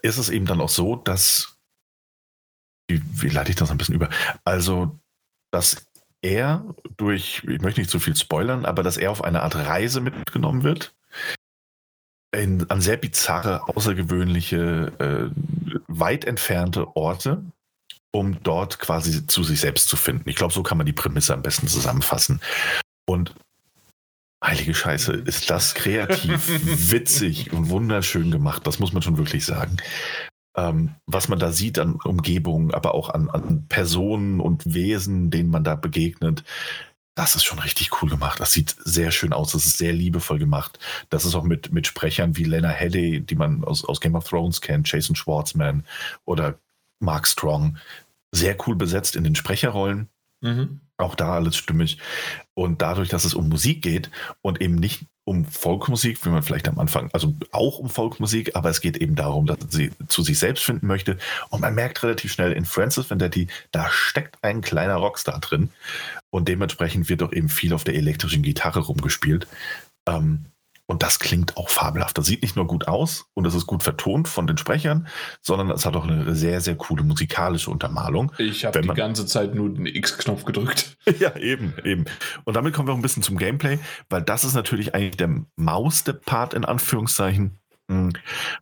[0.03, 1.57] ist es eben dann auch so, dass,
[2.89, 4.11] wie, wie leite ich das ein bisschen über?
[4.45, 4.97] Also,
[5.51, 5.87] dass
[6.23, 10.01] er durch, ich möchte nicht zu viel spoilern, aber dass er auf eine Art Reise
[10.01, 10.95] mitgenommen wird.
[12.35, 17.45] In, an sehr bizarre, außergewöhnliche, äh, weit entfernte Orte,
[18.11, 20.29] um dort quasi zu sich selbst zu finden.
[20.29, 22.41] Ich glaube, so kann man die Prämisse am besten zusammenfassen.
[23.07, 23.35] Und
[24.45, 26.49] heilige Scheiße, ist das kreativ,
[26.91, 28.67] witzig und wunderschön gemacht.
[28.67, 29.79] Das muss man schon wirklich sagen
[30.57, 35.51] ähm, was man da sieht an Umgebung, aber auch an, an Personen und Wesen, denen
[35.51, 36.45] man da begegnet,
[37.15, 38.41] das ist schon richtig cool gemacht.
[38.41, 39.53] Das sieht sehr schön aus.
[39.53, 40.79] Das ist sehr liebevoll gemacht.
[41.09, 44.29] Das ist auch mit, mit Sprechern wie Lena Headey, die man aus, aus Game of
[44.29, 45.85] Thrones kennt, Jason Schwartzman
[46.27, 46.59] oder
[47.01, 47.79] Mark Strong.
[48.33, 50.11] Sehr cool besetzt in den Sprecherrollen.
[50.43, 50.81] Mhm.
[50.99, 51.99] Auch da alles stimmig.
[52.53, 54.11] Und dadurch, dass es um Musik geht
[54.43, 58.71] und eben nicht um Folkmusik, wie man vielleicht am Anfang, also auch um Folkmusik, aber
[58.71, 61.19] es geht eben darum, dass sie zu sich selbst finden möchte.
[61.51, 65.71] Und man merkt relativ schnell in Francis Vendetti, da steckt ein kleiner Rockstar drin.
[66.31, 69.49] Und dementsprechend wird auch eben viel auf der elektrischen Gitarre rumgespielt.
[70.09, 70.45] Ähm,
[70.87, 72.17] und das klingt auch fabelhaft.
[72.17, 75.09] Das sieht nicht nur gut aus und es ist gut vertont von den Sprechern,
[75.43, 78.33] sondern es hat auch eine sehr, sehr coole musikalische Untermalung.
[78.39, 80.97] Ich habe die ganze Zeit nur den X-Knopf gedrückt.
[81.19, 82.05] ja, eben, eben.
[82.45, 83.79] Und damit kommen wir auch ein bisschen zum Gameplay,
[84.09, 87.59] weil das ist natürlich eigentlich der mauste Part in Anführungszeichen.
[87.91, 88.13] Hm,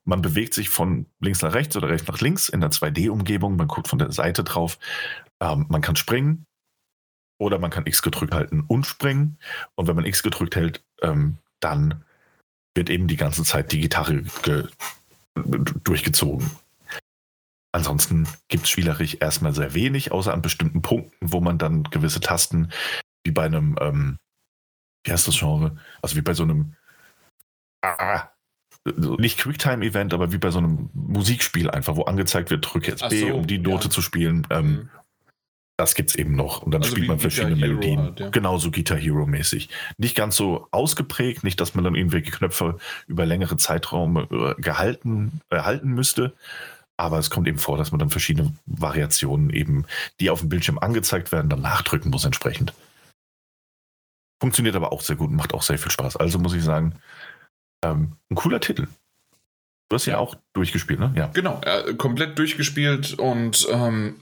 [0.05, 3.57] man bewegt sich von links nach rechts oder rechts nach links in der 2D-Umgebung.
[3.57, 4.79] Man guckt von der Seite drauf.
[5.41, 6.47] Ähm, man kann springen
[7.39, 9.39] oder man kann X gedrückt halten und springen.
[9.75, 12.05] Und wenn man X gedrückt hält, ähm, dann
[12.75, 14.25] wird eben die ganze Zeit die Gitarre
[15.85, 16.51] durchgezogen.
[17.73, 22.21] Ansonsten gibt es spielerisch erstmal sehr wenig, außer an bestimmten Punkten, wo man dann gewisse
[22.21, 22.71] Tasten,
[23.25, 24.19] wie bei einem, ähm,
[25.05, 25.77] wie heißt das Genre?
[26.01, 26.77] Also wie bei so einem,
[27.83, 28.29] ah,
[29.19, 33.21] nicht Quicktime-Event, aber wie bei so einem Musikspiel einfach, wo angezeigt wird, drücke jetzt B,
[33.21, 33.91] so, um die Note ja.
[33.91, 34.47] zu spielen.
[34.51, 34.91] Ähm, mhm.
[35.77, 36.63] Das gibt es eben noch.
[36.63, 37.99] Und dann also spielt man verschiedene Guitar Melodien.
[38.01, 38.29] Halt, ja.
[38.29, 39.69] Genauso Guitar Hero-mäßig.
[39.99, 45.41] Nicht ganz so ausgeprägt, nicht, dass man dann irgendwelche Knöpfe über längere Zeitraum äh, gehalten,
[45.51, 46.35] erhalten müsste.
[46.97, 49.85] Aber es kommt eben vor, dass man dann verschiedene Variationen eben,
[50.21, 52.73] die auf dem Bildschirm angezeigt werden, dann nachdrücken muss entsprechend.
[54.41, 56.17] Funktioniert aber auch sehr gut und macht auch sehr viel Spaß.
[56.17, 56.95] Also muss ich sagen,
[57.85, 58.87] ähm, ein cooler Titel.
[59.89, 61.13] Du hast ja auch durchgespielt, ne?
[61.17, 61.27] Ja.
[61.29, 64.21] Genau, äh, komplett durchgespielt und ähm,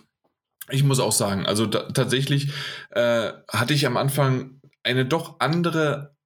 [0.71, 2.53] ich muss auch sagen, also tatsächlich
[2.91, 6.17] äh, hatte ich am Anfang eine doch andere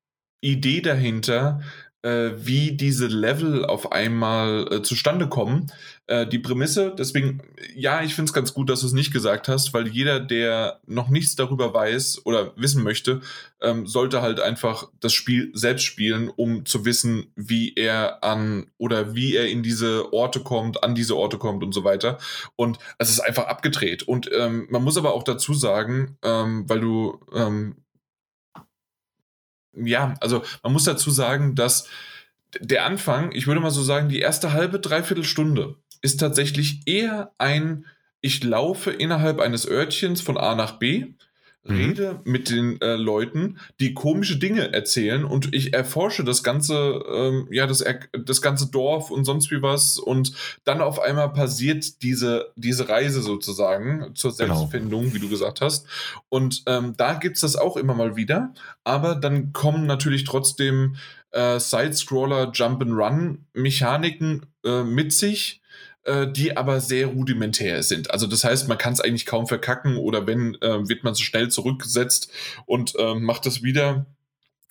[0.41, 1.61] Idee dahinter,
[2.07, 5.73] äh, wie diese Level auf einmal äh, zustande kommen.
[6.07, 7.43] Äh, die Prämisse, deswegen,
[7.75, 10.79] ja, ich finde es ganz gut, dass du es nicht gesagt hast, weil jeder, der
[10.87, 13.23] noch nichts darüber weiß oder wissen möchte,
[13.61, 19.17] ähm, sollte halt einfach das Spiel selbst spielen, um zu wissen, wie er an oder
[19.17, 22.19] wie er in diese Orte kommt, an diese Orte kommt und so weiter.
[22.55, 24.05] Und es ist einfach abgedreht.
[24.05, 27.75] Und ähm, man muss aber auch dazu sagen, ähm, weil du ähm,
[29.77, 31.89] ja, also man muss dazu sagen, dass
[32.61, 37.33] der Anfang, ich würde mal so sagen, die erste halbe, dreiviertel Stunde ist tatsächlich eher
[37.39, 37.87] ein,
[38.21, 41.15] ich laufe innerhalb eines Örtchens von A nach B
[41.69, 41.77] Mhm.
[41.77, 47.49] rede mit den äh, Leuten, die komische Dinge erzählen und ich erforsche das ganze, ähm,
[47.51, 50.33] ja, das, das ganze Dorf und sonst wie was und
[50.65, 54.57] dann auf einmal passiert diese, diese Reise sozusagen zur genau.
[54.57, 55.15] Selbstfindung, genau.
[55.15, 55.87] wie du gesagt hast.
[56.29, 58.55] Und ähm, da gibt es das auch immer mal wieder,
[58.85, 60.97] aber dann kommen natürlich trotzdem
[61.33, 65.61] äh, Side-Scroller, Jump-and-Run-Mechaniken äh, mit sich
[66.07, 68.11] äh, die aber sehr rudimentär sind.
[68.11, 71.23] Also das heißt, man kann es eigentlich kaum verkacken oder wenn, äh, wird man so
[71.23, 72.31] schnell zurückgesetzt
[72.65, 74.07] und äh, macht das wieder.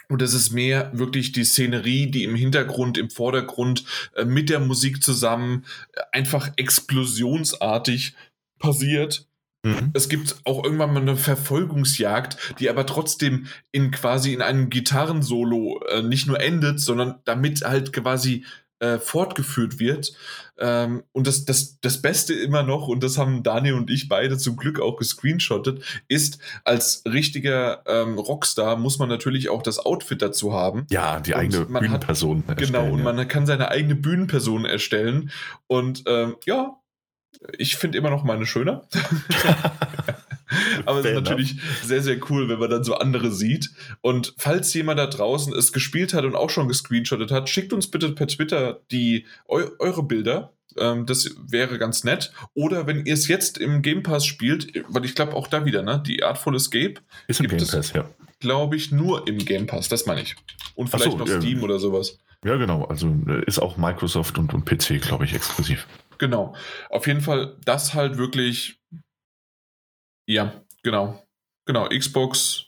[0.07, 4.59] Und es ist mehr wirklich die Szenerie, die im Hintergrund, im Vordergrund äh, mit der
[4.59, 8.15] Musik zusammen äh, einfach explosionsartig
[8.59, 9.27] passiert.
[9.63, 9.91] Mhm.
[9.93, 15.81] Es gibt auch irgendwann mal eine Verfolgungsjagd, die aber trotzdem in quasi in einem Gitarrensolo
[15.89, 18.45] äh, nicht nur endet, sondern damit halt quasi
[18.79, 20.13] äh, fortgeführt wird.
[20.57, 24.37] Ähm, und das, das, das Beste immer noch, und das haben Daniel und ich beide
[24.37, 30.21] zum Glück auch gescreenshottet, ist, als richtiger ähm, Rockstar muss man natürlich auch das Outfit
[30.21, 30.85] dazu haben.
[30.89, 32.43] Ja, die eigene Bühnenperson.
[32.47, 35.31] Hat, genau, und man kann seine eigene Bühnenperson erstellen.
[35.67, 36.77] Und ähm, ja,
[37.57, 38.87] ich finde immer noch meine schöner.
[40.85, 43.71] Aber es ist natürlich sehr, sehr cool, wenn man dann so andere sieht.
[44.01, 47.89] Und falls jemand da draußen es gespielt hat und auch schon gescreenshottet hat, schickt uns
[47.89, 50.53] bitte per Twitter die eu eure Bilder.
[50.77, 52.31] Ähm, das wäre ganz nett.
[52.53, 55.83] Oder wenn ihr es jetzt im Game Pass spielt, weil ich glaube auch da wieder,
[55.83, 56.03] ne?
[56.05, 56.95] Die Artful Escape.
[57.27, 58.09] Ist im Game Pass, es, ja.
[58.39, 60.35] Glaube ich, nur im Game Pass, das meine ich.
[60.75, 62.19] Und vielleicht so, noch Steam äh, oder sowas.
[62.43, 62.83] Ja, genau.
[62.85, 65.87] Also äh, ist auch Microsoft und, und PC, glaube ich, exklusiv.
[66.17, 66.55] Genau.
[66.89, 68.79] Auf jeden Fall das halt wirklich.
[70.27, 71.21] Ja, genau.
[71.65, 71.87] Genau.
[71.89, 72.67] Xbox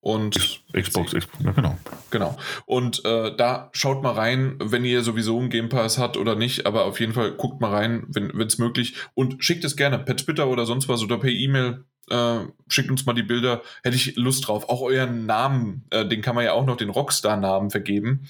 [0.00, 0.62] und.
[0.72, 1.76] Xbox, Xbox, ja, genau.
[2.10, 2.36] Genau.
[2.66, 6.66] Und äh, da schaut mal rein, wenn ihr sowieso einen Game Pass habt oder nicht,
[6.66, 8.96] aber auf jeden Fall guckt mal rein, wenn es möglich.
[9.14, 11.84] Und schickt es gerne per Twitter oder sonst was oder per E-Mail.
[12.10, 13.62] Äh, schickt uns mal die Bilder.
[13.82, 14.68] Hätte ich Lust drauf.
[14.68, 18.28] Auch euren Namen, äh, den kann man ja auch noch den Rockstar-Namen vergeben.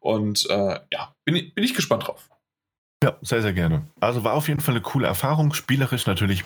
[0.00, 2.30] Und äh, ja, bin, bin ich gespannt drauf.
[3.02, 3.88] Ja, sehr, sehr gerne.
[4.00, 5.52] Also war auf jeden Fall eine coole Erfahrung.
[5.52, 6.44] Spielerisch natürlich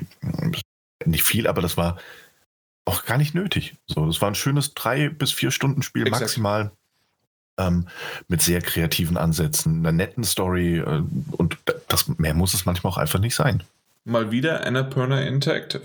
[1.05, 1.99] nicht viel, aber das war
[2.85, 3.77] auch gar nicht nötig.
[3.87, 6.23] So, das war ein schönes drei bis vier Stunden Spiel Exakt.
[6.23, 6.73] maximal.
[7.59, 7.89] Ähm,
[8.27, 12.97] mit sehr kreativen Ansätzen, einer netten Story äh, und das mehr muss es manchmal auch
[12.97, 13.63] einfach nicht sein.
[14.05, 15.83] Mal wieder Annapurna Interactive.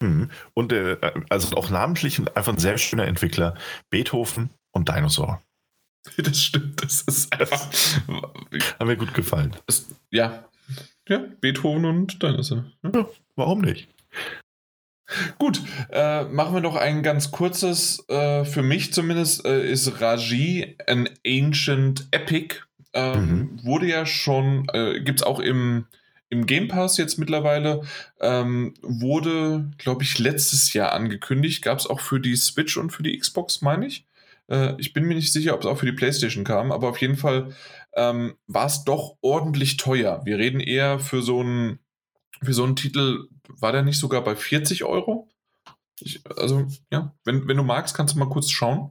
[0.00, 0.30] Mhm.
[0.54, 0.96] Und äh,
[1.28, 3.54] also auch namentlich einfach ein sehr schöner Entwickler,
[3.90, 5.42] Beethoven und Dinosaur.
[6.16, 7.60] Das stimmt, das ist einfach.
[8.78, 9.54] Hat mir gut gefallen.
[9.66, 10.44] Das, ja.
[11.06, 12.64] Ja, Beethoven und Dinosaur.
[12.82, 12.90] Ja.
[12.94, 13.06] ja,
[13.36, 13.88] warum nicht?
[15.38, 20.76] Gut, äh, machen wir noch ein ganz kurzes, äh, für mich zumindest, äh, ist Raji
[20.86, 22.56] an Ancient Epic.
[22.92, 23.64] Ähm, mhm.
[23.64, 25.86] Wurde ja schon, äh, gibt es auch im,
[26.28, 27.82] im Game Pass jetzt mittlerweile.
[28.20, 31.62] Ähm, wurde, glaube ich, letztes Jahr angekündigt.
[31.62, 34.06] Gab es auch für die Switch und für die Xbox, meine ich.
[34.48, 37.00] Äh, ich bin mir nicht sicher, ob es auch für die PlayStation kam, aber auf
[37.00, 37.52] jeden Fall
[37.94, 40.22] ähm, war es doch ordentlich teuer.
[40.24, 41.80] Wir reden eher für so einen
[42.42, 45.28] für so einen Titel, war der nicht sogar bei 40 Euro?
[46.00, 48.90] Ich, also, ja, wenn, wenn du magst, kannst du mal kurz schauen.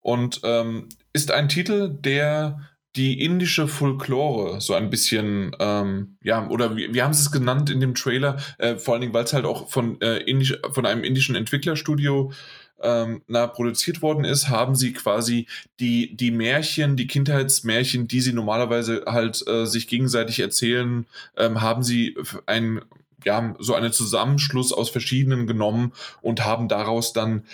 [0.00, 2.60] Und ähm, ist ein Titel, der
[2.96, 7.68] die indische Folklore so ein bisschen, ähm, ja, oder wie, wie haben sie es genannt
[7.68, 10.86] in dem Trailer, äh, vor allen Dingen, weil es halt auch von, äh, indisch, von
[10.86, 12.32] einem indischen Entwicklerstudio
[12.80, 15.46] ähm, na, produziert worden ist, haben sie quasi
[15.80, 21.82] die, die Märchen, die Kindheitsmärchen, die sie normalerweise halt äh, sich gegenseitig erzählen, ähm, haben
[21.82, 22.16] sie
[22.46, 22.82] ein,
[23.24, 27.44] ja, so einen Zusammenschluss aus verschiedenen genommen und haben daraus dann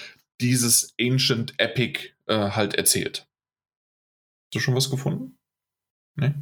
[0.41, 3.27] dieses Ancient Epic äh, halt erzählt.
[4.47, 5.37] Hast du schon was gefunden?
[6.17, 6.35] Nee?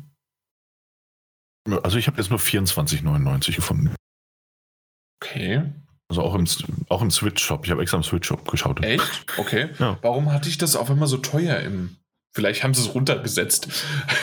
[1.82, 3.94] Also ich habe jetzt nur 24,99 gefunden.
[5.22, 5.70] Okay.
[6.10, 6.44] Also auch im,
[6.88, 7.64] auch im Switch-Shop.
[7.64, 8.82] Ich habe extra im Switch-Shop geschaut.
[8.82, 9.24] Echt?
[9.36, 9.70] Okay.
[9.78, 9.96] Ja.
[10.02, 11.96] Warum hatte ich das auf einmal so teuer im.
[12.32, 13.68] Vielleicht haben sie es runtergesetzt.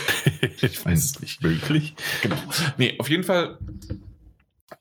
[0.62, 1.42] ich weiß es nicht.
[1.42, 1.96] Möglich.
[2.22, 2.36] Genau.
[2.78, 3.58] Nee, auf jeden Fall.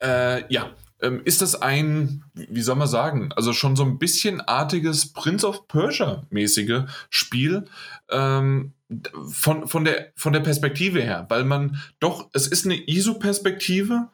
[0.02, 0.70] Äh, ja.
[1.00, 5.46] ähm, ist das ein, wie soll man sagen, also schon so ein bisschen artiges Prince
[5.46, 7.66] of Persia-mäßige Spiel.
[8.10, 8.72] Ähm,
[9.28, 14.08] von, von, der, von der Perspektive her, weil man doch, es ist eine ISO-Perspektive,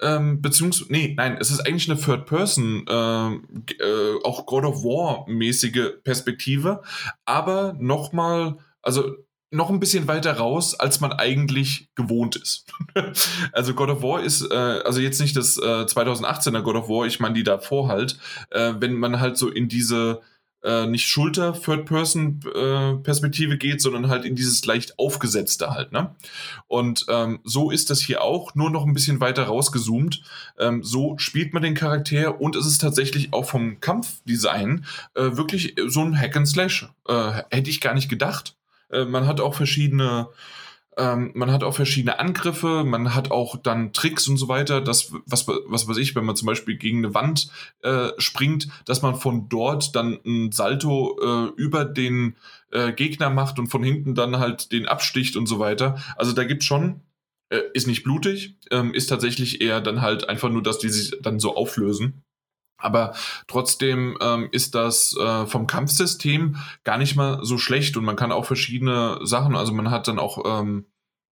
[0.00, 6.02] ähm, beziehungsweise, nee, nein, es ist eigentlich eine Third-Person, äh, äh, auch God of War-mäßige
[6.04, 6.82] Perspektive,
[7.24, 9.16] aber nochmal, also
[9.50, 12.66] noch ein bisschen weiter raus, als man eigentlich gewohnt ist.
[13.52, 17.06] also God of War ist, äh, also jetzt nicht das äh, 2018er God of War,
[17.06, 18.18] ich meine die davor halt,
[18.50, 20.20] äh, wenn man halt so in diese
[20.62, 25.92] äh, nicht Schulter-Third-Person-Perspektive äh, geht, sondern halt in dieses leicht aufgesetzte halt.
[25.92, 26.14] Ne?
[26.66, 30.22] Und ähm, so ist das hier auch, nur noch ein bisschen weiter rausgezoomt.
[30.58, 35.76] Ähm, so spielt man den Charakter und es ist tatsächlich auch vom Kampfdesign äh, wirklich
[35.86, 36.88] so ein Hack and Slash.
[37.06, 38.56] Äh, hätte ich gar nicht gedacht.
[38.90, 40.28] Äh, man hat auch verschiedene
[40.98, 44.80] ähm, man hat auch verschiedene Angriffe, man hat auch dann Tricks und so weiter.
[44.80, 47.50] Das, was, was weiß ich, wenn man zum Beispiel gegen eine Wand
[47.82, 52.36] äh, springt, dass man von dort dann ein Salto äh, über den
[52.72, 56.02] äh, Gegner macht und von hinten dann halt den absticht und so weiter.
[56.16, 57.00] Also da gibt schon,
[57.50, 61.16] äh, ist nicht blutig, ähm, ist tatsächlich eher dann halt einfach nur, dass die sich
[61.22, 62.24] dann so auflösen.
[62.78, 63.14] Aber
[63.48, 67.96] trotzdem ähm, ist das äh, vom Kampfsystem gar nicht mal so schlecht.
[67.96, 70.86] Und man kann auch verschiedene Sachen, also man hat dann auch ähm,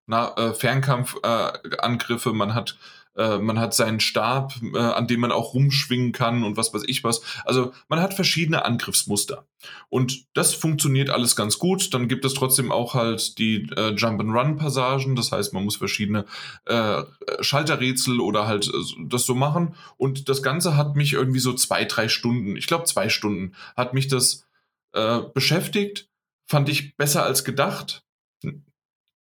[0.06, 2.76] na, äh, Fernkampfangriffe, äh, man hat
[3.16, 6.82] äh, man hat seinen Stab, äh, an dem man auch rumschwingen kann und was weiß
[6.86, 7.22] ich was.
[7.44, 9.46] Also man hat verschiedene Angriffsmuster.
[9.88, 11.92] Und das funktioniert alles ganz gut.
[11.94, 15.16] Dann gibt es trotzdem auch halt die äh, Jump-and-Run-Passagen.
[15.16, 16.26] Das heißt, man muss verschiedene
[16.66, 17.02] äh,
[17.40, 19.74] Schalterrätsel oder halt äh, das so machen.
[19.96, 23.94] Und das Ganze hat mich irgendwie so zwei, drei Stunden, ich glaube zwei Stunden, hat
[23.94, 24.46] mich das
[24.92, 26.08] äh, beschäftigt.
[26.48, 28.04] Fand ich besser als gedacht.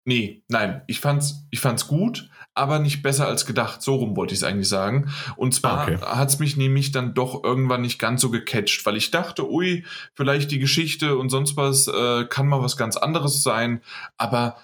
[0.05, 3.81] Nee, nein, ich fand's, ich fand's gut, aber nicht besser als gedacht.
[3.81, 5.11] So rum wollte ich es eigentlich sagen.
[5.35, 5.97] Und zwar okay.
[6.01, 9.85] hat es mich nämlich dann doch irgendwann nicht ganz so gecatcht, weil ich dachte, ui,
[10.13, 13.81] vielleicht die Geschichte und sonst was äh, kann mal was ganz anderes sein,
[14.17, 14.57] aber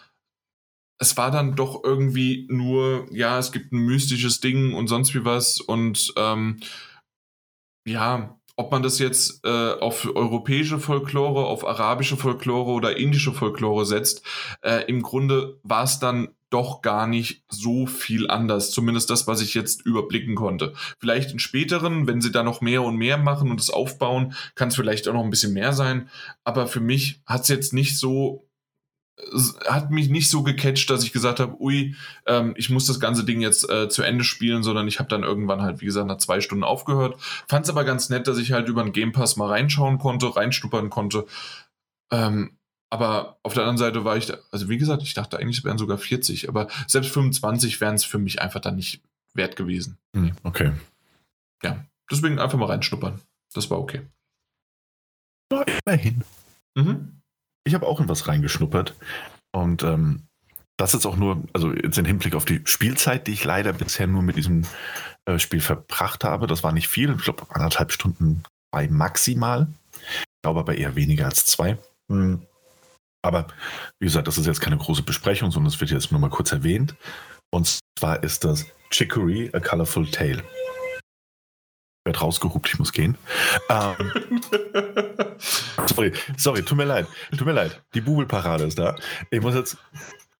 [1.00, 5.24] es war dann doch irgendwie nur, ja, es gibt ein mystisches Ding und sonst wie
[5.24, 6.60] was und ähm,
[7.88, 13.86] ja, ob man das jetzt äh, auf europäische Folklore, auf arabische Folklore oder indische Folklore
[13.86, 14.22] setzt,
[14.62, 18.72] äh, im Grunde war es dann doch gar nicht so viel anders.
[18.72, 20.74] Zumindest das, was ich jetzt überblicken konnte.
[21.00, 24.70] Vielleicht in späteren, wenn sie da noch mehr und mehr machen und es aufbauen, kann
[24.70, 26.10] es vielleicht auch noch ein bisschen mehr sein.
[26.44, 28.50] Aber für mich hat es jetzt nicht so
[29.68, 31.96] hat mich nicht so gecatcht, dass ich gesagt habe, ui,
[32.26, 35.24] ähm, ich muss das ganze Ding jetzt äh, zu Ende spielen, sondern ich habe dann
[35.24, 37.20] irgendwann halt, wie gesagt, nach zwei Stunden aufgehört.
[37.48, 40.36] Fand es aber ganz nett, dass ich halt über den Game Pass mal reinschauen konnte,
[40.36, 41.26] reinstuppern konnte.
[42.12, 42.58] Ähm,
[42.90, 45.64] aber auf der anderen Seite war ich, da, also wie gesagt, ich dachte eigentlich, es
[45.64, 49.02] wären sogar 40, aber selbst 25 wären es für mich einfach dann nicht
[49.34, 49.98] wert gewesen.
[50.16, 50.72] Hm, okay.
[51.64, 53.20] Ja, deswegen einfach mal reinschnuppern.
[53.54, 54.02] Das war okay.
[55.52, 56.24] Ja, immerhin.
[56.76, 57.22] Mhm.
[57.64, 58.96] Ich habe auch in was reingeschnuppert.
[59.52, 60.24] Und ähm,
[60.78, 64.08] das ist auch nur, also jetzt im Hinblick auf die Spielzeit, die ich leider bisher
[64.08, 64.64] nur mit diesem
[65.26, 66.48] äh, Spiel verbracht habe.
[66.48, 69.68] Das war nicht viel, ich glaube anderthalb Stunden bei maximal.
[70.02, 71.78] Ich glaube aber eher weniger als zwei.
[72.10, 72.42] Hm.
[73.22, 73.48] Aber
[74.00, 76.52] wie gesagt, das ist jetzt keine große Besprechung, sondern es wird jetzt nur mal kurz
[76.52, 76.96] erwähnt.
[77.52, 80.44] Und zwar ist das Chicory, A Colorful Tale.
[82.06, 83.18] Wird rausgehupt, ich muss gehen.
[83.70, 84.42] Ähm,
[85.88, 87.08] sorry, sorry, tut mir leid.
[87.38, 87.84] Tut mir leid.
[87.94, 88.96] Die Bubelparade ist da.
[89.30, 89.78] Ich muss jetzt.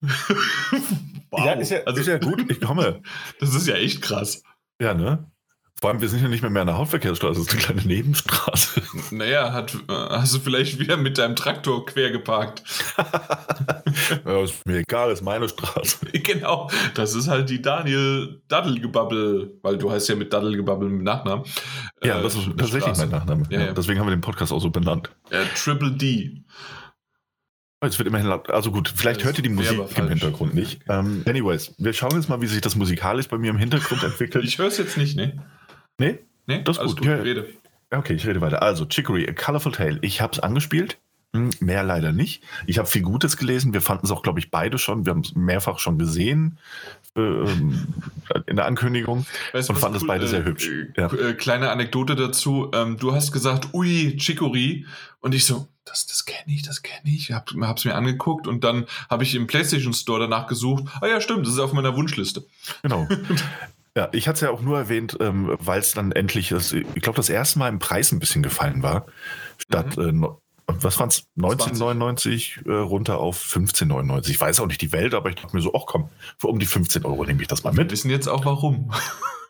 [0.00, 1.44] wow.
[1.44, 3.02] Ja, ist ja, also, ist ja gut, ich komme.
[3.40, 4.42] Das ist ja echt krass.
[4.80, 5.30] Ja, ne?
[5.80, 7.82] Vor allem, wir sind ja nicht mehr mehr an der Hauptverkehrsstraße, es ist eine kleine
[7.82, 8.82] Nebenstraße.
[9.12, 12.62] Naja, hat, äh, hast du vielleicht wieder mit deinem Traktor quer geparkt.
[14.26, 15.98] ja, ist mir egal, ist meine Straße.
[16.22, 21.44] Genau, das ist halt die Daniel Daddelgebabbel, weil du heißt ja mit Daddelgebabbel mit Nachnamen.
[22.04, 23.06] Ja, das ist äh, tatsächlich Straße.
[23.06, 23.42] mein Nachname.
[23.48, 23.72] Ja, ja.
[23.72, 25.10] Deswegen haben wir den Podcast auch so benannt.
[25.30, 26.44] Ja, Triple D.
[27.80, 28.50] Es wird immerhin laut.
[28.50, 30.82] Also gut, vielleicht hört ihr die Musik im Hintergrund nicht.
[30.88, 34.44] Ähm, anyways, wir schauen jetzt mal, wie sich das musikalisch bei mir im Hintergrund entwickelt.
[34.44, 35.42] Ich höre es jetzt nicht, ne?
[35.98, 36.18] Nee?
[36.46, 36.98] Nee, das ist gut.
[36.98, 37.06] gut.
[37.06, 37.46] Ja, rede.
[37.90, 38.62] Okay, ich rede weiter.
[38.62, 39.98] Also, Chicory, A Colorful Tale.
[40.02, 40.98] Ich habe es angespielt.
[41.32, 42.42] Hm, mehr leider nicht.
[42.66, 43.72] Ich habe viel Gutes gelesen.
[43.72, 45.06] Wir fanden es auch, glaube ich, beide schon.
[45.06, 46.58] Wir haben es mehrfach schon gesehen
[47.14, 47.20] äh,
[48.46, 50.68] in der Ankündigung weißt und fanden es cool, beide äh, sehr hübsch.
[50.68, 51.12] Äh, ja.
[51.12, 52.70] Äh, kleine Anekdote dazu.
[52.74, 54.86] Ähm, du hast gesagt, ui, Chicory.
[55.20, 57.30] Und ich so, das, das kenne ich, das kenne ich.
[57.30, 60.84] Hab, hab's mir angeguckt und dann habe ich im PlayStation Store danach gesucht.
[61.00, 62.44] Ah ja, stimmt, das ist auf meiner Wunschliste.
[62.82, 63.06] Genau.
[63.96, 67.02] Ja, ich hatte es ja auch nur erwähnt, ähm, weil es dann endlich, das, ich
[67.02, 69.06] glaube, das erste Mal im Preis ein bisschen gefallen war.
[69.58, 70.24] Statt, mhm.
[70.24, 70.28] äh,
[70.66, 74.30] was waren es, 1999 äh, runter auf 15,99.
[74.30, 76.08] Ich weiß auch nicht die Welt, aber ich dachte mir so, ach komm,
[76.38, 77.88] für um die 15 Euro nehme ich das mal mit.
[77.88, 78.92] Wir wissen jetzt auch warum.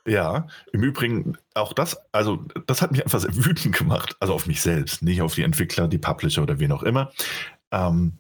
[0.06, 4.16] Ja, im Übrigen auch das, also das hat mich einfach sehr wütend gemacht.
[4.18, 7.12] Also auf mich selbst, nicht auf die Entwickler, die Publisher oder wen auch immer.
[7.70, 8.14] Ähm,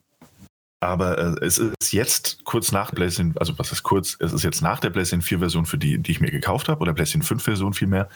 [0.80, 4.62] aber äh, es ist jetzt kurz nach PlayStation, also was ist kurz, es ist jetzt
[4.62, 7.42] nach der PlayStation 4 Version, für die, die ich mir gekauft habe, oder PlayStation 5
[7.42, 8.08] Version vielmehr,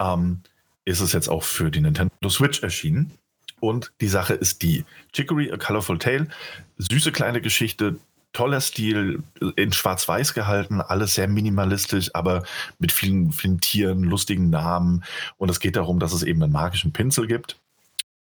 [0.00, 0.42] ähm,
[0.84, 3.12] ist es jetzt auch für die Nintendo Switch erschienen.
[3.60, 6.28] Und die Sache ist die: Chicory, A Colorful Tale,
[6.76, 7.96] süße kleine Geschichte,
[8.34, 9.22] toller Stil,
[9.56, 12.42] in Schwarz-Weiß gehalten, alles sehr minimalistisch, aber
[12.78, 15.04] mit vielen, vielen Tieren, lustigen Namen.
[15.38, 17.58] Und es geht darum, dass es eben einen magischen Pinsel gibt.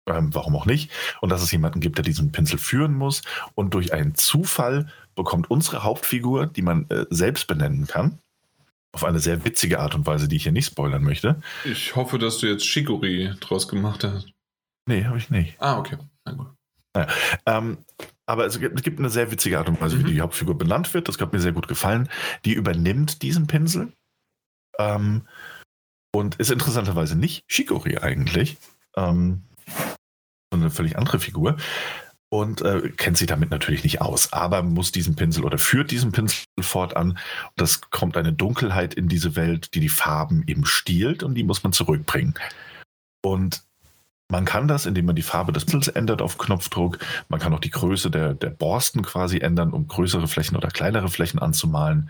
[0.07, 0.91] Ähm, warum auch nicht?
[1.21, 3.21] Und dass es jemanden gibt, der diesen Pinsel führen muss.
[3.55, 8.17] Und durch einen Zufall bekommt unsere Hauptfigur, die man äh, selbst benennen kann,
[8.93, 11.41] auf eine sehr witzige Art und Weise, die ich hier nicht spoilern möchte.
[11.65, 14.31] Ich hoffe, dass du jetzt Shiguri draus gemacht hast.
[14.87, 15.55] Nee, habe ich nicht.
[15.59, 15.97] Ah, okay.
[16.25, 16.47] Na gut.
[16.93, 17.07] Naja,
[17.45, 17.77] ähm,
[18.25, 20.05] aber es gibt, es gibt, eine sehr witzige Art und Weise, mhm.
[20.05, 21.07] wie die Hauptfigur benannt wird.
[21.07, 22.09] Das hat mir sehr gut gefallen.
[22.43, 23.93] Die übernimmt diesen Pinsel
[24.79, 25.27] ähm,
[26.13, 28.57] und ist interessanterweise nicht Shigori eigentlich,
[28.97, 29.43] ähm,
[30.51, 31.57] eine völlig andere Figur
[32.29, 36.11] und äh, kennt sich damit natürlich nicht aus, aber muss diesen Pinsel oder führt diesen
[36.11, 37.17] Pinsel fortan.
[37.57, 41.63] Das kommt eine Dunkelheit in diese Welt, die die Farben eben stiehlt und die muss
[41.63, 42.35] man zurückbringen.
[43.21, 43.63] Und
[44.29, 46.99] man kann das, indem man die Farbe des Pinsels ändert auf Knopfdruck.
[47.27, 51.09] Man kann auch die Größe der, der Borsten quasi ändern, um größere Flächen oder kleinere
[51.09, 52.09] Flächen anzumalen.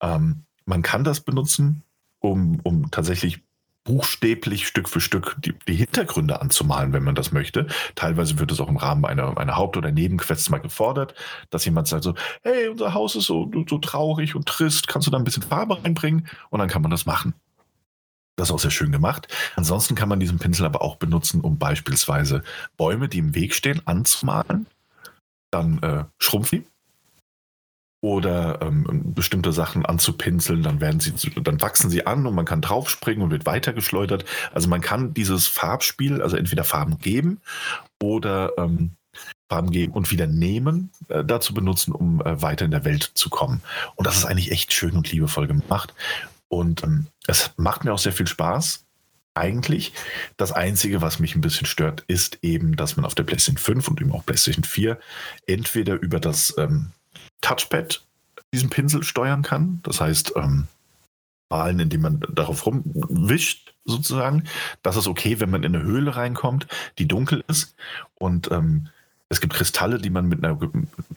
[0.00, 1.84] Ähm, man kann das benutzen,
[2.18, 3.42] um, um tatsächlich
[3.84, 7.66] buchstäblich Stück für Stück die, die, Hintergründe anzumalen, wenn man das möchte.
[7.94, 11.14] Teilweise wird es auch im Rahmen einer, einer Haupt- oder Nebenquest mal gefordert,
[11.50, 15.10] dass jemand sagt so, hey, unser Haus ist so, so traurig und trist, kannst du
[15.10, 16.28] da ein bisschen Farbe reinbringen?
[16.50, 17.34] Und dann kann man das machen.
[18.36, 19.28] Das ist auch sehr schön gemacht.
[19.56, 22.42] Ansonsten kann man diesen Pinsel aber auch benutzen, um beispielsweise
[22.76, 24.66] Bäume, die im Weg stehen, anzumalen.
[25.50, 26.64] Dann äh, schrumpfen
[28.02, 32.60] oder ähm, bestimmte Sachen anzupinseln, dann werden sie, dann wachsen sie an und man kann
[32.60, 34.24] draufspringen und wird weitergeschleudert.
[34.52, 37.40] Also man kann dieses Farbspiel, also entweder Farben geben
[38.02, 38.96] oder ähm,
[39.48, 43.30] Farben geben und wieder nehmen, äh, dazu benutzen, um äh, weiter in der Welt zu
[43.30, 43.62] kommen.
[43.94, 45.94] Und das ist eigentlich echt schön und liebevoll gemacht.
[46.48, 48.84] Und ähm, es macht mir auch sehr viel Spaß.
[49.34, 49.94] Eigentlich.
[50.36, 53.88] Das Einzige, was mich ein bisschen stört, ist eben, dass man auf der PlayStation 5
[53.88, 54.98] und eben auch PlayStation 4
[55.46, 56.90] entweder über das ähm,
[57.42, 58.02] Touchpad
[58.54, 59.80] diesen Pinsel steuern kann.
[59.82, 60.68] Das heißt, ähm,
[61.50, 64.44] malen, indem man darauf rumwischt, sozusagen.
[64.82, 66.66] Das ist okay, wenn man in eine Höhle reinkommt,
[66.98, 67.76] die dunkel ist.
[68.14, 68.88] Und ähm,
[69.28, 70.58] es gibt Kristalle, die man mit einer,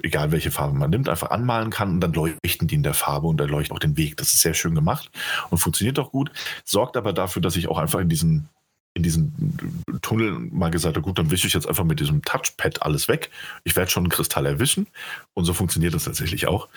[0.02, 3.27] egal welche Farbe man nimmt, einfach anmalen kann und dann leuchten die in der Farbe
[3.27, 4.18] und erleuchten auch den Weg.
[4.18, 5.11] Das ist sehr schön gemacht
[5.49, 6.31] und funktioniert auch gut.
[6.64, 8.47] Sorgt aber dafür, dass ich auch einfach in diesen
[8.95, 13.07] in diesen Tunnel mal gesagt, gut, dann wische ich jetzt einfach mit diesem Touchpad alles
[13.07, 13.30] weg.
[13.65, 14.88] Ich werde schon einen Kristall erwischen.
[15.34, 16.69] Und so funktioniert das tatsächlich auch.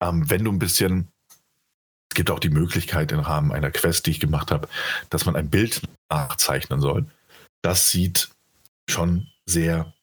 [0.00, 1.08] Ähm, wenn du ein bisschen,
[2.10, 4.68] es gibt auch die Möglichkeit im Rahmen einer Quest, die ich gemacht habe,
[5.08, 5.80] dass man ein Bild
[6.10, 7.06] nachzeichnen soll.
[7.62, 8.28] Das sieht
[8.88, 9.94] schon sehr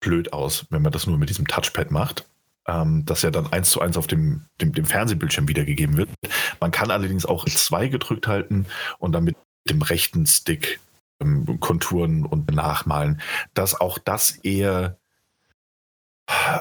[0.00, 2.26] blöd aus, wenn man das nur mit diesem Touchpad macht.
[2.66, 6.10] Ähm, das ja dann eins zu eins auf dem, dem, dem Fernsehbildschirm wiedergegeben wird.
[6.58, 8.66] Man kann allerdings auch zwei gedrückt halten
[8.98, 9.36] und dann mit
[9.70, 10.80] dem rechten Stick
[11.20, 13.20] ähm, Konturen und nachmalen,
[13.54, 14.98] dass auch das eher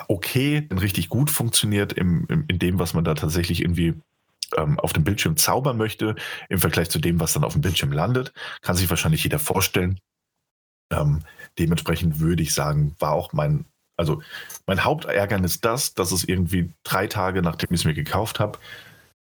[0.07, 3.95] okay, richtig gut funktioniert im, im, in dem, was man da tatsächlich irgendwie
[4.55, 6.15] ähm, auf dem Bildschirm zaubern möchte,
[6.49, 8.33] im Vergleich zu dem, was dann auf dem Bildschirm landet.
[8.61, 9.99] Kann sich wahrscheinlich jeder vorstellen.
[10.91, 11.21] Ähm,
[11.59, 13.65] dementsprechend würde ich sagen, war auch mein,
[13.97, 14.21] also
[14.65, 18.59] mein Hauptärgernis das, dass es irgendwie drei Tage, nachdem ich es mir gekauft habe,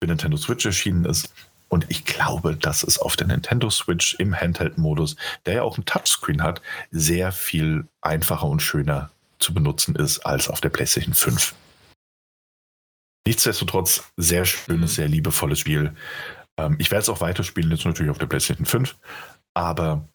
[0.02, 1.32] für Nintendo Switch erschienen ist,
[1.68, 5.16] und ich glaube, dass es auf der Nintendo Switch im Handheld-Modus,
[5.46, 10.48] der ja auch ein Touchscreen hat, sehr viel einfacher und schöner zu benutzen ist als
[10.48, 11.54] auf der PlayStation 5.
[13.26, 15.94] Nichtsdestotrotz sehr schönes, sehr liebevolles Spiel.
[16.56, 18.96] Ähm, ich werde es auch weiterspielen, jetzt natürlich auf der PlayStation 5,
[19.54, 20.08] aber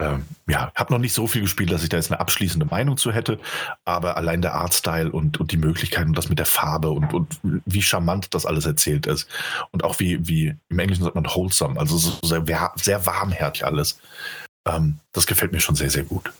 [0.00, 2.96] ähm, ja, habe noch nicht so viel gespielt, dass ich da jetzt eine abschließende Meinung
[2.96, 3.38] zu hätte,
[3.84, 7.38] aber allein der Artstyle und, und die Möglichkeiten und das mit der Farbe und, und
[7.42, 9.28] wie charmant das alles erzählt ist
[9.70, 14.00] und auch wie, wie im Englischen sagt man wholesome, also so sehr, sehr warmherzig alles.
[14.66, 16.32] Ähm, das gefällt mir schon sehr, sehr gut.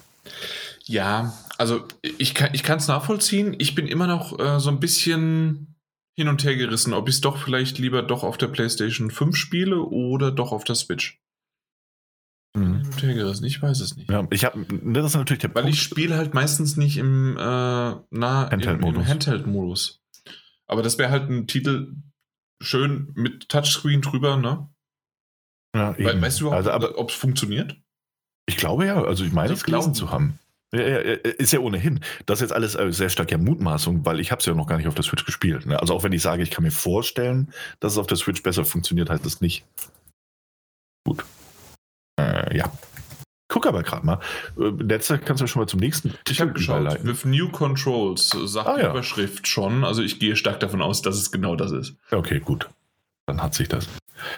[0.85, 3.55] Ja, also ich kann es nachvollziehen.
[3.59, 5.77] Ich bin immer noch äh, so ein bisschen
[6.16, 9.37] hin und her gerissen, ob ich es doch vielleicht lieber doch auf der PlayStation 5
[9.37, 11.20] spiele oder doch auf der Switch.
[12.56, 12.82] Mhm.
[12.97, 14.10] gerissen, ich weiß es nicht.
[14.10, 15.77] Ja, ich habe, das ist natürlich der Weil Punkt.
[15.77, 19.06] ich spiele halt meistens nicht im, äh, Handheld-Modus.
[19.06, 19.47] Handheld
[20.66, 21.94] Aber das wäre halt ein Titel
[22.60, 24.68] schön mit Touchscreen drüber, ne?
[25.74, 27.77] Ja, We weißt du, also, ob es funktioniert?
[28.47, 30.39] Ich glaube ja, also ich meine, also es gelesen zu haben.
[30.72, 32.01] Ja, ja, ist ja ohnehin.
[32.27, 34.66] Das ist jetzt alles äh, sehr stark ja Mutmaßung, weil ich habe es ja noch
[34.66, 35.66] gar nicht auf der Switch gespielt.
[35.66, 35.81] Ne?
[35.81, 38.64] Also auch wenn ich sage, ich kann mir vorstellen, dass es auf der Switch besser
[38.64, 39.64] funktioniert, heißt das nicht.
[41.05, 41.24] Gut.
[42.20, 42.72] Äh, ja.
[43.48, 44.20] Guck aber gerade mal.
[44.56, 46.14] Letzter kannst du schon mal zum nächsten.
[46.28, 47.05] Ich habe geschaut.
[47.05, 48.90] With New Controls sagt ah, die ja.
[48.90, 49.84] Überschrift schon.
[49.84, 51.97] Also ich gehe stark davon aus, dass es genau das ist.
[52.12, 52.68] Okay, gut.
[53.26, 53.88] Dann hat sich das.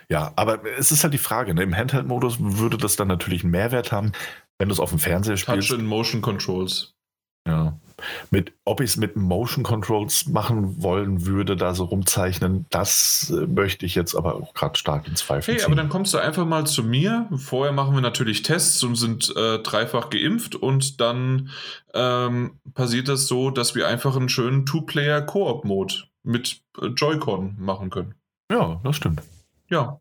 [0.08, 1.54] Ja, aber es ist halt die Frage.
[1.54, 1.62] Ne?
[1.62, 4.12] Im Handheld-Modus würde das dann natürlich einen Mehrwert haben,
[4.58, 5.68] wenn du es auf dem Fernseher spielst.
[5.68, 6.94] Touch and Motion Controls.
[7.46, 7.78] Ja.
[8.30, 13.46] Mit, ob ich es mit Motion Controls machen wollen würde, da so rumzeichnen, das äh,
[13.46, 15.66] möchte ich jetzt aber auch gerade stark ins Zweifel Hey, ziehen.
[15.66, 17.28] aber dann kommst du einfach mal zu mir.
[17.36, 21.50] Vorher machen wir natürlich Tests und sind äh, dreifach geimpft und dann
[21.94, 28.14] ähm, passiert das so, dass wir einfach einen schönen Two-Player-Koop-Mode mit äh, Joy-Con machen können.
[28.50, 29.22] Ja, das stimmt.
[29.68, 30.00] Ja.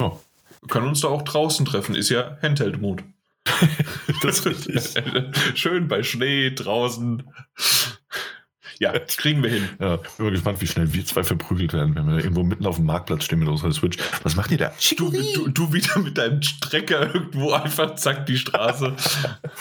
[0.00, 0.12] ja.
[0.60, 3.04] Wir können uns da auch draußen treffen, ist ja Handheld-Mode.
[4.22, 5.04] das ist richtig.
[5.54, 7.22] Schön bei Schnee draußen.
[8.78, 9.68] Ja, das kriegen wir hin.
[9.80, 12.76] Ja, bin mal gespannt, wie schnell wir zwei verprügelt werden, wenn wir irgendwo mitten auf
[12.76, 13.96] dem Marktplatz stehen mit unserer Switch.
[14.22, 14.72] Was macht ihr da?
[14.98, 18.94] Du, du, du wieder mit deinem Strecker irgendwo einfach zack die Straße.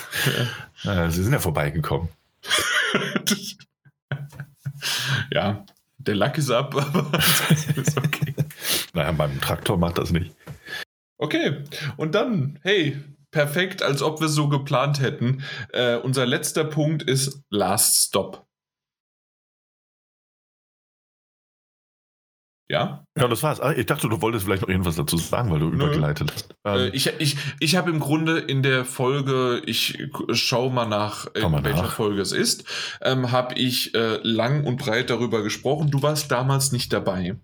[0.83, 2.09] ja, sie sind ja vorbeigekommen.
[5.31, 5.65] ja,
[5.97, 7.09] der Lack ist ab, aber
[7.75, 8.35] ist okay.
[8.93, 10.35] Naja, beim Traktor macht das nicht.
[11.17, 11.63] Okay,
[11.95, 12.97] und dann, hey,
[13.35, 15.43] perfekt, als ob wir so geplant hätten.
[15.73, 18.47] Äh, unser letzter Punkt ist Last Stop.
[22.71, 23.03] Ja?
[23.17, 23.59] Ja, das war's.
[23.59, 25.75] Ah, ich dachte, du wolltest vielleicht noch irgendwas dazu sagen, weil du Nö.
[25.75, 26.55] übergeleitet hast.
[26.63, 26.77] Ähm.
[26.77, 30.01] Äh, ich ich, ich habe im Grunde in der Folge, ich
[30.31, 31.91] schaue mal nach, in mal welcher nach.
[31.91, 32.63] Folge es ist,
[33.01, 35.91] ähm, habe ich äh, lang und breit darüber gesprochen.
[35.91, 37.35] Du warst damals nicht dabei.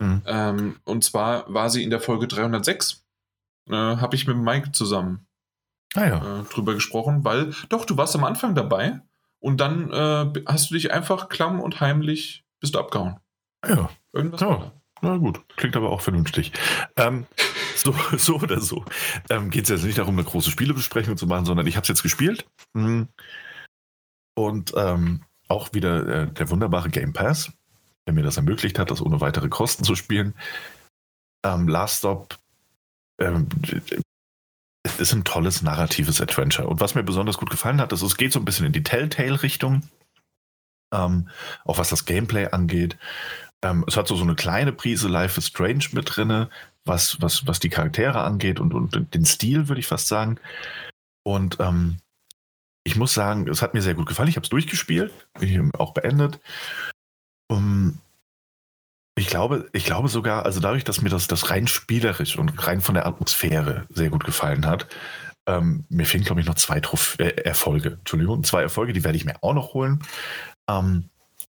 [0.00, 0.22] Mhm.
[0.24, 3.04] Ähm, und zwar war sie in der Folge 306.
[3.68, 5.26] Äh, habe ich mit Mike zusammen
[5.94, 6.40] ah, ja.
[6.40, 9.00] äh, drüber gesprochen, weil doch, du warst am Anfang dabei
[9.40, 13.18] und dann äh, hast du dich einfach klamm und heimlich bist du abgehauen.
[13.66, 13.90] Ja.
[14.12, 14.40] Irgendwas.
[14.40, 14.72] Ja.
[15.02, 16.52] Na gut, klingt aber auch vernünftig.
[16.96, 17.26] Ähm,
[17.76, 18.84] so, so oder so.
[19.28, 21.88] Ähm, Geht es jetzt nicht darum, eine große Spielebesprechung zu machen, sondern ich habe es
[21.88, 22.46] jetzt gespielt.
[22.72, 23.08] Mhm.
[24.34, 27.52] Und ähm, auch wieder äh, der wunderbare Game Pass,
[28.06, 30.34] der mir das ermöglicht hat, das ohne weitere Kosten zu spielen.
[31.44, 32.38] Ähm, Last Stop
[33.20, 33.48] ähm,
[34.84, 36.68] es ist ein tolles narratives Adventure.
[36.68, 38.82] Und was mir besonders gut gefallen hat, ist, es geht so ein bisschen in die
[38.82, 39.82] Telltale-Richtung.
[40.92, 41.28] Ähm,
[41.64, 42.96] auch was das Gameplay angeht.
[43.62, 46.48] Ähm, es hat so, so eine kleine Prise Life is Strange mit drin,
[46.84, 50.38] was, was, was die Charaktere angeht und, und den Stil, würde ich fast sagen.
[51.24, 51.96] Und ähm,
[52.84, 54.28] ich muss sagen, es hat mir sehr gut gefallen.
[54.28, 55.12] Ich habe es durchgespielt,
[55.78, 56.38] auch beendet.
[57.48, 57.98] Um,
[59.16, 62.80] ich glaube, ich glaube sogar, also dadurch, dass mir das, das rein spielerisch und rein
[62.80, 64.88] von der Atmosphäre sehr gut gefallen hat,
[65.46, 67.98] ähm, mir fehlen, glaube ich, noch zwei Trof äh, Erfolge.
[68.00, 70.02] Entschuldigung, zwei Erfolge, die werde ich mir auch noch holen.
[70.68, 71.10] Ähm,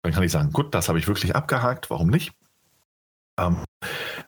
[0.03, 2.33] dann kann ich sagen, gut, das habe ich wirklich abgehakt, warum nicht?
[3.39, 3.63] Ähm,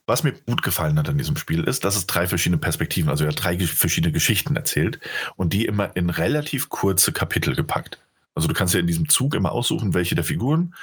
[0.06, 3.26] was mir gut gefallen hat an diesem Spiel ist, dass es drei verschiedene Perspektiven, also
[3.26, 5.00] ja drei verschiedene Geschichten erzählt
[5.36, 8.00] und die immer in relativ kurze Kapitel gepackt.
[8.36, 10.74] Also du kannst ja in diesem Zug immer aussuchen, welche der Figuren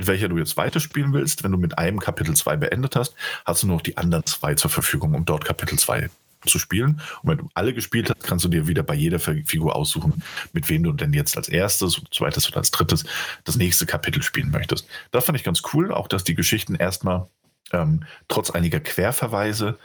[0.00, 1.44] mit welcher du jetzt weiterspielen willst.
[1.44, 3.14] Wenn du mit einem Kapitel 2 beendet hast,
[3.44, 6.08] hast du nur noch die anderen zwei zur Verfügung, um dort Kapitel 2
[6.46, 7.02] zu spielen.
[7.22, 10.22] Und wenn du alle gespielt hast, kannst du dir wieder bei jeder Figur aussuchen,
[10.54, 13.04] mit wem du denn jetzt als erstes, zweites oder als drittes
[13.44, 14.88] das nächste Kapitel spielen möchtest.
[15.10, 17.26] Das fand ich ganz cool, auch dass die Geschichten erstmal
[17.72, 19.78] ähm, trotz einiger Querverweise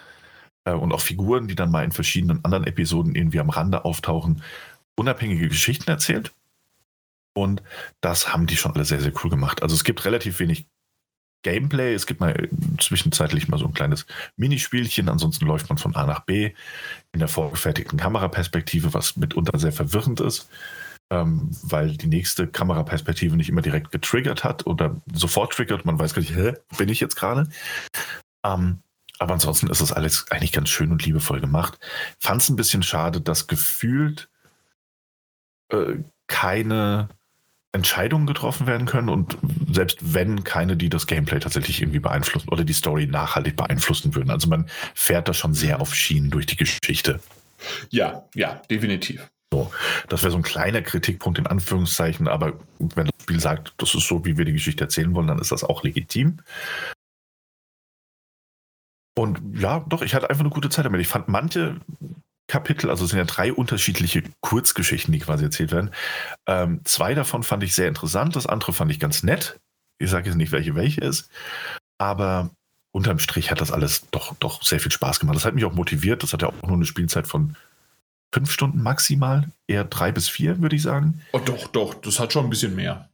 [0.63, 4.41] äh, und auch Figuren, die dann mal in verschiedenen anderen Episoden irgendwie am Rande auftauchen,
[4.95, 6.31] unabhängige Geschichten erzählt.
[7.35, 7.61] Und
[8.01, 9.61] das haben die schon alle sehr, sehr cool gemacht.
[9.61, 10.67] Also es gibt relativ wenig
[11.43, 11.93] Gameplay.
[11.93, 12.49] Es gibt mal
[12.79, 14.05] zwischenzeitlich mal so ein kleines
[14.35, 15.09] Minispielchen.
[15.09, 16.53] Ansonsten läuft man von A nach B
[17.11, 20.49] in der vorgefertigten Kameraperspektive, was mitunter sehr verwirrend ist,
[21.11, 25.85] ähm, weil die nächste Kameraperspektive nicht immer direkt getriggert hat oder sofort triggert.
[25.85, 27.47] Man weiß gar nicht, hä, bin ich jetzt gerade?
[28.43, 28.79] Ähm,
[29.19, 31.77] aber ansonsten ist das alles eigentlich ganz schön und liebevoll gemacht.
[32.19, 34.29] Fand es ein bisschen schade, dass gefühlt
[35.69, 35.97] äh,
[36.27, 37.09] keine
[37.75, 39.37] Entscheidungen getroffen werden können und
[39.71, 44.31] selbst wenn keine, die das Gameplay tatsächlich irgendwie beeinflussen oder die Story nachhaltig beeinflussen würden.
[44.31, 47.19] Also man fährt da schon sehr auf Schienen durch die Geschichte.
[47.89, 49.29] Ja, ja, definitiv.
[49.53, 49.71] So,
[50.09, 54.07] das wäre so ein kleiner Kritikpunkt in Anführungszeichen, aber wenn das Spiel sagt, das ist
[54.07, 56.39] so, wie wir die Geschichte erzählen wollen, dann ist das auch legitim.
[59.17, 60.99] Und ja, doch, ich hatte einfach eine gute Zeit damit.
[60.99, 61.79] Ich fand manche
[62.47, 65.91] Kapitel, also es sind ja drei unterschiedliche Kurzgeschichten, die quasi erzählt werden.
[66.47, 69.59] Ähm, zwei davon fand ich sehr interessant, das andere fand ich ganz nett.
[69.97, 71.29] Ich sage jetzt nicht, welche welche ist,
[71.97, 72.51] aber
[72.91, 75.35] unterm Strich hat das alles doch, doch sehr viel Spaß gemacht.
[75.35, 76.23] Das hat mich auch motiviert.
[76.23, 77.57] Das hat ja auch nur eine Spielzeit von
[78.33, 81.21] fünf Stunden maximal, eher drei bis vier, würde ich sagen.
[81.33, 83.09] Oh, doch, doch, das hat schon ein bisschen mehr.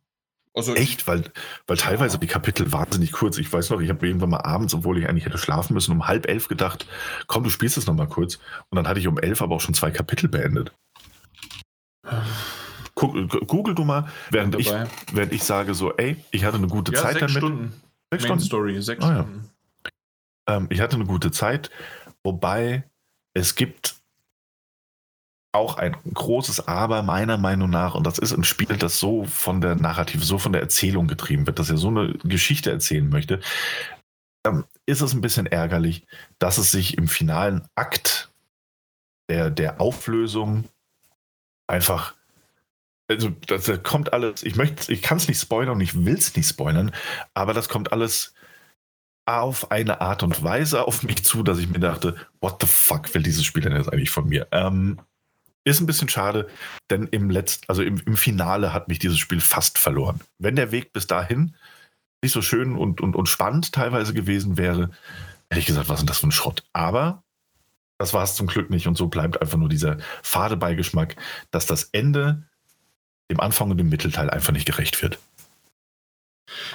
[0.53, 1.07] Also Echt?
[1.07, 1.23] Weil,
[1.65, 3.37] weil teilweise die Kapitel wahnsinnig kurz.
[3.37, 6.07] Ich weiß noch, ich habe irgendwann mal abends, obwohl ich eigentlich hätte schlafen müssen, um
[6.07, 6.85] halb elf gedacht,
[7.27, 8.35] komm, du spielst es nochmal kurz.
[8.69, 10.73] Und dann hatte ich um elf aber auch schon zwei Kapitel beendet.
[12.95, 14.69] Guck, Google du mal, während ich,
[15.13, 17.37] während ich sage so, ey, ich hatte eine gute ja, Zeit sechs damit.
[17.37, 17.81] Stunden.
[18.11, 18.43] Sechs Main Stunden.
[18.43, 19.49] Story, sechs ah, Stunden.
[20.47, 20.57] Ja.
[20.57, 21.71] Ähm, ich hatte eine gute Zeit,
[22.23, 22.83] wobei
[23.33, 24.00] es gibt
[25.51, 29.61] auch ein großes Aber meiner Meinung nach, und das ist ein Spiel, das so von
[29.61, 33.41] der Narrative, so von der Erzählung getrieben wird, dass er so eine Geschichte erzählen möchte,
[34.45, 36.07] ähm, ist es ein bisschen ärgerlich,
[36.39, 38.31] dass es sich im finalen Akt
[39.29, 40.65] der, der Auflösung
[41.67, 42.15] einfach
[43.07, 46.15] also das, das kommt alles, ich möchte, ich kann es nicht spoilern und ich will
[46.15, 46.91] es nicht spoilern,
[47.33, 48.33] aber das kommt alles
[49.25, 53.13] auf eine Art und Weise auf mich zu, dass ich mir dachte, what the fuck
[53.13, 54.47] will dieses Spiel denn jetzt eigentlich von mir?
[54.51, 54.99] Ähm,
[55.63, 56.47] ist ein bisschen schade,
[56.89, 60.19] denn im letzten, also im, im, Finale hat mich dieses Spiel fast verloren.
[60.39, 61.55] Wenn der Weg bis dahin
[62.23, 64.91] nicht so schön und, und, und spannend teilweise gewesen wäre,
[65.49, 66.63] hätte ich gesagt, was ist denn das für ein Schrott?
[66.73, 67.23] Aber
[67.99, 71.15] das war es zum Glück nicht und so bleibt einfach nur dieser fade Beigeschmack,
[71.51, 72.43] dass das Ende
[73.29, 75.19] dem Anfang und dem Mittelteil einfach nicht gerecht wird.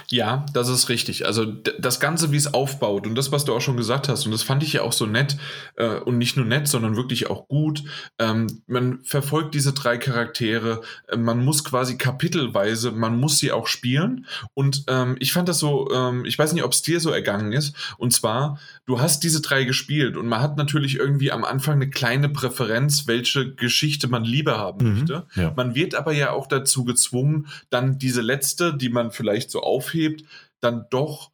[0.08, 1.26] Ja, das ist richtig.
[1.26, 4.32] Also das Ganze, wie es aufbaut und das, was du auch schon gesagt hast, und
[4.32, 5.36] das fand ich ja auch so nett
[5.76, 7.82] äh, und nicht nur nett, sondern wirklich auch gut.
[8.18, 13.66] Ähm, man verfolgt diese drei Charaktere, äh, man muss quasi kapitelweise, man muss sie auch
[13.66, 14.26] spielen.
[14.54, 17.52] Und ähm, ich fand das so, ähm, ich weiß nicht, ob es dir so ergangen
[17.52, 17.74] ist.
[17.98, 21.90] Und zwar, du hast diese drei gespielt und man hat natürlich irgendwie am Anfang eine
[21.90, 25.26] kleine Präferenz, welche Geschichte man lieber haben mhm, möchte.
[25.34, 25.52] Ja.
[25.56, 30.24] Man wird aber ja auch dazu gezwungen, dann diese letzte, die man vielleicht so aufhebt,
[30.60, 31.30] dann doch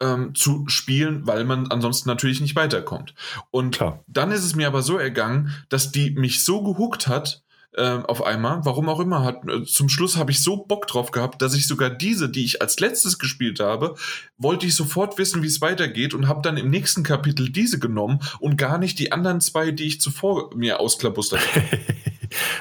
[0.00, 3.14] ähm, zu spielen, weil man ansonsten natürlich nicht weiterkommt.
[3.50, 4.02] Und Klar.
[4.06, 7.42] dann ist es mir aber so ergangen, dass die mich so gehuckt hat,
[7.72, 11.12] äh, auf einmal, warum auch immer, hat, äh, zum Schluss habe ich so Bock drauf
[11.12, 13.94] gehabt, dass ich sogar diese, die ich als letztes gespielt habe,
[14.38, 18.20] wollte ich sofort wissen, wie es weitergeht und habe dann im nächsten Kapitel diese genommen
[18.40, 21.78] und gar nicht die anderen zwei, die ich zuvor mir ausklabustert habe.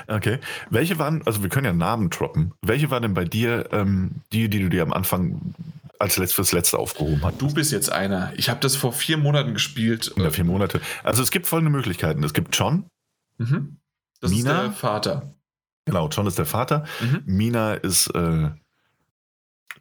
[0.08, 0.40] Okay.
[0.70, 2.54] Welche waren, also wir können ja Namen droppen.
[2.62, 5.54] Welche waren denn bei dir ähm, die, die du dir am Anfang
[6.00, 7.42] als letzt, fürs letzte aufgehoben hast?
[7.42, 8.32] Du bist jetzt einer.
[8.38, 10.14] Ich habe das vor vier Monaten gespielt.
[10.18, 10.82] Ja, vier Monate.
[11.04, 12.24] Also es gibt folgende Möglichkeiten.
[12.24, 12.86] Es gibt John.
[13.38, 13.78] Mhm.
[14.22, 15.34] Das Mina, ist der Vater.
[15.86, 16.86] Genau, John ist der Vater.
[17.02, 17.22] Mhm.
[17.26, 18.50] Mina ist äh,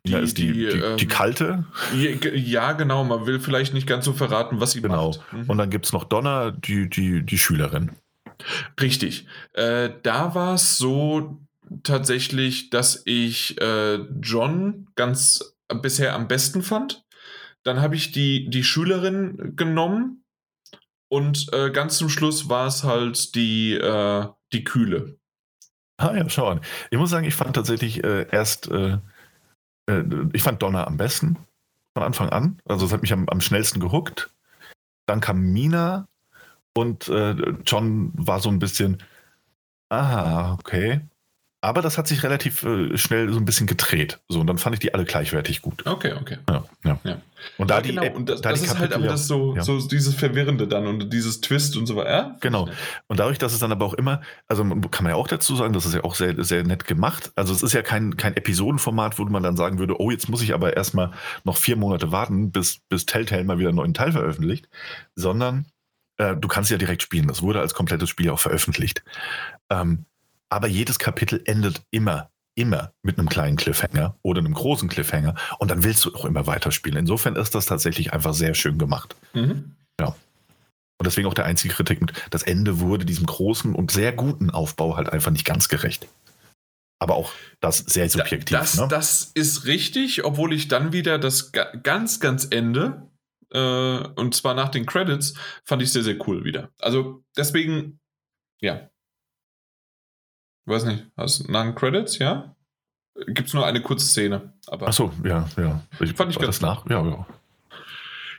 [0.06, 1.65] die, ja, ist die, die, die, die ähm, kalte.
[1.94, 3.05] Ja, genau.
[3.05, 5.09] Man will vielleicht nicht ganz so verraten, was sie genau.
[5.09, 5.31] macht.
[5.31, 5.43] Genau.
[5.43, 5.51] Mhm.
[5.51, 7.90] Und dann gibt es noch Donna, die, die, die Schülerin.
[8.81, 9.27] Richtig.
[9.55, 11.40] Äh, da war es so
[11.82, 17.05] tatsächlich, dass ich äh, John ganz bisher am besten fand.
[17.65, 20.24] Dann habe ich die, die Schülerin genommen
[21.10, 25.19] und äh, ganz zum Schluss war es halt die, äh, die Kühle.
[25.98, 26.60] Ah ja, schau an.
[26.90, 28.98] Ich muss sagen, ich fand tatsächlich äh, erst, äh,
[29.90, 31.36] äh, ich fand Donner am besten
[31.97, 32.60] von Anfang an.
[32.65, 34.31] Also es hat mich am, am schnellsten gehuckt.
[35.06, 36.06] Dann kam Mina
[36.80, 37.34] und äh,
[37.66, 39.02] John war so ein bisschen,
[39.88, 41.00] aha, okay.
[41.60, 44.20] Aber das hat sich relativ äh, schnell so ein bisschen gedreht.
[44.28, 45.84] So, und dann fand ich die alle gleichwertig gut.
[45.86, 46.38] Okay, okay.
[46.48, 47.00] Ja, ja.
[47.02, 47.20] ja.
[47.56, 48.14] Und da ja, die, genau.
[48.14, 49.62] und das, da das ist halt aber das so, ja.
[49.62, 52.36] so dieses Verwirrende dann und dieses Twist und so weiter.
[52.40, 52.68] Genau.
[53.09, 55.72] Und dadurch, dass es dann aber auch immer, also kann man ja auch dazu sagen,
[55.72, 57.32] das ist ja auch sehr, sehr nett gemacht.
[57.34, 60.42] Also es ist ja kein, kein Episodenformat, wo man dann sagen würde, oh, jetzt muss
[60.42, 61.10] ich aber erstmal
[61.42, 64.68] noch vier Monate warten, bis, bis Telltale mal wieder einen neuen Teil veröffentlicht,
[65.16, 65.66] sondern
[66.18, 67.28] äh, du kannst ja direkt spielen.
[67.28, 69.02] Das wurde als komplettes Spiel auch veröffentlicht.
[69.70, 70.04] Ähm,
[70.50, 75.34] aber jedes Kapitel endet immer, immer mit einem kleinen Cliffhanger oder einem großen Cliffhanger.
[75.58, 76.98] Und dann willst du auch immer weiterspielen.
[76.98, 79.16] Insofern ist das tatsächlich einfach sehr schön gemacht.
[79.32, 79.76] Mhm.
[80.00, 80.08] Ja.
[81.00, 84.96] Und deswegen auch der einzige Kritik, das Ende wurde diesem großen und sehr guten Aufbau
[84.96, 86.08] halt einfach nicht ganz gerecht.
[87.00, 87.30] Aber auch
[87.60, 88.58] das sehr subjektiv.
[88.58, 88.88] Das, ne?
[88.88, 93.08] das ist richtig, obwohl ich dann wieder das ganz, ganz Ende
[93.52, 95.34] äh, und zwar nach den Credits,
[95.64, 96.70] fand ich sehr, sehr cool wieder.
[96.80, 98.00] Also deswegen,
[98.60, 98.90] ja.
[100.66, 102.54] Ich weiß nicht, hast du nach den Credits, ja?
[103.26, 104.52] Gibt es nur eine kurze Szene.
[104.66, 105.82] Aber Ach ja, ja.
[106.00, 107.26] Ich, fand ich ganz nach, ja, ja.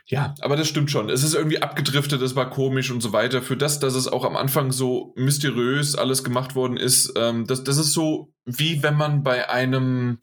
[0.06, 1.08] Ja, aber das stimmt schon.
[1.08, 3.42] Es ist irgendwie abgedriftet, es war komisch und so weiter.
[3.42, 7.62] Für das, dass es auch am Anfang so mysteriös alles gemacht worden ist, ähm, das,
[7.62, 10.18] das ist so wie wenn man bei einem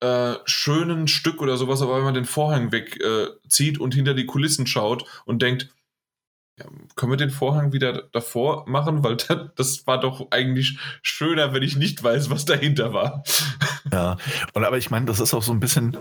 [0.00, 4.26] äh, schönen Stück oder sowas, aber wenn man den Vorhang wegzieht äh, und hinter die
[4.26, 5.68] Kulissen schaut und denkt,
[6.58, 9.16] ja, können wir den Vorhang wieder davor machen, weil
[9.56, 13.22] das war doch eigentlich schöner, wenn ich nicht weiß, was dahinter war.
[13.92, 14.16] Ja,
[14.54, 15.96] und aber ich meine, das ist auch so ein bisschen,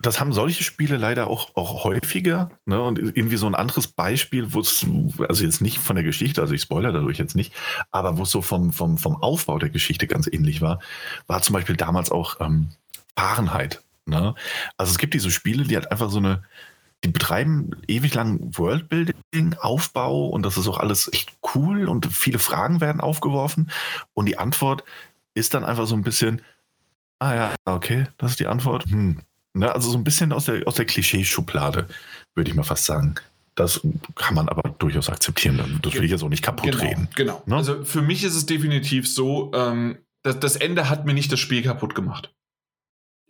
[0.00, 2.50] das haben solche Spiele leider auch, auch häufiger.
[2.66, 2.82] Ne?
[2.82, 4.84] Und irgendwie so ein anderes Beispiel, wo es,
[5.28, 7.54] also jetzt nicht von der Geschichte, also ich spoilere dadurch jetzt nicht,
[7.90, 10.80] aber wo es so vom, vom, vom Aufbau der Geschichte ganz ähnlich war,
[11.26, 12.68] war zum Beispiel damals auch ähm,
[13.16, 13.82] Fahrenheit.
[14.06, 14.34] Ne?
[14.76, 16.42] Also es gibt diese Spiele, die halt einfach so eine,
[17.04, 22.38] die betreiben ewig lang Worldbuilding, Aufbau und das ist auch alles echt cool und viele
[22.38, 23.70] Fragen werden aufgeworfen
[24.14, 24.84] und die Antwort
[25.34, 26.42] ist dann einfach so ein bisschen,
[27.20, 28.86] ah ja, okay, das ist die Antwort.
[28.86, 29.20] Hm.
[29.58, 31.88] Ne, also so ein bisschen aus der, aus der Klischeeschublade,
[32.34, 33.16] würde ich mal fast sagen.
[33.56, 33.80] Das
[34.14, 35.80] kann man aber durchaus akzeptieren.
[35.82, 37.08] Das will ich jetzt auch nicht kaputt genau, reden.
[37.16, 37.42] Genau.
[37.46, 37.56] Ne?
[37.56, 41.40] Also für mich ist es definitiv so, ähm, das, das Ende hat mir nicht das
[41.40, 42.32] Spiel kaputt gemacht.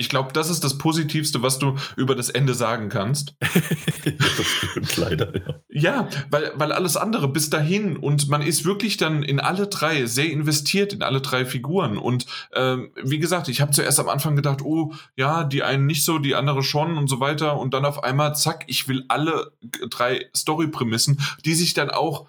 [0.01, 3.35] Ich glaube, das ist das Positivste, was du über das Ende sagen kannst.
[3.41, 5.35] das stimmt leider.
[5.35, 9.67] Ja, ja weil, weil alles andere bis dahin und man ist wirklich dann in alle
[9.67, 11.99] drei sehr investiert, in alle drei Figuren.
[11.99, 16.05] Und ähm, wie gesagt, ich habe zuerst am Anfang gedacht, oh ja, die einen nicht
[16.05, 17.59] so, die andere schon und so weiter.
[17.59, 19.51] Und dann auf einmal, zack, ich will alle
[19.91, 22.29] drei Story-Prämissen, die sich dann auch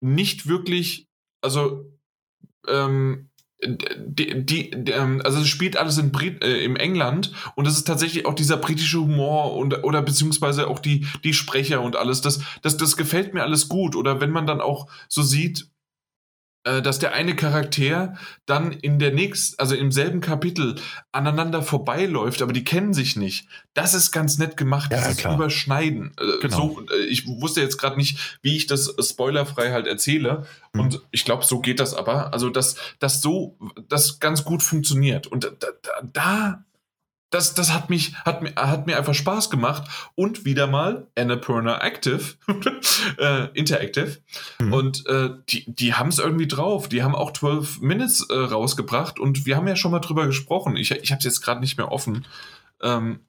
[0.00, 1.06] nicht wirklich,
[1.40, 1.86] also
[2.66, 3.30] ähm,
[3.64, 7.76] die, die, die, ähm, also es spielt alles in Brit äh, im England und es
[7.76, 12.20] ist tatsächlich auch dieser britische Humor und oder beziehungsweise auch die die Sprecher und alles.
[12.20, 13.96] Das das das gefällt mir alles gut.
[13.96, 15.68] Oder wenn man dann auch so sieht
[16.64, 18.16] dass der eine Charakter
[18.46, 20.74] dann in der nächsten, also im selben Kapitel
[21.12, 23.48] aneinander vorbeiläuft, aber die kennen sich nicht.
[23.74, 25.36] Das ist ganz nett gemacht, ja, dieses klar.
[25.36, 26.12] Überschneiden.
[26.18, 26.56] Äh, genau.
[26.56, 30.46] So, äh, ich wusste jetzt gerade nicht, wie ich das spoilerfrei halt erzähle.
[30.72, 30.80] Mhm.
[30.80, 32.32] Und ich glaube, so geht das aber.
[32.32, 33.56] Also, dass das so,
[33.88, 35.26] das ganz gut funktioniert.
[35.26, 35.68] Und da, da,
[36.12, 36.64] da
[37.30, 39.84] das, das hat mich, hat mir, hat mir einfach Spaß gemacht
[40.14, 42.34] und wieder mal Annapurna Active,
[43.18, 44.18] äh, Interactive.
[44.60, 44.72] Mhm.
[44.72, 46.88] Und äh, die, die haben es irgendwie drauf.
[46.88, 50.76] Die haben auch 12 Minutes äh, rausgebracht und wir haben ja schon mal drüber gesprochen.
[50.76, 52.26] Ich, ich habe es jetzt gerade nicht mehr offen.
[52.82, 53.20] Ähm,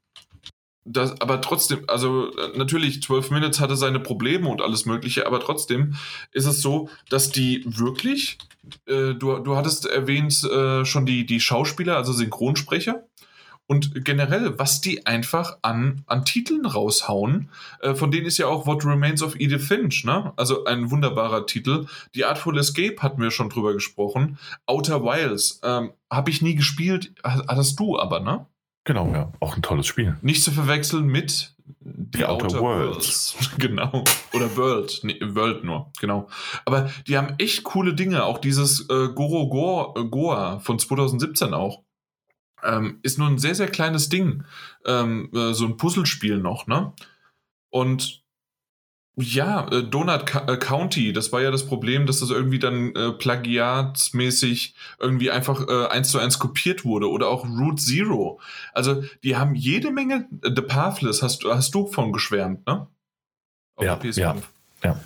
[0.86, 5.96] das, aber trotzdem, also natürlich, 12 Minutes hatte seine Probleme und alles Mögliche, aber trotzdem
[6.32, 8.38] ist es so, dass die wirklich,
[8.88, 13.04] äh, du, du hattest erwähnt äh, schon die, die Schauspieler, also Synchronsprecher,
[13.70, 17.50] und generell, was die einfach an, an Titeln raushauen,
[17.82, 20.34] äh, von denen ist ja auch What Remains of Edith Finch, ne?
[20.38, 21.86] Also ein wunderbarer Titel.
[22.16, 24.40] Die Artful Escape hatten wir schon drüber gesprochen.
[24.66, 28.48] Outer Wilds ähm, habe ich nie gespielt, hast du aber, ne?
[28.86, 30.18] Genau, ja, auch ein tolles Spiel.
[30.24, 31.54] Nicht zu verwechseln mit
[32.14, 33.36] The Outer, Outer Worlds.
[33.36, 33.52] Worlds.
[33.60, 34.04] genau.
[34.34, 35.00] Oder World.
[35.04, 36.28] Nee, World nur, genau.
[36.66, 38.24] Aber die haben echt coole Dinge.
[38.24, 41.84] Auch dieses äh, Goro Goa von 2017 auch.
[42.64, 44.44] Ähm, ist nur ein sehr, sehr kleines Ding.
[44.86, 46.94] Ähm, äh, so ein Puzzlespiel noch, ne?
[47.70, 48.24] Und
[49.22, 53.12] ja, äh, Donut äh, County, das war ja das Problem, dass das irgendwie dann äh,
[53.12, 57.10] plagiatsmäßig irgendwie einfach äh, eins zu eins kopiert wurde.
[57.10, 58.40] Oder auch Root Zero.
[58.74, 60.28] Also, die haben jede Menge.
[60.42, 62.88] Äh, The Pathless hast, hast du von geschwärmt, ne?
[63.76, 64.36] Auf ja, ja,
[64.84, 65.00] ja.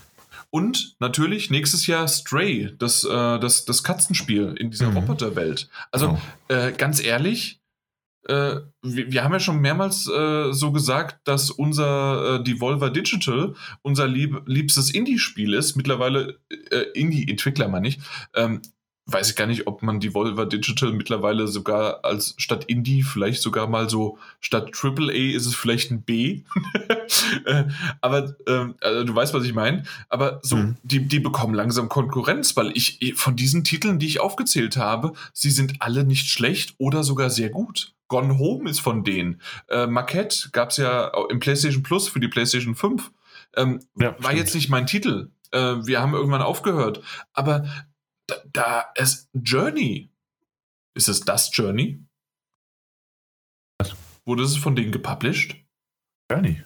[0.54, 4.98] Und natürlich nächstes Jahr Stray, das, äh, das, das Katzenspiel in dieser mhm.
[4.98, 5.68] Roboterwelt.
[5.90, 6.54] Also oh.
[6.54, 7.60] äh, ganz ehrlich,
[8.28, 13.56] äh, wir, wir, haben ja schon mehrmals äh, so gesagt, dass unser äh, Devolver Digital
[13.82, 15.76] unser lieb, liebstes Indie-Spiel ist.
[15.76, 16.40] Mittlerweile
[16.70, 18.00] äh, Indie-Entwickler, meine ich.
[18.36, 18.62] Ähm,
[19.06, 23.42] weiß ich gar nicht, ob man die Volver Digital mittlerweile sogar als statt Indie vielleicht
[23.42, 26.42] sogar mal so statt AAA ist es vielleicht ein B.
[27.46, 27.66] Äh,
[28.02, 29.84] aber ähm, also du weißt, was ich meine.
[30.10, 30.78] Aber so, mhm.
[30.84, 35.50] die, die bekommen langsam Konkurrenz, weil ich von diesen Titeln, die ich aufgezählt habe, sie
[35.50, 37.94] sind alle nicht schlecht oder sogar sehr gut.
[38.08, 39.42] Gone Home ist von denen.
[39.68, 43.12] Äh, Marquette gab es ja im PlayStation Plus für die PlayStation 5.
[43.56, 45.30] Ähm, ja, war jetzt nicht mein Titel.
[45.52, 47.02] Äh, wir haben irgendwann aufgehört.
[47.34, 47.66] Aber
[48.28, 50.10] da, da ist Journey.
[50.96, 52.06] Ist es das Journey?
[53.80, 53.96] Was?
[54.26, 55.56] Wurde es von denen gepublished?
[56.32, 56.64] Journey.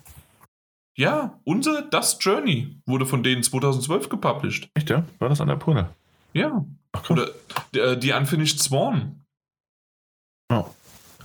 [0.97, 4.69] Ja, unser Das Journey wurde von denen 2012 gepublished.
[4.73, 5.05] Echt, ja?
[5.19, 5.93] War das an der Pune?
[6.33, 6.65] Ja.
[6.91, 7.29] Ach, Oder
[7.73, 9.23] äh, die Unfinished Sworn.
[10.49, 10.65] Oh.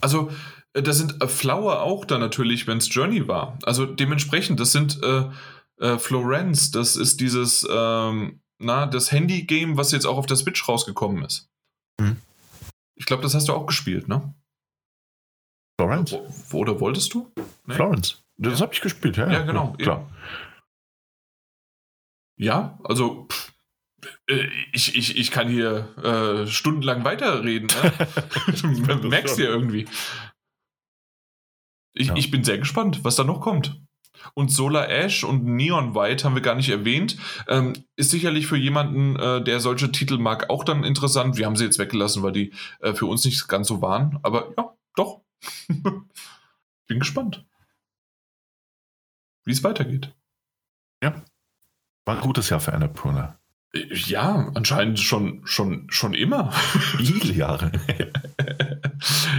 [0.00, 0.30] Also,
[0.74, 3.58] äh, da sind äh, Flower auch da natürlich, wenn es Journey war.
[3.62, 5.30] Also dementsprechend, das sind äh,
[5.78, 10.68] äh, Florence, das ist dieses ähm, na, das Handy-Game, was jetzt auch auf der Switch
[10.68, 11.50] rausgekommen ist.
[12.00, 12.16] Mhm.
[12.94, 14.34] Ich glaube, das hast du auch gespielt, ne?
[15.80, 16.16] Florence?
[16.50, 17.32] Wo, oder wolltest du?
[17.66, 17.74] Nee?
[17.74, 18.22] Florence.
[18.36, 18.66] Das ja.
[18.66, 19.30] habe ich gespielt, ja.
[19.30, 19.74] Ja, genau.
[19.78, 20.10] Ja, klar.
[22.38, 23.52] Ja, also pff,
[24.28, 27.68] äh, ich, ich, ich kann hier äh, stundenlang weiterreden.
[27.68, 27.92] Ne?
[29.00, 29.86] du merkst ja irgendwie.
[31.94, 32.16] Ich, ja.
[32.16, 33.80] ich bin sehr gespannt, was da noch kommt.
[34.34, 37.16] Und Solar Ash und Neon White haben wir gar nicht erwähnt.
[37.48, 41.36] Ähm, ist sicherlich für jemanden, äh, der solche Titel mag, auch dann interessant.
[41.36, 44.18] Wir haben sie jetzt weggelassen, weil die äh, für uns nicht ganz so waren.
[44.22, 45.20] Aber ja, doch.
[46.86, 47.44] bin gespannt,
[49.44, 50.14] wie es weitergeht.
[51.02, 51.22] Ja.
[52.04, 53.38] War ein gutes Jahr für Annapurna.
[53.74, 56.52] Ja, anscheinend schon, schon, schon immer.
[56.98, 57.72] Viele Jahre.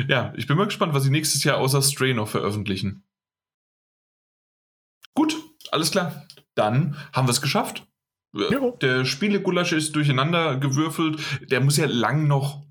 [0.08, 3.04] ja, ich bin mal gespannt, was sie nächstes Jahr außer Stray noch veröffentlichen.
[5.16, 5.36] Gut,
[5.72, 6.26] alles klar.
[6.56, 7.86] Dann haben wir es geschafft.
[8.34, 8.72] Ja.
[8.82, 11.20] Der Spielegulasch ist durcheinander gewürfelt.
[11.52, 12.64] Der muss ja lang noch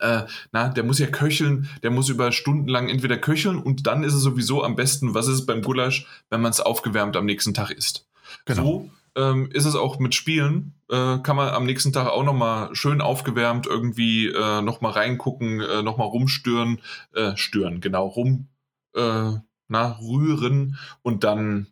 [0.00, 4.02] äh, na, der muss ja köcheln, der muss über Stunden lang entweder köcheln und dann
[4.02, 7.26] ist es sowieso am besten, was ist es beim Gulasch, wenn man es aufgewärmt am
[7.26, 8.06] nächsten Tag isst.
[8.44, 8.62] Genau.
[8.62, 10.74] So ähm, ist es auch mit Spielen.
[10.90, 15.82] Äh, kann man am nächsten Tag auch nochmal schön aufgewärmt irgendwie äh, nochmal reingucken, äh,
[15.82, 16.80] nochmal rumstören,
[17.14, 18.48] äh, stören, genau, rum,
[18.94, 19.32] äh,
[19.74, 21.66] na, rühren und dann,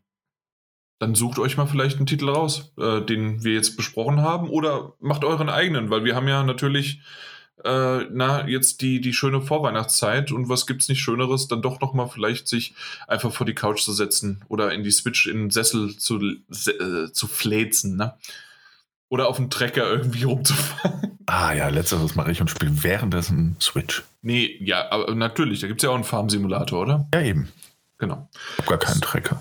[0.99, 4.95] dann sucht euch mal vielleicht einen Titel raus, äh, den wir jetzt besprochen haben oder
[4.99, 7.01] macht euren eigenen, weil wir haben ja natürlich
[7.65, 12.09] äh, na, jetzt die, die schöne Vorweihnachtszeit und was gibt's nicht Schöneres, dann doch nochmal
[12.09, 12.75] vielleicht sich
[13.07, 17.13] einfach vor die Couch zu setzen oder in die Switch in den Sessel zu, äh,
[17.13, 18.15] zu fläzen, ne?
[19.09, 21.19] Oder auf dem Trecker irgendwie rumzufahren.
[21.27, 24.03] Ah ja, letzteres mache ich und spiele währenddessen Switch.
[24.23, 27.09] Nee, ja, aber natürlich, da gibt es ja auch einen Farm-Simulator, oder?
[27.15, 27.49] Ja, eben.
[28.03, 28.29] Genau.
[28.33, 29.41] Ich habe gar keinen Trecker.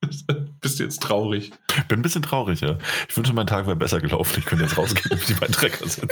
[0.62, 1.52] Bist du jetzt traurig?
[1.86, 2.78] Bin ein bisschen traurig, ja.
[3.06, 4.38] Ich wünsche, mein Tag wäre besser gelaufen.
[4.38, 6.08] Ich könnte jetzt rausgehen und die beiden Trecker sitzen.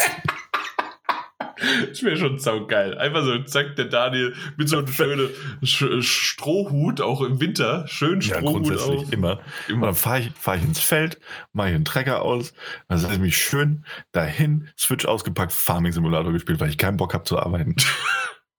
[1.89, 2.98] Das wäre schon saugeil.
[2.98, 4.86] Einfach so, zack, der Daniel mit so einem
[5.62, 7.86] schönen Strohhut, auch im Winter.
[7.89, 8.43] Schön Strohhut.
[8.43, 9.12] Ja, grundsätzlich auf.
[9.14, 9.40] immer.
[9.69, 9.77] immer.
[9.77, 11.19] Und dann fahre ich, fahr ich ins Feld,
[11.55, 12.52] mache ich einen Trecker aus,
[12.89, 17.14] dann setze ich mich schön dahin, Switch ausgepackt, Farming Simulator gespielt, weil ich keinen Bock
[17.14, 17.77] habe zu arbeiten.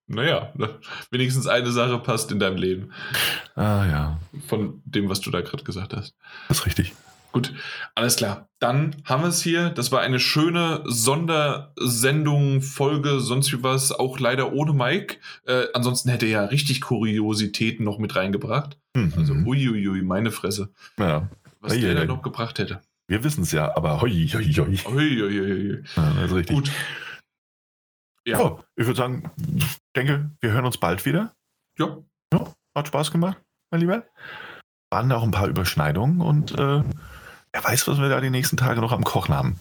[0.07, 0.69] Naja, ne,
[1.11, 2.91] wenigstens eine Sache passt in deinem Leben.
[3.55, 4.19] Ah ja.
[4.47, 6.15] Von dem, was du da gerade gesagt hast.
[6.47, 6.93] Das ist richtig.
[7.33, 7.51] Gut,
[7.95, 8.47] alles klar.
[8.59, 9.69] Dann haben wir es hier.
[9.71, 13.91] Das war eine schöne Sondersendung, Folge, sonst wie was.
[13.91, 15.17] Auch leider ohne Mike.
[15.47, 18.77] Äh, ansonsten hätte er ja richtig Kuriositäten noch mit reingebracht.
[18.95, 19.13] Mhm.
[19.17, 20.69] Also uiuiui, meine Fresse.
[20.99, 21.27] Ja.
[21.59, 22.81] Was hey, der hey, da noch gebracht hätte.
[23.07, 24.77] Wir wissen es ja, aber hoi, hoi, hoi.
[24.77, 25.83] Hoi, hoi, hoi.
[25.95, 26.55] Ja, das ist richtig.
[26.55, 26.71] Gut.
[28.25, 28.39] Ja.
[28.39, 31.35] Oh, ich würde sagen, ich denke, wir hören uns bald wieder.
[31.77, 31.97] Ja.
[32.33, 33.37] ja hat Spaß gemacht,
[33.71, 34.05] mein Lieber.
[34.91, 38.79] Waren auch ein paar Überschneidungen und äh, wer weiß, was wir da die nächsten Tage
[38.79, 39.59] noch am Kochen haben.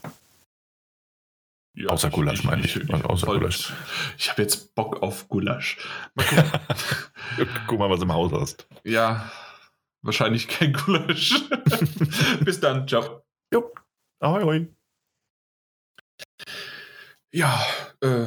[1.74, 2.76] Ja, außer ich, Gulasch, meine ich.
[2.76, 3.72] ich, also außer Gulasch.
[4.18, 5.78] Ich habe jetzt Bock auf Gulasch.
[6.14, 6.26] Mal
[7.66, 8.68] Guck mal, was im Haus hast.
[8.84, 9.30] Ja,
[10.02, 11.34] wahrscheinlich kein Gulasch.
[12.44, 13.24] Bis dann, ciao.
[13.52, 13.72] Jo,
[14.20, 14.68] ahoi, ahoi.
[17.32, 17.64] Ja,
[18.02, 18.26] äh,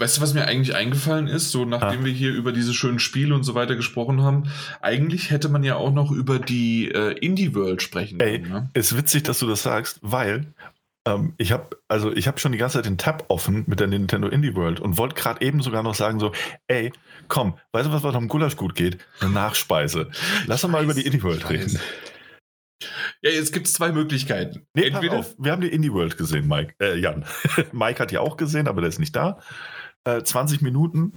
[0.00, 2.04] Weißt du, was mir eigentlich eingefallen ist, so nachdem ah.
[2.06, 4.44] wir hier über diese schönen Spiele und so weiter gesprochen haben?
[4.80, 8.44] Eigentlich hätte man ja auch noch über die äh, Indie-World sprechen können.
[8.46, 8.70] Ey, ne?
[8.72, 10.54] Ist witzig, dass du das sagst, weil
[11.06, 13.88] ähm, ich habe also ich habe schon die ganze Zeit den Tab offen mit der
[13.88, 16.32] Nintendo Indie World und wollte gerade eben sogar noch sagen so,
[16.66, 16.92] ey,
[17.28, 18.96] komm, weißt du was, was am Gulasch gut geht?
[19.20, 20.08] Eine Nachspeise.
[20.46, 21.78] Lass uns mal über die Indie World reden.
[23.20, 24.66] Ja, jetzt gibt es zwei Möglichkeiten.
[24.72, 26.72] Nee, Entweder auf, wir haben die Indie World gesehen, Mike.
[26.80, 27.26] Äh, Jan.
[27.72, 29.40] Mike hat die auch gesehen, aber der ist nicht da
[30.04, 31.14] äh, 20 Minuten.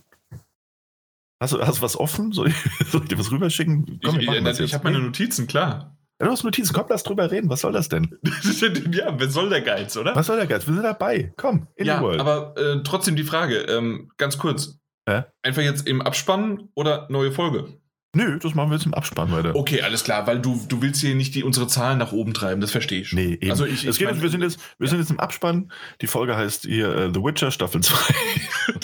[1.42, 2.32] Hast du, hast du was offen?
[2.32, 2.56] Soll ich,
[2.90, 4.00] soll ich dir was rüberschicken?
[4.04, 5.98] Komm, ich ich, ich habe meine Notizen, klar.
[6.20, 7.50] Ja, du hast Notizen, komm, lass drüber reden.
[7.50, 8.18] Was soll das denn?
[8.92, 10.16] ja, was soll der Geiz, oder?
[10.16, 10.66] Was soll der Geiz?
[10.68, 11.34] Wir sind dabei.
[11.36, 12.22] Komm, in ja, World.
[12.22, 14.80] aber äh, trotzdem die Frage, ähm, ganz kurz.
[15.06, 15.24] Äh?
[15.42, 17.78] Einfach jetzt im Abspann oder neue Folge?
[18.16, 19.56] Nö, das machen wir jetzt im Abspann weiter.
[19.56, 22.62] Okay, alles klar, weil du, du willst hier nicht die, unsere Zahlen nach oben treiben,
[22.62, 23.12] das verstehe ich.
[23.12, 23.50] Nee, eben.
[23.50, 25.72] Also ich, ich geht, mein, wir, sind jetzt, wir sind jetzt im Abspann.
[26.00, 27.96] Die Folge heißt hier uh, The Witcher Staffel 2.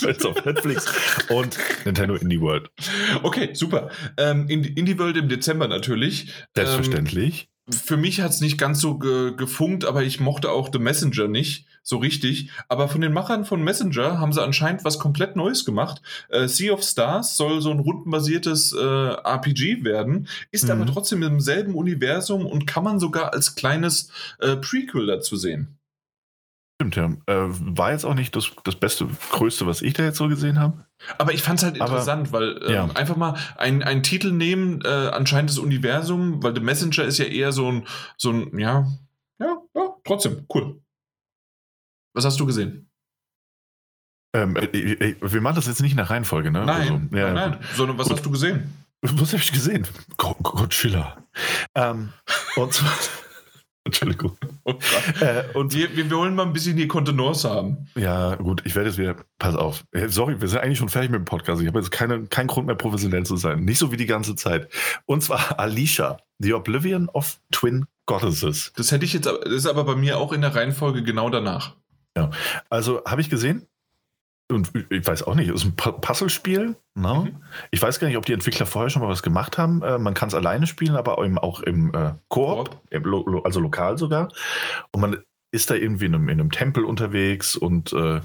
[0.00, 0.86] jetzt auf Netflix
[1.28, 2.70] und Nintendo Indie World.
[3.22, 3.90] Okay, super.
[4.16, 6.32] Ähm, Indie World im Dezember natürlich.
[6.56, 7.42] Selbstverständlich.
[7.42, 10.78] Ähm, für mich hat es nicht ganz so ge gefunkt, aber ich mochte auch The
[10.78, 12.50] Messenger nicht so richtig.
[12.68, 16.02] Aber von den Machern von Messenger haben sie anscheinend was komplett Neues gemacht.
[16.28, 20.70] Äh, sea of Stars soll so ein rundenbasiertes äh, RPG werden, ist mhm.
[20.70, 25.79] aber trotzdem im selben Universum und kann man sogar als kleines äh, Prequel dazu sehen.
[26.80, 27.10] Stimmt, ja.
[27.26, 30.58] Äh, war jetzt auch nicht das, das Beste, Größte, was ich da jetzt so gesehen
[30.58, 30.82] habe.
[31.18, 32.86] Aber ich fand es halt interessant, Aber, weil äh, ja.
[32.94, 37.52] einfach mal einen Titel nehmen, äh, anscheinend das Universum, weil The Messenger ist ja eher
[37.52, 37.86] so ein,
[38.16, 38.86] so ein, ja,
[39.38, 40.80] ja, ja, trotzdem, cool.
[42.14, 42.90] Was hast du gesehen?
[44.34, 46.64] Ähm, äh, äh, wir machen das jetzt nicht nach Reihenfolge, ne?
[46.64, 47.58] Nein, also, ja, nein, nein.
[47.74, 48.16] sondern was gut.
[48.16, 48.72] hast du gesehen?
[49.02, 49.86] Was habe ich gesehen?
[50.16, 51.18] Godzilla.
[51.74, 52.14] Ähm,
[52.56, 52.90] und zwar.
[53.90, 54.36] Entschuldigung.
[54.64, 54.74] Oh
[55.20, 57.88] äh, und wir, wir, wollen mal ein bisschen die Kontenance haben.
[57.96, 59.16] Ja, gut, ich werde jetzt wieder.
[59.38, 59.84] Pass auf.
[59.90, 61.60] Äh, sorry, wir sind eigentlich schon fertig mit dem Podcast.
[61.60, 63.64] Ich habe jetzt keine, keinen Grund mehr, professionell zu sein.
[63.64, 64.68] Nicht so wie die ganze Zeit.
[65.06, 68.72] Und zwar Alicia, The Oblivion of Twin Goddesses.
[68.76, 71.74] Das hätte ich jetzt, das ist aber bei mir auch in der Reihenfolge genau danach.
[72.16, 72.30] Ja,
[72.68, 73.66] also habe ich gesehen.
[74.50, 76.76] Und ich weiß auch nicht, es ist ein Puzzlespiel.
[76.94, 77.14] Ne?
[77.14, 77.42] Mhm.
[77.70, 79.82] Ich weiß gar nicht, ob die Entwickler vorher schon mal was gemacht haben.
[79.82, 83.98] Äh, man kann es alleine spielen, aber eben auch im äh, Koop, Koop, also lokal
[83.98, 84.28] sogar.
[84.92, 85.18] Und man
[85.52, 88.20] ist da irgendwie in einem, in einem Tempel unterwegs und äh,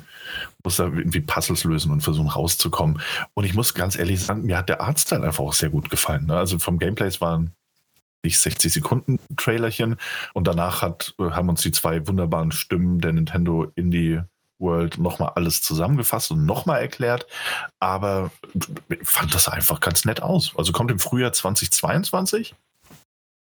[0.64, 3.02] muss da irgendwie Puzzles lösen und versuchen rauszukommen.
[3.34, 6.28] Und ich muss ganz ehrlich sagen, mir hat der Artstyle einfach auch sehr gut gefallen.
[6.28, 6.38] Ne?
[6.38, 7.52] Also vom Gameplay waren
[8.24, 9.98] nicht 60 Sekunden Trailerchen
[10.34, 14.22] und danach hat, äh, haben uns die zwei wunderbaren Stimmen der Nintendo Indie
[14.60, 17.28] World nochmal alles zusammengefasst und nochmal erklärt.
[17.80, 18.32] Aber
[19.04, 20.54] fand das einfach ganz nett aus.
[20.58, 22.56] Also kommt im Frühjahr 2022.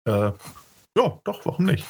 [0.07, 0.33] Äh,
[0.97, 1.85] ja, doch, warum nicht?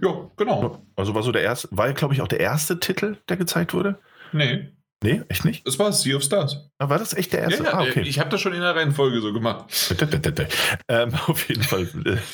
[0.00, 0.82] Ja, genau.
[0.96, 3.98] Also war so der erste, war glaube ich auch der erste Titel, der gezeigt wurde.
[4.32, 4.72] Nee.
[5.02, 5.66] Nee, echt nicht?
[5.66, 6.70] Das war Sea of Stars.
[6.78, 7.62] Ah, war das echt der erste?
[7.62, 8.02] Ja, ja, ah, okay.
[8.02, 9.66] Ich habe das schon in der Reihenfolge so gemacht.
[10.88, 11.88] ähm, auf jeden Fall,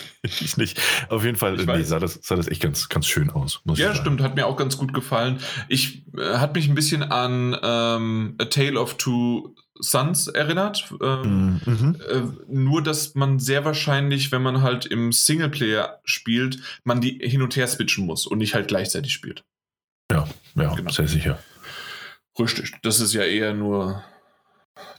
[0.22, 0.80] ich nicht.
[1.08, 3.60] Auf jeden Fall nee, sah, das, sah das echt ganz, ganz schön aus.
[3.74, 5.40] ja, stimmt, hat mir auch ganz gut gefallen.
[5.68, 10.94] Ich äh, hat mich ein bisschen an ähm, A Tale of Two Sons erinnert.
[11.02, 11.96] Ähm, mhm.
[12.08, 17.42] äh, nur, dass man sehr wahrscheinlich, wenn man halt im Singleplayer spielt, man die hin
[17.42, 19.42] und her switchen muss und nicht halt gleichzeitig spielt.
[20.12, 20.90] Ja, ja, genau.
[20.90, 21.38] sehr sicher.
[22.38, 24.02] Richtig, das ist ja eher nur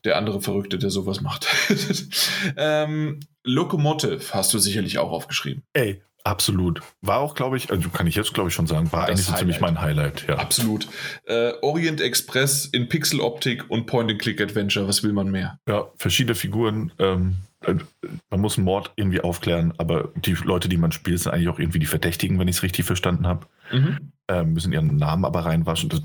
[0.04, 1.48] der andere Verrückte, der sowas macht.
[2.58, 5.64] ähm, Locomotive hast du sicherlich auch aufgeschrieben.
[5.74, 6.82] Ey, absolut.
[7.02, 9.26] War auch, glaube ich, also kann ich jetzt, glaube ich, schon sagen, war das eigentlich
[9.26, 10.26] so ziemlich mein Highlight.
[10.28, 10.38] Ja.
[10.38, 10.88] Absolut.
[11.26, 15.60] Äh, Orient Express in Pixel-Optik und Point-and-Click-Adventure, was will man mehr?
[15.68, 16.92] Ja, verschiedene Figuren.
[17.00, 17.76] Ähm, äh,
[18.30, 21.60] man muss einen Mord irgendwie aufklären, aber die Leute, die man spielt, sind eigentlich auch
[21.60, 23.48] irgendwie die Verdächtigen, wenn ich es richtig verstanden habe.
[23.72, 24.12] Mhm.
[24.28, 25.90] Ähm, müssen ihren Namen aber reinwaschen.
[25.90, 26.02] Das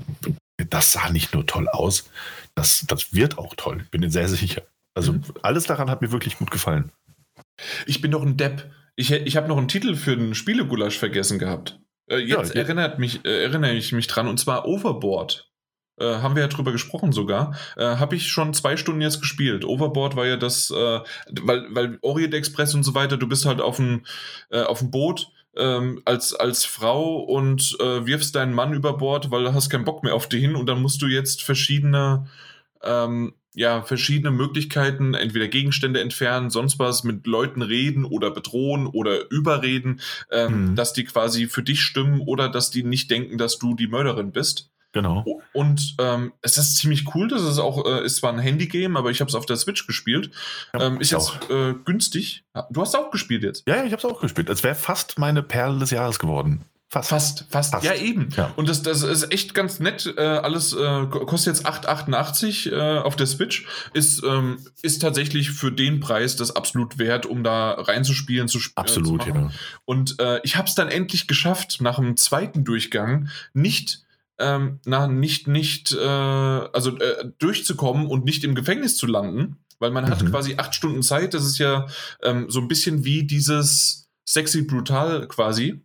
[0.69, 2.09] das sah nicht nur toll aus,
[2.55, 3.85] das, das wird auch toll.
[3.91, 4.63] Bin mir sehr sicher.
[4.93, 5.23] Also mhm.
[5.43, 6.91] alles daran hat mir wirklich gut gefallen.
[7.85, 8.71] Ich bin doch ein Depp.
[8.95, 11.79] Ich, ich habe noch einen Titel für den Spielegulasch vergessen gehabt.
[12.09, 15.51] Äh, jetzt ja, erinnert mich, äh, erinnere ich mich dran, und zwar Overboard.
[15.99, 17.55] Äh, haben wir ja drüber gesprochen sogar.
[17.75, 19.65] Äh, habe ich schon zwei Stunden jetzt gespielt.
[19.65, 20.99] Overboard war ja das, äh,
[21.41, 24.05] weil, weil Orient Express und so weiter, du bist halt auf dem,
[24.49, 29.31] äh, auf dem Boot ähm, als, als Frau und äh, wirfst deinen Mann über Bord,
[29.31, 32.27] weil du hast keinen Bock mehr auf den und dann musst du jetzt verschiedene
[32.83, 39.31] ähm, ja, verschiedene Möglichkeiten, entweder Gegenstände entfernen, sonst was, mit Leuten reden oder bedrohen oder
[39.31, 39.99] überreden,
[40.31, 40.75] ähm, mhm.
[40.75, 44.31] dass die quasi für dich stimmen oder dass die nicht denken, dass du die Mörderin
[44.31, 44.69] bist.
[44.93, 45.25] Genau.
[45.53, 47.27] Und ähm, es ist ziemlich cool.
[47.27, 49.85] Das ist auch, äh, ist zwar ein Handy-Game, aber ich habe es auf der Switch
[49.85, 50.31] gespielt.
[50.73, 52.45] Ja, ähm, ist jetzt äh, günstig.
[52.71, 53.67] Du hast auch gespielt jetzt.
[53.67, 54.49] Ja, ja ich habe es auch gespielt.
[54.49, 56.65] Es wäre fast meine Perle des Jahres geworden.
[56.89, 57.09] Fast.
[57.09, 57.71] Fast, fast.
[57.73, 57.83] fast.
[57.83, 58.29] Ja, eben.
[58.37, 58.53] Ja.
[58.55, 60.13] Und das, das ist echt ganz nett.
[60.17, 63.65] Äh, alles äh, kostet jetzt 8,88 äh, auf der Switch.
[63.93, 68.77] Ist, ähm, ist tatsächlich für den Preis das absolut wert, um da reinzuspielen, zu spielen.
[68.77, 69.51] Absolut, zu ja.
[69.83, 74.06] Und äh, ich habe es dann endlich geschafft, nach dem zweiten Durchgang nicht
[74.39, 79.91] ähm, na, nicht, nicht, äh, also äh, durchzukommen und nicht im Gefängnis zu landen, weil
[79.91, 80.09] man mhm.
[80.09, 81.33] hat quasi acht Stunden Zeit.
[81.33, 81.87] Das ist ja
[82.21, 85.83] ähm, so ein bisschen wie dieses sexy brutal quasi.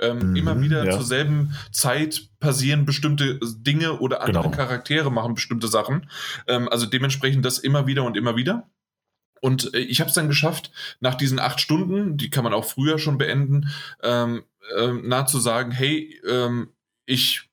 [0.00, 0.92] Ähm, mhm, immer wieder ja.
[0.92, 4.56] zur selben Zeit passieren bestimmte Dinge oder andere genau.
[4.56, 6.08] Charaktere machen bestimmte Sachen.
[6.46, 8.70] Ähm, also dementsprechend das immer wieder und immer wieder.
[9.42, 12.64] Und äh, ich habe es dann geschafft, nach diesen acht Stunden, die kann man auch
[12.64, 13.68] früher schon beenden,
[14.02, 14.44] ähm,
[14.76, 16.70] äh, nah zu sagen, hey, ähm,
[17.04, 17.49] ich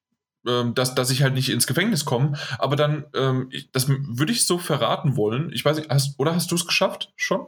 [0.48, 2.34] ähm, dass, dass ich halt nicht ins Gefängnis komme.
[2.60, 5.52] Aber dann, ähm, ich, das würde ich so verraten wollen.
[5.53, 7.48] Ich weiß nicht, hast, oder hast du es geschafft schon?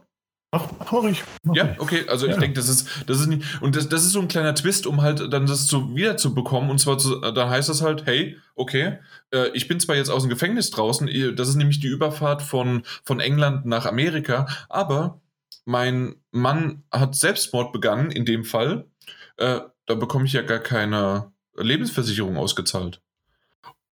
[0.51, 1.23] Ach, mach ich.
[1.43, 2.34] Mach ja, okay, also ja.
[2.34, 4.88] ich denke, das ist, das ist nicht, und das, das ist so ein kleiner Twist,
[4.88, 6.71] um halt dann das so wieder zu bekommen.
[6.71, 8.97] Und zwar, zu, dann heißt das halt, hey, okay,
[9.31, 12.81] äh, ich bin zwar jetzt aus dem Gefängnis draußen, das ist nämlich die Überfahrt von,
[13.03, 15.21] von England nach Amerika, aber
[15.65, 18.88] mein Mann hat Selbstmord begangen, in dem Fall.
[19.38, 23.02] Äh, da bekomme ich ja gar keine, Lebensversicherung ausgezahlt.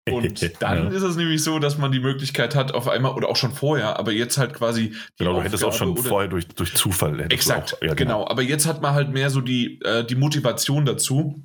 [0.09, 0.97] Und dann ja.
[0.97, 3.97] ist es nämlich so, dass man die Möglichkeit hat, auf einmal, oder auch schon vorher,
[3.97, 4.93] aber jetzt halt quasi.
[5.17, 7.19] genau, du hättest auch schon vorher durch, durch Zufall.
[7.31, 8.19] Exakt, auch, ja, genau.
[8.19, 8.27] genau.
[8.27, 11.43] Aber jetzt hat man halt mehr so die, äh, die Motivation dazu,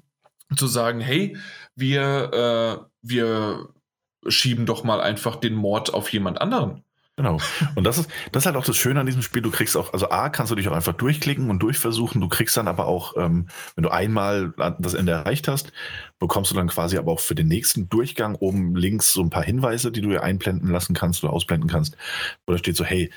[0.57, 1.37] zu sagen, hey,
[1.77, 3.69] wir, äh, wir
[4.29, 6.83] schieben doch mal einfach den Mord auf jemand anderen.
[7.21, 7.37] Genau.
[7.75, 9.43] Und das ist, das ist halt auch das Schöne an diesem Spiel.
[9.43, 12.19] Du kriegst auch, also A, kannst du dich auch einfach durchklicken und durchversuchen.
[12.19, 15.71] Du kriegst dann aber auch, ähm, wenn du einmal das Ende erreicht hast,
[16.19, 19.45] bekommst du dann quasi aber auch für den nächsten Durchgang oben links so ein paar
[19.45, 21.99] Hinweise, die du dir einblenden lassen kannst oder ausblenden kannst.
[22.47, 23.11] Wo da steht so, hey,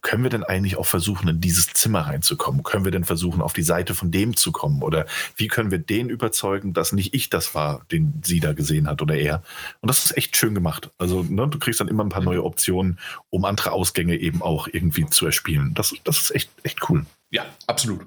[0.00, 2.62] können wir denn eigentlich auch versuchen, in dieses Zimmer reinzukommen?
[2.62, 4.82] Können wir denn versuchen, auf die Seite von dem zu kommen?
[4.82, 8.88] Oder wie können wir den überzeugen, dass nicht ich das war, den sie da gesehen
[8.88, 9.42] hat oder er?
[9.80, 10.90] Und das ist echt schön gemacht.
[10.98, 12.98] Also ne, du kriegst dann immer ein paar neue Optionen,
[13.30, 15.72] um andere Ausgänge eben auch irgendwie zu erspielen.
[15.74, 17.06] Das, das ist echt, echt cool.
[17.30, 18.06] Ja, absolut.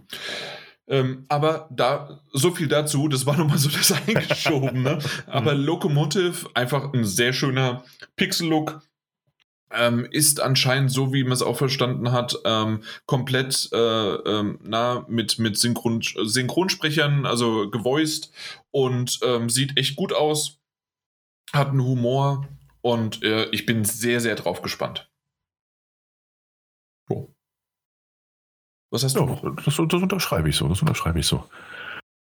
[0.88, 5.00] Ähm, aber da, so viel dazu, das war nochmal so das Eingeschobene.
[5.28, 5.64] aber mhm.
[5.64, 7.84] Locomotive, einfach ein sehr schöner
[8.16, 8.82] Pixel-Look.
[9.74, 15.06] Ähm, ist anscheinend so, wie man es auch verstanden hat, ähm, komplett äh, ähm, na,
[15.08, 18.32] mit, mit Synchron Synchronsprechern, also gevoiced
[18.72, 20.60] und ähm, sieht echt gut aus,
[21.52, 22.48] hat einen Humor
[22.82, 25.10] und äh, ich bin sehr, sehr drauf gespannt.
[27.10, 27.34] Oh.
[28.92, 29.42] Was hast du noch?
[29.56, 31.50] Das, das, unterschreibe ich so, das unterschreibe ich so.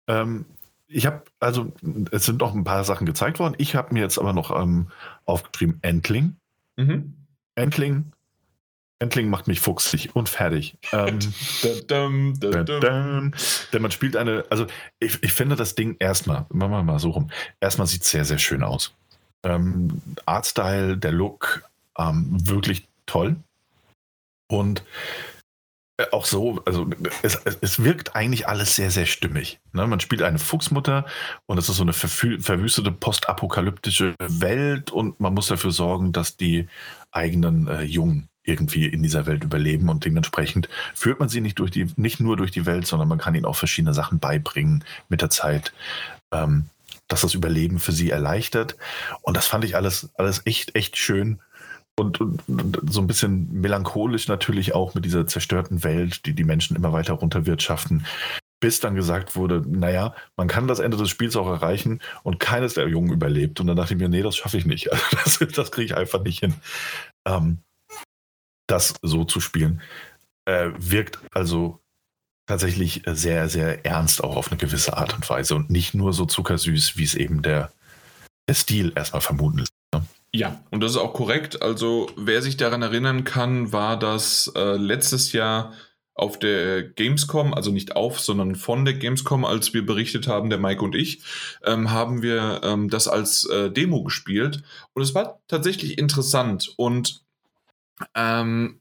[0.08, 0.46] Ähm,
[0.88, 1.72] ich habe, also,
[2.12, 3.56] es sind noch ein paar Sachen gezeigt worden.
[3.58, 4.90] Ich habe mir jetzt aber noch ähm,
[5.26, 6.36] aufgeschrieben, Entling.
[6.76, 7.23] Mhm.
[7.56, 8.12] Entling.
[9.00, 10.78] Entling macht mich fuchsig und fertig.
[10.94, 11.20] Ähm,
[11.88, 13.34] dum, dum, dum,
[13.74, 14.66] denn man spielt eine, also
[15.00, 18.24] ich, ich finde das Ding erstmal, machen wir mal so rum, erstmal sieht es sehr,
[18.24, 18.94] sehr schön aus.
[19.44, 21.64] Ähm, Artstyle, der Look,
[21.98, 23.36] ähm, wirklich toll.
[24.50, 24.84] Und
[25.98, 26.88] äh, auch so, also
[27.22, 29.60] es, es wirkt eigentlich alles sehr, sehr stimmig.
[29.74, 29.86] Ne?
[29.86, 31.06] Man spielt eine Fuchsmutter
[31.46, 36.68] und es ist so eine verwüstete postapokalyptische Welt und man muss dafür sorgen, dass die
[37.14, 41.72] eigenen äh, Jungen irgendwie in dieser Welt überleben und dementsprechend führt man sie nicht durch
[41.72, 45.22] die, nicht nur durch die Welt, sondern man kann ihnen auch verschiedene Sachen beibringen mit
[45.22, 45.74] der Zeit,
[46.32, 46.66] ähm,
[47.08, 48.76] dass das Überleben für sie erleichtert.
[49.22, 51.40] Und das fand ich alles, alles echt, echt schön
[51.96, 52.44] und, und,
[52.90, 57.14] so ein bisschen melancholisch natürlich auch mit dieser zerstörten Welt, die die Menschen immer weiter
[57.14, 58.06] runterwirtschaften,
[58.64, 62.76] bis dann gesagt wurde, naja, man kann das Ende des Spiels auch erreichen und keines
[62.76, 63.60] der Jungen überlebt.
[63.60, 64.88] Und dann dachte ich mir, nee, das schaffe ich nicht.
[65.12, 66.54] das, das kriege ich einfach nicht hin,
[67.28, 67.58] ähm,
[68.66, 69.82] das so zu spielen.
[70.46, 71.82] Äh, wirkt also
[72.48, 76.26] tatsächlich sehr, sehr ernst auch auf eine gewisse Art und Weise und nicht nur so
[76.26, 77.70] zuckersüß, wie es eben der,
[78.48, 79.74] der Stil erstmal vermuten lässt.
[80.34, 81.62] Ja, und das ist auch korrekt.
[81.62, 85.74] Also, wer sich daran erinnern kann, war das äh, letztes Jahr
[86.16, 90.60] auf der Gamescom, also nicht auf, sondern von der Gamescom, als wir berichtet haben, der
[90.60, 91.22] Mike und ich,
[91.66, 94.64] ähm, haben wir ähm, das als äh, Demo gespielt.
[94.94, 96.74] Und es war tatsächlich interessant.
[96.78, 97.24] Und
[98.16, 98.80] ähm,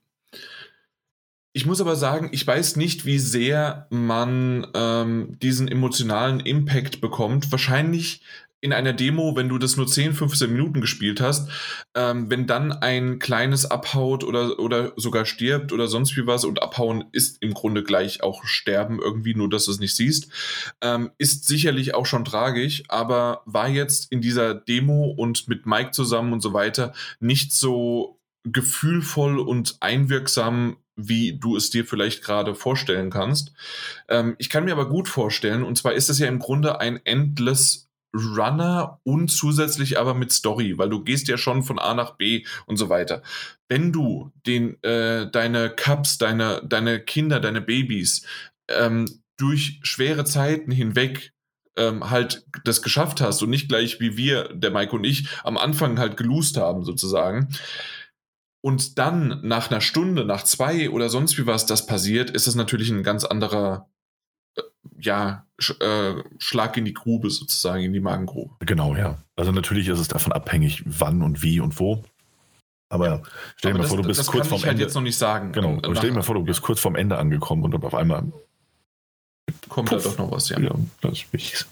[1.54, 7.52] ich muss aber sagen, ich weiß nicht, wie sehr man ähm, diesen emotionalen Impact bekommt.
[7.52, 8.22] Wahrscheinlich
[8.62, 11.50] in einer Demo, wenn du das nur 10, 15 Minuten gespielt hast,
[11.94, 16.62] ähm, wenn dann ein kleines abhaut oder, oder sogar stirbt oder sonst wie was und
[16.62, 20.28] abhauen ist im Grunde gleich auch sterben irgendwie, nur dass du es nicht siehst,
[20.80, 25.90] ähm, ist sicherlich auch schon tragisch, aber war jetzt in dieser Demo und mit Mike
[25.90, 32.54] zusammen und so weiter nicht so gefühlvoll und einwirksam wie du es dir vielleicht gerade
[32.54, 33.54] vorstellen kannst.
[34.08, 37.00] Ähm, ich kann mir aber gut vorstellen, und zwar ist es ja im Grunde ein
[37.04, 42.16] endless Runner und zusätzlich aber mit Story, weil du gehst ja schon von A nach
[42.16, 43.22] B und so weiter.
[43.68, 48.26] Wenn du den, äh, deine Cups, deine, deine Kinder, deine Babys
[48.68, 51.32] ähm, durch schwere Zeiten hinweg
[51.76, 55.56] ähm, halt das geschafft hast und nicht gleich wie wir, der Mike und ich, am
[55.56, 57.48] Anfang halt geloost haben sozusagen,
[58.64, 62.54] und dann nach einer Stunde, nach zwei oder sonst wie was das passiert, ist es
[62.54, 63.88] natürlich ein ganz anderer
[64.98, 68.54] ja, sch, äh, Schlag in die Grube sozusagen, in die Magengrube.
[68.60, 69.18] Genau, ja.
[69.36, 72.04] Also natürlich ist es davon abhängig, wann und wie und wo.
[72.88, 73.22] Aber ja,
[73.56, 74.82] stell dir mal vor, du bist kurz vorm halt Ende.
[74.82, 75.52] jetzt noch nicht sagen.
[75.52, 75.78] Genau.
[75.82, 78.30] Aber stell dir mal vor, du bist kurz vorm Ende angekommen und auf einmal
[79.68, 80.02] kommt Puff.
[80.02, 80.60] da doch noch was, ja.
[80.60, 81.64] Ja, das ist wichtig.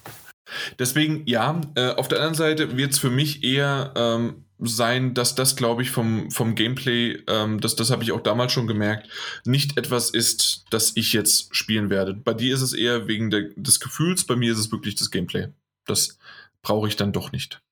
[0.79, 5.35] Deswegen, ja, äh, auf der anderen Seite wird es für mich eher ähm, sein, dass
[5.35, 9.09] das, glaube ich, vom, vom Gameplay, ähm, das, das habe ich auch damals schon gemerkt,
[9.45, 12.15] nicht etwas ist, das ich jetzt spielen werde.
[12.15, 15.11] Bei dir ist es eher wegen der, des Gefühls, bei mir ist es wirklich das
[15.11, 15.49] Gameplay.
[15.87, 16.19] Das
[16.63, 17.63] brauche ich dann doch nicht.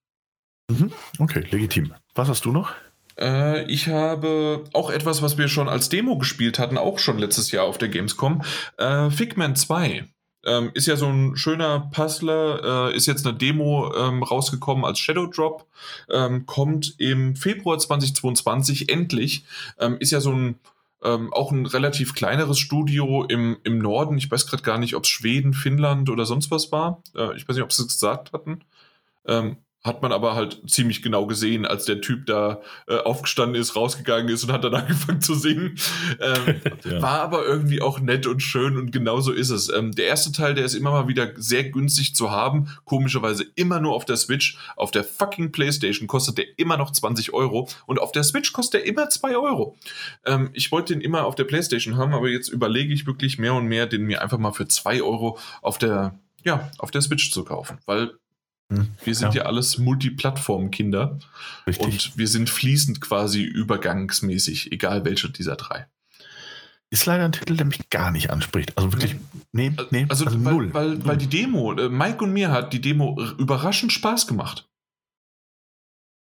[0.71, 0.93] Mhm.
[1.19, 1.95] Okay, legitim.
[2.15, 2.75] Was hast du noch?
[3.19, 7.51] Äh, ich habe auch etwas, was wir schon als Demo gespielt hatten, auch schon letztes
[7.51, 8.43] Jahr auf der Gamescom.
[8.77, 10.09] Äh, Figment 2.
[10.45, 14.99] Ähm, ist ja so ein schöner Puzzler, äh, ist jetzt eine Demo ähm, rausgekommen als
[14.99, 15.67] Shadow Drop,
[16.11, 19.45] ähm, kommt im Februar 2022 endlich.
[19.79, 20.59] Ähm, ist ja so ein
[21.03, 24.19] ähm, auch ein relativ kleineres Studio im, im Norden.
[24.19, 27.03] Ich weiß gerade gar nicht, ob es Schweden, Finnland oder sonst was war.
[27.15, 28.63] Äh, ich weiß nicht, ob sie es gesagt hatten.
[29.85, 34.29] Hat man aber halt ziemlich genau gesehen, als der Typ da äh, aufgestanden ist, rausgegangen
[34.29, 35.79] ist und hat dann angefangen zu singen.
[36.21, 37.01] Ähm, ja.
[37.01, 39.73] War aber irgendwie auch nett und schön und genau so ist es.
[39.73, 43.79] Ähm, der erste Teil, der ist immer mal wieder sehr günstig zu haben, komischerweise immer
[43.79, 44.59] nur auf der Switch.
[44.77, 48.81] Auf der fucking Playstation kostet der immer noch 20 Euro und auf der Switch kostet
[48.81, 49.77] der immer 2 Euro.
[50.27, 53.55] Ähm, ich wollte den immer auf der Playstation haben, aber jetzt überlege ich wirklich mehr
[53.55, 57.33] und mehr, den mir einfach mal für 2 Euro auf der ja, auf der Switch
[57.33, 58.13] zu kaufen, weil
[58.69, 61.19] wir sind ja, ja alles Multiplattform-Kinder.
[61.67, 65.87] Und wir sind fließend quasi übergangsmäßig, egal welcher dieser drei.
[66.91, 68.77] ist leider ein Titel, der mich gar nicht anspricht.
[68.77, 69.17] Also wirklich,
[69.53, 70.75] nee, nee, also, also weil, null.
[70.75, 74.69] Weil, weil die Demo, äh, Mike und mir hat die Demo überraschend Spaß gemacht.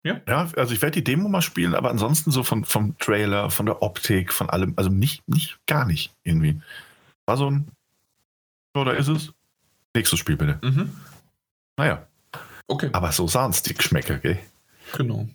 [0.06, 0.20] Ja.
[0.28, 3.64] ja, also ich werde die Demo mal spielen, aber ansonsten so von, vom Trailer, von
[3.64, 6.60] der Optik, von allem, also nicht, nicht, gar nicht irgendwie.
[7.24, 7.68] War so ein,
[8.74, 9.32] oder ist es?
[9.94, 10.58] Nächstes Spiel bitte.
[10.62, 10.90] Mhm.
[11.76, 12.06] Naja.
[12.66, 12.90] Okay.
[12.92, 14.38] Aber so sahen es die Geschmäcker, gell?
[14.96, 15.28] Genau.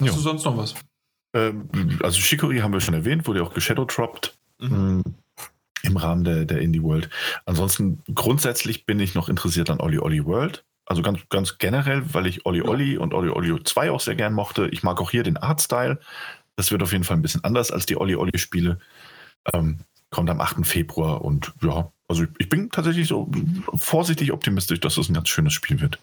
[0.00, 0.14] Hast jo.
[0.14, 0.74] du sonst noch was?
[1.34, 1.68] Ähm,
[2.02, 4.36] also Shikori haben wir schon erwähnt, wurde auch geshadowdropped.
[4.58, 4.70] Mhm.
[4.70, 5.02] Hm,
[5.82, 7.08] Im Rahmen der, der Indie World.
[7.44, 10.64] Ansonsten grundsätzlich bin ich noch interessiert an Oli Oli World.
[10.84, 14.32] Also ganz, ganz generell, weil ich Oli Oli und Oli Oli 2 auch sehr gern
[14.32, 14.68] mochte.
[14.68, 16.00] Ich mag auch hier den Artstyle.
[16.54, 18.78] Das wird auf jeden Fall ein bisschen anders als die Oli Oli Spiele.
[19.52, 19.80] Ähm,
[20.10, 20.66] kommt am 8.
[20.66, 23.30] Februar und ja, also ich bin tatsächlich so
[23.74, 25.98] vorsichtig optimistisch, dass es das ein ganz schönes Spiel wird.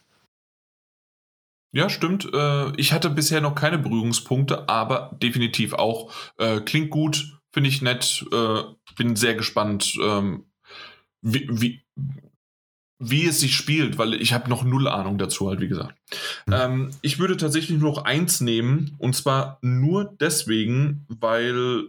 [1.74, 2.32] Ja, stimmt.
[2.32, 6.12] Äh, ich hatte bisher noch keine Berührungspunkte, aber definitiv auch.
[6.38, 8.26] Äh, klingt gut, finde ich nett.
[8.32, 8.62] Äh,
[8.96, 10.46] bin sehr gespannt, ähm,
[11.22, 11.84] wie, wie,
[13.00, 15.98] wie es sich spielt, weil ich habe noch null Ahnung dazu, halt, wie gesagt.
[16.46, 16.92] Mhm.
[17.02, 21.88] Ich würde tatsächlich nur noch eins nehmen, und zwar nur deswegen, weil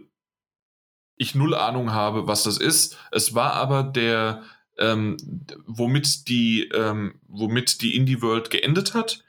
[1.15, 2.97] ich null Ahnung habe, was das ist.
[3.11, 4.43] Es war aber der,
[4.77, 5.17] ähm,
[5.65, 9.23] womit die, ähm, womit die Indie World geendet hat.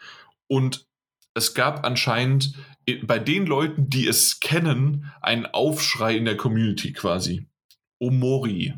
[0.49, 0.87] Und
[1.35, 2.55] es gab anscheinend
[3.03, 7.49] bei den Leuten, die es kennen, einen Aufschrei in der Community quasi.
[7.99, 8.75] Omori.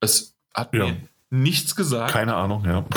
[0.00, 0.86] Es hat ja.
[0.86, 2.12] mir nichts gesagt.
[2.12, 2.86] Keine Ahnung, ja.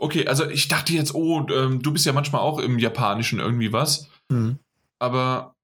[0.00, 3.72] Okay, also ich dachte jetzt, oh, ähm, du bist ja manchmal auch im Japanischen irgendwie
[3.72, 4.08] was.
[4.28, 4.60] Mhm.
[5.00, 5.56] Aber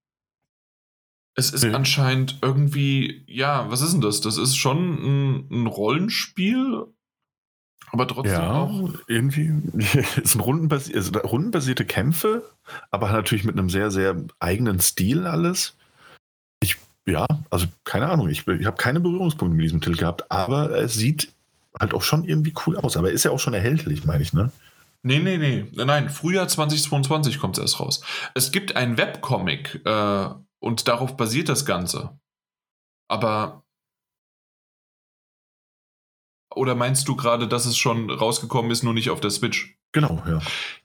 [1.37, 1.73] es ist ja.
[1.73, 4.21] anscheinend irgendwie, ja, was ist denn das?
[4.21, 6.87] Das ist schon ein, ein Rollenspiel,
[7.95, 8.91] aber trotzdem ja, auch.
[9.07, 9.53] Irgendwie,
[10.23, 12.43] es sind rundenbasi also rundenbasierte Kämpfe,
[12.91, 15.77] aber natürlich mit einem sehr, sehr eigenen Stil alles.
[16.61, 16.77] Ich,
[17.07, 20.95] ja, also keine Ahnung, ich, ich habe keine Berührungspunkte mit diesem Titel gehabt, aber es
[20.95, 21.33] sieht
[21.79, 22.97] halt auch schon irgendwie cool aus.
[22.97, 24.51] Aber ist ja auch schon erhältlich, meine ich, ne?
[25.05, 25.67] Nee, nee, nee.
[25.73, 28.01] Nein, Frühjahr 2022 kommt es erst raus.
[28.35, 32.19] Es gibt ein Webcomic äh, und darauf basiert das Ganze.
[33.09, 33.64] Aber.
[36.55, 39.77] Oder meinst du gerade, dass es schon rausgekommen ist, nur nicht auf der Switch?
[39.93, 40.41] Genau, ja.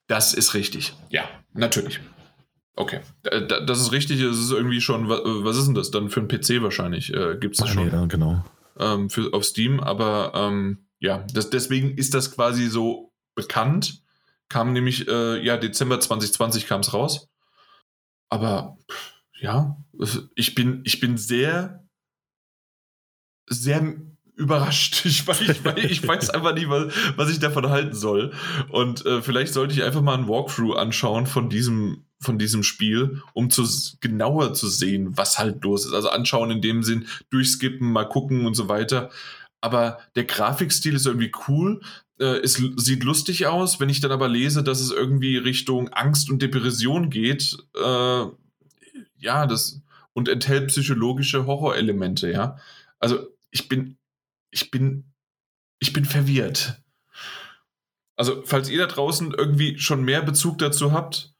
[0.08, 0.94] Das ist richtig.
[1.10, 1.24] Ja,
[1.54, 2.00] natürlich.
[2.76, 4.22] Okay, das ist richtig.
[4.22, 7.14] Es ist irgendwie schon, was ist denn das dann für ein PC wahrscheinlich?
[7.14, 7.92] Äh, Gibt es das schon?
[7.92, 8.44] Ja, genau
[8.80, 14.02] ähm, für, auf Steam, aber ähm, ja, das, deswegen ist das quasi so bekannt.
[14.48, 17.30] Kam nämlich, äh, ja, Dezember 2020 kam es raus.
[18.30, 18.78] Aber
[19.40, 19.78] ja,
[20.36, 21.88] ich bin, ich bin sehr,
[23.48, 23.96] sehr
[24.40, 25.06] überrascht.
[25.10, 28.32] Ich, ich, ich weiß einfach nicht, was, was ich davon halten soll.
[28.70, 33.22] Und äh, vielleicht sollte ich einfach mal ein Walkthrough anschauen von diesem, von diesem Spiel,
[33.34, 33.64] um zu
[34.02, 35.94] genauer zu sehen, was halt los ist.
[35.94, 39.10] Also anschauen in dem Sinn, durchskippen, mal gucken und so weiter.
[39.62, 41.82] Aber der Grafikstil ist irgendwie cool.
[42.20, 43.80] Äh, es sieht lustig aus.
[43.80, 48.26] Wenn ich dann aber lese, dass es irgendwie Richtung Angst und Depression geht, äh,
[49.18, 49.82] ja, das
[50.14, 52.58] und enthält psychologische Horrorelemente, ja.
[53.00, 53.98] Also ich bin,
[54.52, 55.14] ich bin,
[55.80, 56.82] ich bin verwirrt.
[58.16, 61.34] Also, falls ihr da draußen irgendwie schon mehr Bezug dazu habt,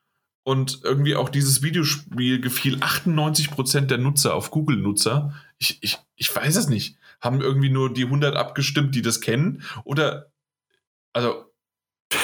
[0.50, 5.34] und irgendwie auch dieses Videospiel gefiel 98% der Nutzer auf Google-Nutzer.
[5.60, 6.98] Ich, ich, ich weiß es nicht.
[7.22, 9.62] Haben irgendwie nur die 100 abgestimmt, die das kennen?
[9.84, 10.32] Oder,
[11.14, 11.46] also,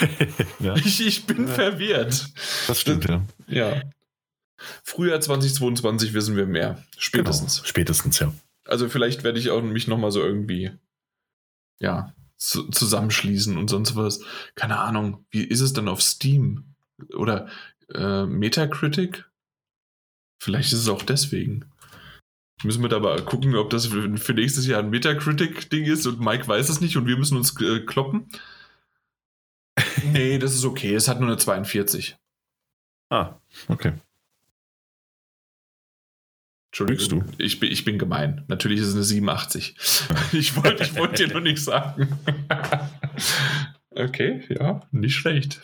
[0.60, 0.76] ja.
[0.76, 1.54] ich, ich bin ja.
[1.54, 2.30] verwirrt.
[2.68, 3.22] Das stimmt, ja.
[3.48, 3.82] Ja.
[4.84, 6.84] Frühjahr 2022 wissen wir mehr.
[6.98, 7.58] Spätestens.
[7.58, 7.68] Genau.
[7.68, 8.34] Spätestens, ja.
[8.66, 10.72] Also vielleicht werde ich auch mich nochmal so irgendwie,
[11.80, 14.22] ja, zu, zusammenschließen und sonst was.
[14.56, 15.26] Keine Ahnung.
[15.30, 16.76] Wie ist es denn auf Steam?
[17.14, 17.48] Oder
[17.94, 19.30] äh, Metacritic.
[20.42, 21.72] Vielleicht ist es auch deswegen.
[22.64, 26.48] Müssen wir da mal gucken, ob das für nächstes Jahr ein Metacritic-Ding ist und Mike
[26.48, 28.30] weiß es nicht und wir müssen uns äh, kloppen.
[30.14, 30.94] nee, das ist okay.
[30.96, 32.18] Es hat nur eine 42.
[33.10, 33.36] Ah,
[33.68, 33.94] okay.
[36.78, 37.44] Entschuldigung, du?
[37.44, 38.44] Ich, bin, ich bin gemein.
[38.48, 39.76] Natürlich ist es eine 87.
[40.34, 42.20] ich wollte ich wollt dir nur nichts sagen.
[43.92, 45.62] okay, ja, nicht schlecht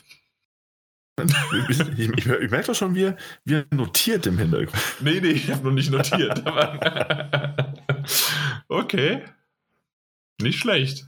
[1.69, 3.13] ich, ich, ich merke doch schon, wie,
[3.45, 4.71] wie notiert im Hintergrund.
[5.01, 6.43] Nee, nee, ich habe noch nicht notiert.
[8.67, 9.23] okay.
[10.41, 11.07] Nicht schlecht.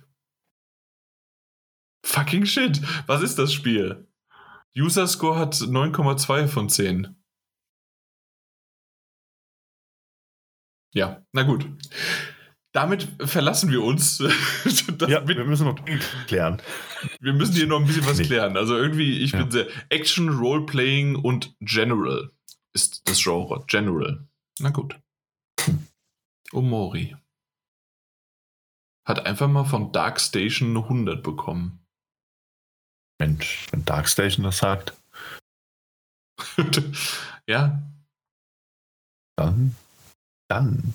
[2.06, 2.82] Fucking shit.
[3.08, 4.08] Was ist das Spiel?
[4.78, 7.16] User Score hat 9,2 von 10.
[10.94, 11.68] Ja, na gut
[12.74, 14.18] damit verlassen wir uns.
[15.07, 15.80] ja, wir müssen noch
[16.28, 16.61] klären.
[17.20, 18.26] Wir müssen hier noch ein bisschen was nee.
[18.26, 18.57] klären.
[18.57, 19.40] Also irgendwie, ich ja.
[19.40, 22.32] bin sehr Action, Roleplaying und General
[22.74, 23.64] ist das Genre.
[23.68, 24.28] General.
[24.60, 24.99] Na gut.
[26.52, 27.15] Omori.
[29.06, 31.86] Hat einfach mal von Dark Station eine 100 bekommen.
[33.20, 34.94] Mensch, wenn Dark Station das sagt.
[37.48, 37.84] ja.
[39.36, 39.76] Dann.
[40.54, 40.94] Dann.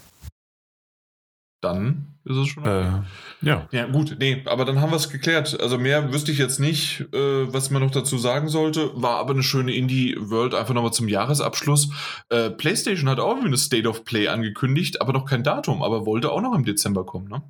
[1.61, 2.63] Dann ist es schon.
[2.63, 3.01] Okay.
[3.43, 3.67] Äh, ja.
[3.73, 5.61] Ja, gut, nee, aber dann haben wir es geklärt.
[5.61, 8.93] Also mehr wüsste ich jetzt nicht, äh, was man noch dazu sagen sollte.
[8.95, 11.91] War aber eine schöne Indie-World, einfach nochmal zum Jahresabschluss.
[12.29, 16.31] Äh, PlayStation hat auch eine State of Play angekündigt, aber noch kein Datum, aber wollte
[16.31, 17.43] auch noch im Dezember kommen, ne?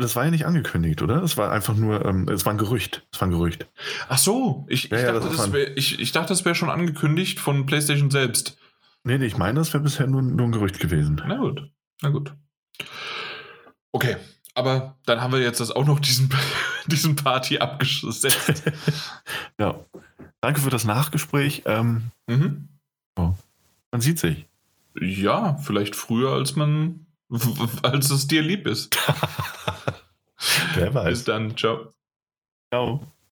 [0.00, 1.20] Das war ja nicht angekündigt, oder?
[1.20, 3.06] Das war einfach nur, ähm, es war ein Gerücht.
[3.12, 3.68] Es war ein Gerücht.
[4.08, 6.70] Ach so, ich, ich ja, dachte, ja, das wär, ich, ich dachte, das wäre schon
[6.70, 8.56] angekündigt von PlayStation selbst.
[9.04, 11.20] Nee, nee ich meine, das wäre bisher nur, nur ein Gerücht gewesen.
[11.26, 11.70] Na gut,
[12.02, 12.34] na gut.
[13.92, 14.16] Okay,
[14.54, 16.30] aber dann haben wir jetzt das auch noch diesen,
[16.86, 18.62] diesen Party abgesetzt.
[19.60, 19.84] ja.
[20.40, 21.62] Danke für das Nachgespräch.
[21.66, 22.68] Ähm, mhm.
[23.16, 23.34] oh.
[23.90, 24.46] Man sieht sich.
[24.98, 27.06] Ja, vielleicht früher, als man,
[27.82, 28.96] als es dir lieb ist.
[30.74, 31.08] Wer weiß.
[31.10, 31.56] Bis dann.
[31.56, 31.92] Ciao.
[32.72, 33.06] Ciao.